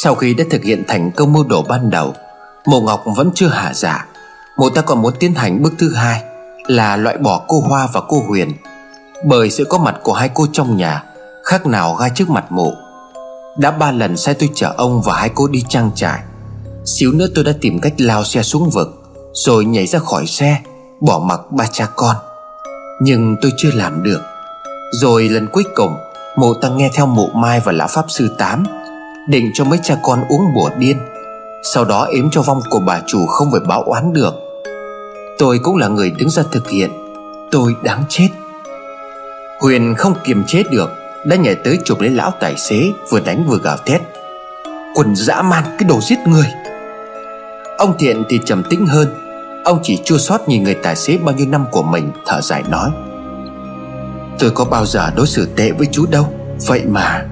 Sau 0.03 0.15
khi 0.15 0.33
đã 0.33 0.43
thực 0.49 0.63
hiện 0.63 0.83
thành 0.87 1.11
công 1.11 1.33
mưu 1.33 1.43
đồ 1.43 1.61
ban 1.61 1.89
đầu, 1.89 2.13
Mộ 2.65 2.81
Ngọc 2.81 3.03
vẫn 3.15 3.31
chưa 3.35 3.47
hạ 3.47 3.73
giả 3.73 4.07
Mộ 4.57 4.69
ta 4.69 4.81
còn 4.81 5.01
muốn 5.01 5.13
tiến 5.19 5.33
hành 5.33 5.61
bước 5.61 5.73
thứ 5.79 5.93
hai, 5.93 6.23
Là 6.67 6.97
loại 6.97 7.17
bỏ 7.17 7.45
cô 7.47 7.59
Hoa 7.59 7.87
và 7.93 8.01
cô 8.07 8.23
Huyền, 8.27 8.51
Bởi 9.25 9.49
sự 9.49 9.65
có 9.69 9.77
mặt 9.77 9.95
của 10.03 10.13
hai 10.13 10.29
cô 10.33 10.47
trong 10.53 10.77
nhà, 10.77 11.03
Khác 11.43 11.65
nào 11.65 11.95
gai 11.95 12.11
trước 12.15 12.29
mặt 12.29 12.51
mộ. 12.51 12.73
Đã 13.57 13.71
ba 13.71 13.91
lần 13.91 14.17
sai 14.17 14.33
tôi 14.33 14.49
chở 14.55 14.73
ông 14.77 15.01
và 15.05 15.15
hai 15.15 15.29
cô 15.35 15.47
đi 15.47 15.65
trang 15.69 15.91
trại. 15.95 16.19
Xíu 16.85 17.11
nữa 17.11 17.27
tôi 17.35 17.43
đã 17.43 17.53
tìm 17.61 17.79
cách 17.79 17.93
lao 17.97 18.23
xe 18.23 18.43
xuống 18.43 18.69
vực, 18.69 18.87
Rồi 19.33 19.65
nhảy 19.65 19.87
ra 19.87 19.99
khỏi 19.99 20.27
xe, 20.27 20.57
Bỏ 21.01 21.19
mặc 21.19 21.41
ba 21.51 21.65
cha 21.71 21.87
con. 21.95 22.15
Nhưng 23.01 23.35
tôi 23.41 23.51
chưa 23.57 23.71
làm 23.73 24.03
được. 24.03 24.21
Rồi 24.91 25.29
lần 25.29 25.47
cuối 25.47 25.63
cùng 25.75 25.95
Mụ 26.37 26.53
ta 26.53 26.69
nghe 26.69 26.89
theo 26.93 27.05
mụ 27.05 27.27
mai 27.33 27.59
và 27.65 27.71
lão 27.71 27.87
pháp 27.87 28.05
sư 28.09 28.35
tám, 28.37 28.65
Định 29.29 29.51
cho 29.53 29.63
mấy 29.63 29.79
cha 29.83 29.97
con 30.03 30.23
uống 30.29 30.53
bùa 30.55 30.69
điên, 30.77 30.97
Sau 31.63 31.85
đó 31.85 32.07
ếm 32.11 32.29
cho 32.29 32.41
vong 32.41 32.61
của 32.69 32.79
bà 32.79 33.01
chủ 33.07 33.25
không 33.25 33.51
phải 33.51 33.61
báo 33.67 33.83
oán 33.83 34.13
được. 34.13 34.33
Tôi 35.37 35.59
cũng 35.63 35.77
là 35.77 35.87
người 35.87 36.11
đứng 36.11 36.29
ra 36.29 36.43
thực 36.51 36.69
hiện, 36.69 36.91
Tôi 37.51 37.75
đáng 37.83 38.03
chết. 38.09 38.29
Huyền 39.61 39.95
không 39.97 40.13
kiềm 40.23 40.43
chế 40.47 40.63
được, 40.71 40.89
Đã 41.25 41.35
nhảy 41.35 41.55
tới 41.55 41.79
chụp 41.85 41.99
lấy 41.99 42.09
lão 42.09 42.31
tài 42.39 42.57
xế, 42.57 42.91
Vừa 43.09 43.19
đánh 43.19 43.45
vừa 43.47 43.59
gào 43.63 43.77
thét. 43.77 44.01
Quần 44.95 45.15
dã 45.15 45.41
man, 45.41 45.63
cái 45.63 45.89
đồ 45.89 45.99
giết 46.01 46.19
người. 46.27 46.47
Ông 47.77 47.93
Thiện 47.99 48.23
thì 48.29 48.39
trầm 48.45 48.63
tĩnh 48.69 48.85
hơn. 48.85 49.07
Ông 49.63 49.79
chỉ 49.83 49.97
chua 50.03 50.17
xót 50.17 50.41
nhìn 50.47 50.63
người 50.63 50.73
tài 50.73 50.95
xế 50.95 51.17
bao 51.17 51.35
nhiêu 51.35 51.47
năm 51.47 51.65
của 51.71 51.83
mình, 51.83 52.11
Thở 52.25 52.41
dài 52.41 52.63
nói. 52.69 52.89
Tôi 54.39 54.51
có 54.51 54.65
bao 54.65 54.85
giờ 54.85 55.11
đối 55.15 55.27
xử 55.27 55.47
tệ 55.55 55.71
với 55.71 55.87
chú 55.91 56.05
đâu? 56.11 56.27
Vậy 56.67 56.81
mà. 56.85 57.25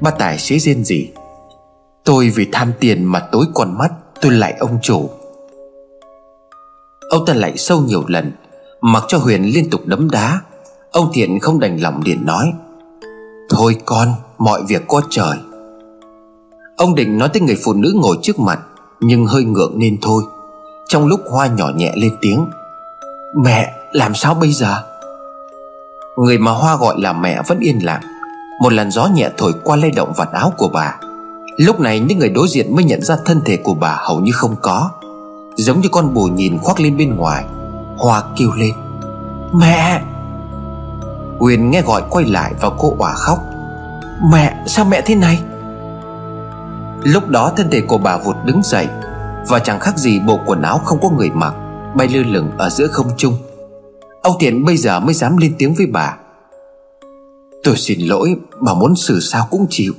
Ba 0.00 0.10
tài 0.10 0.38
xế 0.38 0.58
rên 0.58 0.84
gì 0.84 1.10
Tôi 2.04 2.28
vì 2.28 2.46
tham 2.52 2.72
tiền 2.80 3.04
mà 3.04 3.20
tối 3.32 3.46
con 3.54 3.78
mắt, 3.78 3.92
Tôi 4.20 4.32
lại 4.32 4.54
ông 4.58 4.78
chủ. 4.82 5.10
Ông 7.10 7.26
ta 7.26 7.34
lại 7.34 7.56
sâu 7.56 7.80
nhiều 7.80 8.04
lần, 8.08 8.32
Mặc 8.80 9.04
cho 9.08 9.18
Huyền 9.18 9.42
liên 9.54 9.70
tục 9.70 9.80
đấm 9.84 10.10
đá. 10.10 10.40
Ông 10.90 11.10
Thiện 11.12 11.40
không 11.40 11.60
đành 11.60 11.82
lòng 11.82 12.02
liền 12.04 12.26
nói. 12.26 12.52
Thôi 13.50 13.76
con, 13.84 14.08
Mọi 14.38 14.62
việc 14.68 14.82
có 14.88 15.02
trời. 15.10 15.38
Ông 16.76 16.94
định 16.94 17.18
nói 17.18 17.28
tới 17.32 17.42
người 17.42 17.56
phụ 17.64 17.72
nữ 17.72 17.92
ngồi 18.02 18.16
trước 18.22 18.38
mặt. 18.40 18.60
Nhưng 19.04 19.26
hơi 19.26 19.44
ngượng 19.44 19.78
nên 19.78 19.96
thôi. 20.02 20.24
Trong 20.88 21.06
lúc 21.06 21.20
Hoa 21.30 21.46
nhỏ 21.46 21.70
nhẹ 21.76 21.92
lên 21.96 22.16
tiếng, 22.20 22.50
Mẹ, 23.44 23.72
làm 23.92 24.14
sao 24.14 24.34
bây 24.34 24.52
giờ? 24.52 24.82
Người 26.16 26.38
mà 26.38 26.50
Hoa 26.50 26.76
gọi 26.76 26.94
là 27.00 27.12
mẹ 27.12 27.42
vẫn 27.46 27.58
yên 27.60 27.84
lặng. 27.84 28.00
Một 28.60 28.72
làn 28.72 28.90
gió 28.90 29.06
nhẹ 29.06 29.30
thổi 29.36 29.52
qua 29.64 29.76
lay 29.76 29.90
động 29.90 30.12
vạt 30.16 30.28
áo 30.32 30.52
của 30.58 30.68
bà. 30.68 30.94
Lúc 31.56 31.80
này 31.80 32.00
những 32.00 32.18
người 32.18 32.28
đối 32.28 32.48
diện 32.48 32.76
mới 32.76 32.84
nhận 32.84 33.02
ra 33.02 33.16
thân 33.24 33.40
thể 33.44 33.56
của 33.56 33.74
bà 33.74 33.96
hầu 34.00 34.20
như 34.20 34.32
không 34.34 34.56
có. 34.62 34.90
Giống 35.56 35.80
như 35.80 35.88
con 35.92 36.14
bồ 36.14 36.22
nhìn 36.22 36.58
khoác 36.58 36.80
lên 36.80 36.96
bên 36.96 37.16
ngoài, 37.16 37.44
Hoa 37.96 38.22
kêu 38.36 38.52
lên, 38.52 38.72
Mẹ! 39.52 40.02
Huyền 41.38 41.70
nghe 41.70 41.82
gọi 41.82 42.02
quay 42.10 42.24
lại 42.24 42.52
và 42.60 42.70
cô 42.78 42.94
òa 42.98 43.12
khóc, 43.12 43.38
Mẹ, 44.32 44.62
sao 44.66 44.84
mẹ 44.84 45.02
thế 45.06 45.14
này? 45.14 45.42
Lúc 47.04 47.28
đó 47.28 47.52
thân 47.56 47.70
thể 47.70 47.80
của 47.80 47.98
bà 47.98 48.18
vụt 48.18 48.36
đứng 48.44 48.60
dậy, 48.64 48.86
Và 49.48 49.58
chẳng 49.58 49.80
khác 49.80 49.98
gì 49.98 50.20
bộ 50.20 50.38
quần 50.46 50.62
áo 50.62 50.80
không 50.84 50.98
có 51.02 51.10
người 51.10 51.30
mặc, 51.30 51.54
Bay 51.96 52.08
lơ 52.08 52.22
lửng 52.22 52.50
ở 52.58 52.70
giữa 52.70 52.86
không 52.86 53.06
trung. 53.16 53.34
Ông 54.22 54.36
Thiện 54.40 54.64
bây 54.64 54.76
giờ 54.76 55.00
mới 55.00 55.14
dám 55.14 55.36
lên 55.36 55.54
tiếng 55.58 55.74
với 55.74 55.86
bà. 55.86 56.16
Tôi 57.64 57.76
xin 57.76 58.00
lỗi, 58.00 58.36
Bà 58.60 58.74
muốn 58.74 58.96
xử 58.96 59.20
sao 59.20 59.48
cũng 59.50 59.66
chịu. 59.70 59.92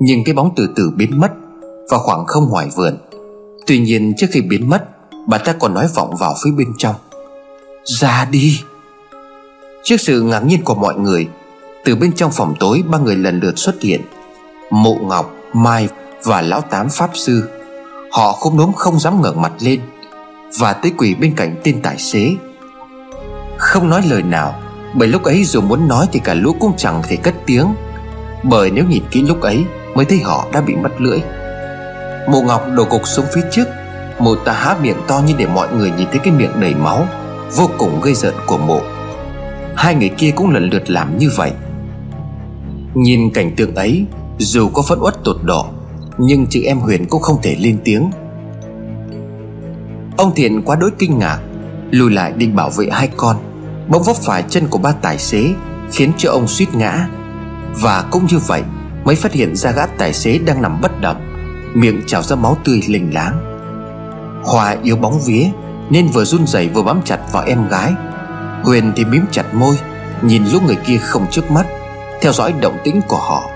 Nhưng 0.00 0.24
cái 0.24 0.34
bóng 0.34 0.52
từ 0.56 0.68
từ 0.76 0.90
biến 0.96 1.20
mất 1.20 1.32
Vào 1.90 2.00
khoảng 2.00 2.26
không 2.26 2.48
ngoài 2.48 2.68
vườn 2.76 2.96
Tuy 3.66 3.78
nhiên 3.78 4.12
trước 4.16 4.26
khi 4.30 4.40
biến 4.40 4.70
mất, 4.70 4.84
Bà 5.26 5.38
ta 5.38 5.52
còn 5.52 5.74
nói 5.74 5.88
vọng 5.94 6.14
vào 6.20 6.34
phía 6.44 6.50
bên 6.50 6.68
trong. 6.78 6.94
Ra 7.84 8.28
đi. 8.30 8.60
Trước 9.82 9.96
sự 10.00 10.22
ngạc 10.22 10.44
nhiên 10.44 10.64
của 10.64 10.74
mọi 10.74 10.94
người, 10.94 11.28
Từ 11.84 11.96
bên 11.96 12.12
trong 12.12 12.30
phòng 12.32 12.54
tối, 12.60 12.82
Ba 12.90 12.98
người 12.98 13.16
lần 13.16 13.40
lượt 13.40 13.58
xuất 13.58 13.82
hiện. 13.82 14.00
Mụ 14.74 14.98
Ngọc, 15.02 15.34
Mai 15.52 15.88
và 16.24 16.42
Lão 16.42 16.60
Tám 16.60 16.88
Pháp 16.90 17.10
Sư. 17.14 17.50
Họ 18.12 18.32
không 18.32 18.58
đốm 18.58 18.72
không 18.72 18.98
dám 18.98 19.22
ngẩng 19.22 19.42
mặt 19.42 19.52
lên 19.60 19.80
Và 20.60 20.72
tới 20.72 20.92
quỳ 20.98 21.14
bên 21.14 21.34
cạnh 21.36 21.54
tên 21.64 21.82
tài 21.82 21.98
xế. 21.98 22.36
Không 23.58 23.90
nói 23.90 24.02
lời 24.10 24.22
nào 24.22 24.54
Bởi 24.94 25.08
lúc 25.08 25.22
ấy 25.22 25.44
dù 25.44 25.60
muốn 25.60 25.88
nói 25.88 26.06
thì 26.12 26.20
cả 26.24 26.34
lũ 26.34 26.56
cũng 26.60 26.72
chẳng 26.76 27.02
thể 27.08 27.16
cất 27.16 27.34
tiếng 27.46 27.74
Bởi 28.42 28.70
nếu 28.70 28.84
nhìn 28.88 29.02
kỹ 29.10 29.22
lúc 29.22 29.40
ấy 29.40 29.64
Mới 29.94 30.04
thấy 30.04 30.18
họ 30.18 30.46
đã 30.52 30.60
bị 30.60 30.74
mất 30.74 31.00
lưỡi. 31.00 31.18
Mụ 32.28 32.42
Ngọc 32.42 32.66
đổ 32.74 32.84
cục 32.84 33.06
xuống 33.06 33.26
phía 33.34 33.42
trước 33.50 33.68
Mụ 34.18 34.34
ta 34.36 34.52
há 34.52 34.76
miệng 34.82 34.98
to 35.06 35.20
như 35.26 35.34
để 35.38 35.46
mọi 35.46 35.68
người 35.72 35.90
nhìn 35.90 36.08
thấy 36.10 36.20
cái 36.24 36.32
miệng 36.32 36.60
đầy 36.60 36.74
máu 36.74 37.06
Vô 37.56 37.70
cùng 37.78 38.00
gây 38.00 38.14
giận 38.14 38.34
của 38.46 38.58
mụ 38.58 38.80
Hai 39.76 39.94
người 39.94 40.08
kia 40.08 40.30
cũng 40.36 40.50
lần 40.50 40.70
lượt 40.70 40.90
làm 40.90 41.18
như 41.18 41.30
vậy. 41.36 41.52
Nhìn 42.94 43.30
cảnh 43.30 43.54
tượng 43.56 43.74
ấy 43.74 44.06
dù 44.44 44.68
có 44.68 44.82
phẫn 44.82 44.98
uất 45.00 45.24
tột 45.24 45.36
độ, 45.42 45.66
Nhưng 46.18 46.46
chị 46.46 46.64
em 46.64 46.78
Huyền 46.78 47.06
cũng 47.06 47.22
không 47.22 47.42
thể 47.42 47.56
lên 47.60 47.78
tiếng. 47.84 48.10
Ông 50.16 50.34
Thiện 50.34 50.62
quá 50.62 50.76
đối 50.76 50.90
kinh 50.98 51.18
ngạc, 51.18 51.38
Lùi 51.90 52.10
lại 52.10 52.32
định 52.32 52.56
bảo 52.56 52.70
vệ 52.70 52.88
hai 52.92 53.08
con, 53.16 53.36
Bỗng 53.88 54.02
vấp 54.02 54.16
phải 54.16 54.44
chân 54.48 54.68
của 54.68 54.78
ba 54.78 54.92
tài 54.92 55.18
xế, 55.18 55.54
Khiến 55.92 56.12
cho 56.16 56.30
ông 56.30 56.48
suýt 56.48 56.74
ngã. 56.74 57.08
Và 57.80 58.04
cũng 58.10 58.26
như 58.26 58.38
vậy, 58.38 58.62
Mới 59.04 59.16
phát 59.16 59.32
hiện 59.32 59.56
ra 59.56 59.70
gã 59.70 59.86
tài 59.86 60.12
xế 60.12 60.38
đang 60.38 60.62
nằm 60.62 60.80
bất 60.80 61.00
động, 61.00 61.16
Miệng 61.74 62.00
trào 62.06 62.22
ra 62.22 62.36
máu 62.36 62.56
tươi 62.64 62.82
lình 62.88 63.14
láng. 63.14 63.40
Hòa 64.44 64.76
yếu 64.82 64.96
bóng 64.96 65.20
vía, 65.26 65.44
Nên 65.90 66.08
vừa 66.08 66.24
run 66.24 66.46
rẩy 66.46 66.68
vừa 66.68 66.82
bám 66.82 67.00
chặt 67.04 67.20
vào 67.32 67.44
em 67.46 67.68
gái. 67.68 67.92
Huyền 68.62 68.92
thì 68.96 69.04
mím 69.04 69.24
chặt 69.30 69.54
môi, 69.54 69.76
Nhìn 70.22 70.44
lúc 70.52 70.62
người 70.62 70.78
kia 70.86 70.98
không 70.98 71.26
trước 71.30 71.50
mắt, 71.50 71.66
Theo 72.20 72.32
dõi 72.32 72.52
động 72.60 72.78
tĩnh 72.84 73.00
của 73.08 73.18
họ. 73.18 73.51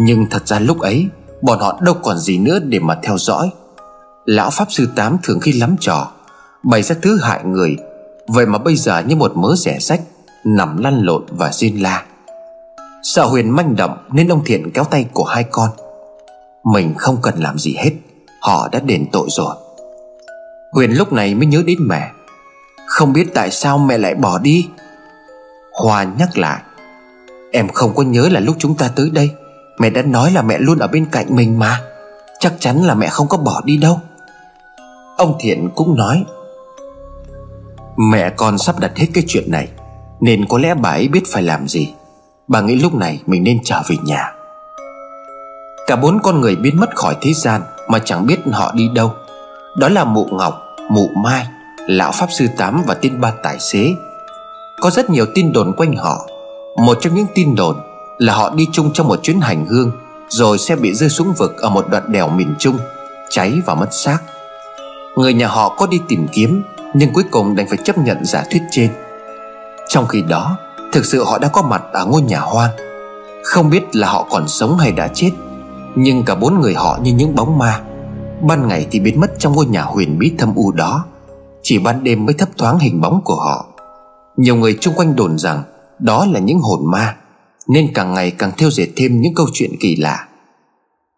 Nhưng 0.00 0.26
thật 0.30 0.46
ra 0.48 0.58
lúc 0.58 0.80
ấy, 0.80 1.06
Bọn 1.42 1.58
họ 1.58 1.78
đâu 1.80 1.94
còn 2.02 2.18
gì 2.18 2.38
nữa 2.38 2.58
để 2.58 2.78
mà 2.78 2.98
theo 3.02 3.18
dõi. 3.18 3.50
Lão 4.24 4.50
Pháp 4.50 4.72
Sư 4.72 4.88
Tám 4.96 5.16
thường 5.22 5.40
khi 5.40 5.52
lắm 5.52 5.76
trò, 5.80 6.10
Bày 6.62 6.82
ra 6.82 6.96
thứ 7.02 7.18
hại 7.22 7.44
người. 7.44 7.76
Vậy 8.28 8.46
mà 8.46 8.58
bây 8.58 8.76
giờ 8.76 9.02
như 9.06 9.16
một 9.16 9.36
mớ 9.36 9.54
rẻ 9.56 9.78
sách 9.78 10.00
Nằm 10.44 10.76
lăn 10.76 11.02
lộn 11.02 11.22
và 11.28 11.52
riêng 11.52 11.82
la. 11.82 12.04
Sợ 13.02 13.24
Huyền 13.24 13.50
manh 13.50 13.76
động 13.76 13.96
Nên 14.12 14.28
ông 14.28 14.42
Thiện 14.44 14.70
kéo 14.72 14.84
tay 14.84 15.06
của 15.12 15.24
hai 15.24 15.44
con. 15.44 15.70
Mình 16.64 16.94
không 16.98 17.18
cần 17.22 17.34
làm 17.38 17.58
gì 17.58 17.74
hết, 17.78 17.90
Họ 18.40 18.68
đã 18.72 18.80
đền 18.80 19.06
tội 19.12 19.26
rồi. 19.30 19.54
Huyền 20.72 20.92
lúc 20.92 21.12
này 21.12 21.34
mới 21.34 21.46
nhớ 21.46 21.62
đến 21.66 21.78
mẹ. 21.80 22.10
Không 22.86 23.12
biết 23.12 23.34
tại 23.34 23.50
sao 23.50 23.78
mẹ 23.78 23.98
lại 23.98 24.14
bỏ 24.14 24.38
đi. 24.38 24.68
Hoa 25.72 26.04
nhắc 26.04 26.38
lại, 26.38 26.62
Em 27.52 27.68
không 27.68 27.94
có 27.94 28.02
nhớ 28.02 28.28
là 28.28 28.40
lúc 28.40 28.56
chúng 28.58 28.76
ta 28.76 28.90
tới 28.96 29.10
đây. 29.12 29.30
Mẹ 29.78 29.90
đã 29.90 30.02
nói 30.02 30.30
là 30.32 30.42
mẹ 30.42 30.58
luôn 30.58 30.78
ở 30.78 30.86
bên 30.86 31.06
cạnh 31.12 31.26
mình 31.36 31.58
mà. 31.58 31.80
Chắc 32.40 32.52
chắn 32.58 32.84
là 32.84 32.94
mẹ 32.94 33.08
không 33.08 33.28
có 33.28 33.36
bỏ 33.36 33.60
đi 33.64 33.76
đâu. 33.76 34.00
Ông 35.16 35.36
Thiện 35.40 35.68
cũng 35.74 35.96
nói 35.96 36.24
Mẹ 37.96 38.30
con 38.30 38.58
sắp 38.58 38.78
đặt 38.80 38.96
hết 38.96 39.06
cái 39.14 39.24
chuyện 39.26 39.50
này 39.50 39.68
Nên 40.20 40.46
có 40.48 40.58
lẽ 40.58 40.74
bà 40.74 40.90
ấy 40.90 41.08
biết 41.08 41.22
phải 41.26 41.42
làm 41.42 41.68
gì. 41.68 41.92
Bà 42.48 42.60
nghĩ 42.60 42.74
lúc 42.74 42.94
này 42.94 43.22
mình 43.26 43.44
nên 43.44 43.58
trở 43.64 43.82
về 43.88 43.96
nhà. 44.04 44.32
Cả 45.86 45.96
bốn 45.96 46.18
con 46.22 46.40
người 46.40 46.56
biến 46.56 46.80
mất 46.80 46.96
khỏi 46.96 47.16
thế 47.20 47.32
gian 47.32 47.62
Mà 47.88 47.98
chẳng 47.98 48.26
biết 48.26 48.38
họ 48.52 48.72
đi 48.74 48.88
đâu. 48.94 49.12
Đó 49.76 49.88
là 49.88 50.04
mụ 50.04 50.24
Ngọc, 50.32 50.62
mụ 50.90 51.08
Mai 51.24 51.46
Lão 51.86 52.12
Pháp 52.12 52.28
Sư 52.32 52.46
Tám 52.56 52.82
và 52.86 52.94
tên 52.94 53.20
ba 53.20 53.32
tài 53.42 53.58
xế. 53.58 53.94
Có 54.80 54.90
rất 54.90 55.10
nhiều 55.10 55.26
tin 55.34 55.52
đồn 55.52 55.72
quanh 55.76 55.96
họ. 55.96 56.26
Một 56.76 56.98
trong 57.00 57.14
những 57.14 57.26
tin 57.34 57.54
đồn 57.54 57.76
là 58.18 58.34
họ 58.34 58.50
đi 58.50 58.66
chung 58.72 58.90
trong 58.92 59.08
một 59.08 59.22
chuyến 59.22 59.40
hành 59.40 59.66
hương, 59.66 59.90
Rồi 60.28 60.58
sẽ 60.58 60.76
bị 60.76 60.94
rơi 60.94 61.08
xuống 61.08 61.32
vực 61.38 61.56
ở 61.56 61.70
một 61.70 61.86
đoạn 61.90 62.12
đèo 62.12 62.28
miền 62.28 62.54
Trung, 62.58 62.78
Cháy 63.30 63.60
và 63.66 63.74
mất 63.74 63.88
xác. 63.90 64.18
Người 65.16 65.34
nhà 65.34 65.48
họ 65.48 65.68
có 65.68 65.86
đi 65.86 66.00
tìm 66.08 66.26
kiếm, 66.32 66.62
Nhưng 66.94 67.12
cuối 67.12 67.24
cùng 67.30 67.56
đành 67.56 67.66
phải 67.68 67.78
chấp 67.84 67.98
nhận 67.98 68.24
giả 68.24 68.44
thuyết 68.50 68.62
trên. 68.70 68.90
Trong 69.88 70.06
khi 70.06 70.22
đó, 70.22 70.58
Thực 70.92 71.04
sự 71.04 71.24
họ 71.24 71.38
đã 71.38 71.48
có 71.48 71.62
mặt 71.62 71.82
ở 71.92 72.04
ngôi 72.06 72.22
nhà 72.22 72.40
hoang. 72.40 72.70
Không 73.44 73.70
biết 73.70 73.96
là 73.96 74.08
họ 74.08 74.26
còn 74.30 74.48
sống 74.48 74.78
hay 74.78 74.92
đã 74.92 75.08
chết, 75.14 75.30
Nhưng 75.94 76.24
cả 76.24 76.34
bốn 76.34 76.60
người 76.60 76.74
họ 76.74 76.98
như 77.02 77.12
những 77.12 77.34
bóng 77.34 77.58
ma. 77.58 77.80
Ban 78.42 78.68
ngày 78.68 78.86
thì 78.90 79.00
biến 79.00 79.20
mất 79.20 79.30
trong 79.38 79.52
ngôi 79.52 79.66
nhà 79.66 79.82
huyền 79.82 80.18
bí 80.18 80.32
thâm 80.38 80.54
u 80.54 80.72
đó, 80.72 81.04
Chỉ 81.62 81.78
ban 81.78 82.04
đêm 82.04 82.26
mới 82.26 82.34
thấp 82.34 82.48
thoáng 82.58 82.78
hình 82.78 83.00
bóng 83.00 83.20
của 83.24 83.36
họ. 83.36 83.66
Nhiều 84.36 84.56
người 84.56 84.78
chung 84.80 84.94
quanh 84.94 85.16
đồn 85.16 85.38
rằng 85.38 85.62
Đó 85.98 86.26
là 86.32 86.40
những 86.40 86.58
hồn 86.58 86.80
ma. 86.90 87.14
Nên 87.68 87.92
càng 87.94 88.14
ngày 88.14 88.30
càng 88.30 88.52
theo 88.58 88.70
dệt 88.70 88.88
thêm 88.96 89.20
những 89.20 89.34
câu 89.34 89.46
chuyện 89.52 89.70
kỳ 89.80 89.96
lạ. 89.96 90.28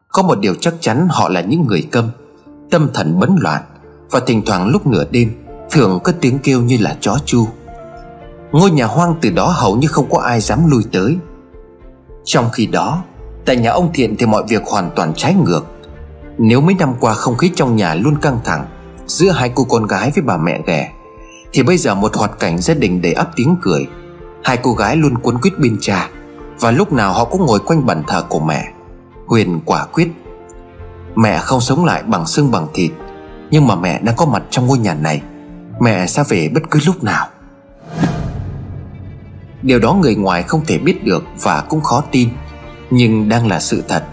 Có 0.09 0.23
một 0.23 0.41
điều 0.41 0.55
chắc 0.55 0.75
chắn 0.81 1.09
họ 1.11 1.29
là 1.29 1.41
những 1.41 1.67
người 1.67 1.89
câm, 1.91 2.11
Tâm 2.71 2.89
thần 2.95 3.21
bấn 3.21 3.37
loạn, 3.41 3.63
Và 4.11 4.21
thỉnh 4.21 4.43
thoảng 4.47 4.69
lúc 4.69 4.87
nửa 4.87 5.05
đêm, 5.11 5.33
Thường 5.71 6.01
có 6.05 6.13
tiếng 6.21 6.39
kêu 6.39 6.61
như 6.61 6.79
là 6.81 6.97
chó 7.01 7.17
chu. 7.25 7.47
Ngôi 8.53 8.71
nhà 8.71 8.87
hoang 8.87 9.15
từ 9.21 9.31
đó 9.31 9.47
hầu 9.57 9.77
như 9.77 9.89
không 9.89 10.11
có 10.11 10.19
ai 10.19 10.41
dám 10.41 10.71
lui 10.71 10.83
tới. 10.93 11.17
Trong 12.25 12.51
khi 12.53 12.67
đó, 12.67 13.03
Tại 13.45 13.57
nhà 13.57 13.71
ông 13.71 13.91
Thiện 13.95 14.17
thì 14.17 14.27
mọi 14.27 14.43
việc 14.49 14.63
hoàn 14.67 14.91
toàn 14.97 15.13
trái 15.17 15.35
ngược. 15.35 15.67
Nếu 16.39 16.61
mấy 16.61 16.75
năm 16.75 16.95
qua 17.01 17.15
không 17.15 17.37
khí 17.37 17.51
trong 17.55 17.77
nhà 17.77 17.95
luôn 17.95 18.17
căng 18.21 18.39
thẳng 18.45 18.67
Giữa 19.07 19.31
hai 19.31 19.53
cô 19.55 19.65
con 19.65 19.87
gái 19.87 20.11
với 20.15 20.23
bà 20.23 20.37
mẹ 20.37 20.61
ghẻ 20.67 20.93
Thì 21.53 21.63
bây 21.63 21.77
giờ 21.77 21.95
một 21.95 22.17
hoạt 22.17 22.39
cảnh 22.39 22.59
gia 22.59 22.75
đình 22.75 23.03
đầy 23.03 23.13
ấp 23.13 23.31
tiếng 23.37 23.57
cười. 23.63 23.87
Hai 24.45 24.57
cô 24.57 24.73
gái 24.73 24.97
luôn 24.97 25.19
cuốn 25.19 25.39
quýt 25.39 25.59
bên 25.59 25.77
cha 25.81 26.11
và 26.61 26.71
lúc 26.71 26.93
nào 26.93 27.13
họ 27.13 27.25
cũng 27.25 27.47
ngồi 27.47 27.59
quanh 27.59 27.87
bàn 27.87 28.03
thờ 28.07 28.25
của 28.29 28.41
mẹ. 28.41 28.69
Huyền 29.27 29.61
quả 29.65 29.87
quyết, 29.93 30.13
Mẹ 31.15 31.39
không 31.39 31.61
sống 31.61 31.85
lại 31.85 32.03
bằng 32.03 32.27
xương 32.27 32.51
bằng 32.51 32.67
thịt, 32.75 32.91
Nhưng 33.51 33.67
mà 33.67 33.75
mẹ 33.75 34.01
đang 34.03 34.17
có 34.17 34.27
mặt 34.27 34.43
trong 34.51 34.67
ngôi 34.67 34.79
nhà 34.79 34.95
này. 34.95 35.23
Mẹ 35.81 36.07
sẽ 36.07 36.25
về 36.29 36.49
bất 36.55 36.61
cứ 36.71 36.81
lúc 36.87 37.05
nào. 37.05 37.27
Điều 39.63 39.79
đó 39.79 39.95
người 39.95 40.15
ngoài 40.15 40.43
không 40.43 40.61
thể 40.67 40.79
biết 40.79 41.05
được 41.05 41.25
Và 41.43 41.61
cũng 41.61 41.81
khó 41.81 42.03
tin, 42.11 42.29
Nhưng 42.91 43.29
đang 43.29 43.47
là 43.47 43.61
sự 43.61 43.83
thật. 43.89 44.05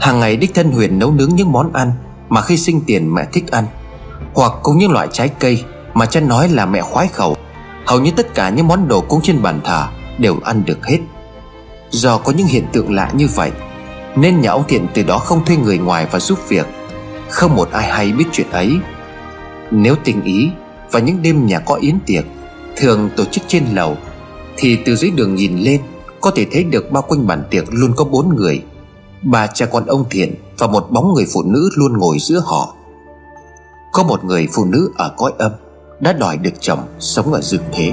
Hàng 0.00 0.20
ngày 0.20 0.36
đích 0.36 0.54
thân 0.54 0.72
Huyền 0.72 0.98
nấu 0.98 1.12
nướng 1.12 1.28
những 1.34 1.52
món 1.52 1.72
ăn 1.72 1.92
Mà 2.28 2.42
khi 2.42 2.56
sinh 2.56 2.80
tiền 2.86 3.14
mẹ 3.14 3.26
thích 3.32 3.50
ăn, 3.50 3.64
Hoặc 4.34 4.52
cũng 4.62 4.78
những 4.78 4.92
loại 4.92 5.08
trái 5.12 5.28
cây 5.28 5.64
Mà 5.94 6.06
cha 6.06 6.20
nói 6.20 6.48
là 6.48 6.66
mẹ 6.66 6.80
khoái 6.80 7.08
khẩu. 7.08 7.36
Hầu 7.86 8.00
như 8.00 8.10
tất 8.10 8.34
cả 8.34 8.48
những 8.50 8.68
món 8.68 8.88
đồ 8.88 9.00
cúng 9.00 9.20
trên 9.22 9.42
bàn 9.42 9.60
thờ 9.64 9.86
Đều 10.18 10.36
ăn 10.44 10.64
được 10.64 10.86
hết. 10.86 10.98
Do 11.90 12.18
có 12.18 12.32
những 12.32 12.46
hiện 12.46 12.66
tượng 12.72 12.94
lạ 12.94 13.12
như 13.14 13.28
vậy, 13.34 13.50
Nên 14.16 14.40
nhà 14.40 14.50
ông 14.50 14.64
Thiện 14.68 14.86
từ 14.94 15.02
đó 15.02 15.18
không 15.18 15.44
thuê 15.44 15.56
người 15.56 15.78
ngoài 15.78 16.06
và 16.10 16.18
giúp 16.18 16.38
việc. 16.48 16.66
Không 17.30 17.56
một 17.56 17.70
ai 17.72 17.88
hay 17.92 18.12
biết 18.12 18.24
chuyện 18.32 18.50
ấy. 18.50 18.78
Nếu 19.70 19.94
tình 20.04 20.24
ý 20.24 20.50
Và 20.90 21.00
những 21.00 21.22
đêm 21.22 21.46
nhà 21.46 21.58
có 21.58 21.74
yến 21.74 21.98
tiệc 22.06 22.24
Thường 22.76 23.10
tổ 23.16 23.24
chức 23.24 23.44
trên 23.48 23.64
lầu, 23.74 23.96
thì 24.56 24.78
từ 24.84 24.96
dưới 24.96 25.10
đường 25.10 25.34
nhìn 25.34 25.58
lên, 25.58 25.80
Có 26.20 26.30
thể 26.30 26.46
thấy 26.52 26.64
được 26.64 26.90
bao 26.90 27.02
quanh 27.02 27.26
bàn 27.26 27.42
tiệc 27.50 27.64
luôn 27.70 27.92
có 27.96 28.04
bốn 28.04 28.36
người. 28.36 28.62
Bà 29.22 29.46
cha 29.46 29.66
con 29.66 29.86
ông 29.86 30.04
Thiện 30.10 30.34
Và 30.58 30.66
một 30.66 30.86
bóng 30.90 31.14
người 31.14 31.26
phụ 31.34 31.42
nữ 31.42 31.70
luôn 31.76 31.98
ngồi 31.98 32.16
giữa 32.20 32.42
họ. 32.46 32.74
Có 33.92 34.02
một 34.02 34.24
người 34.24 34.48
phụ 34.52 34.64
nữ 34.64 34.90
ở 34.96 35.14
cõi 35.16 35.32
âm 35.38 35.52
Đã 36.00 36.12
đòi 36.12 36.36
được 36.36 36.54
chồng 36.60 36.80
sống 36.98 37.32
ở 37.32 37.40
dương 37.40 37.64
thế. 37.72 37.92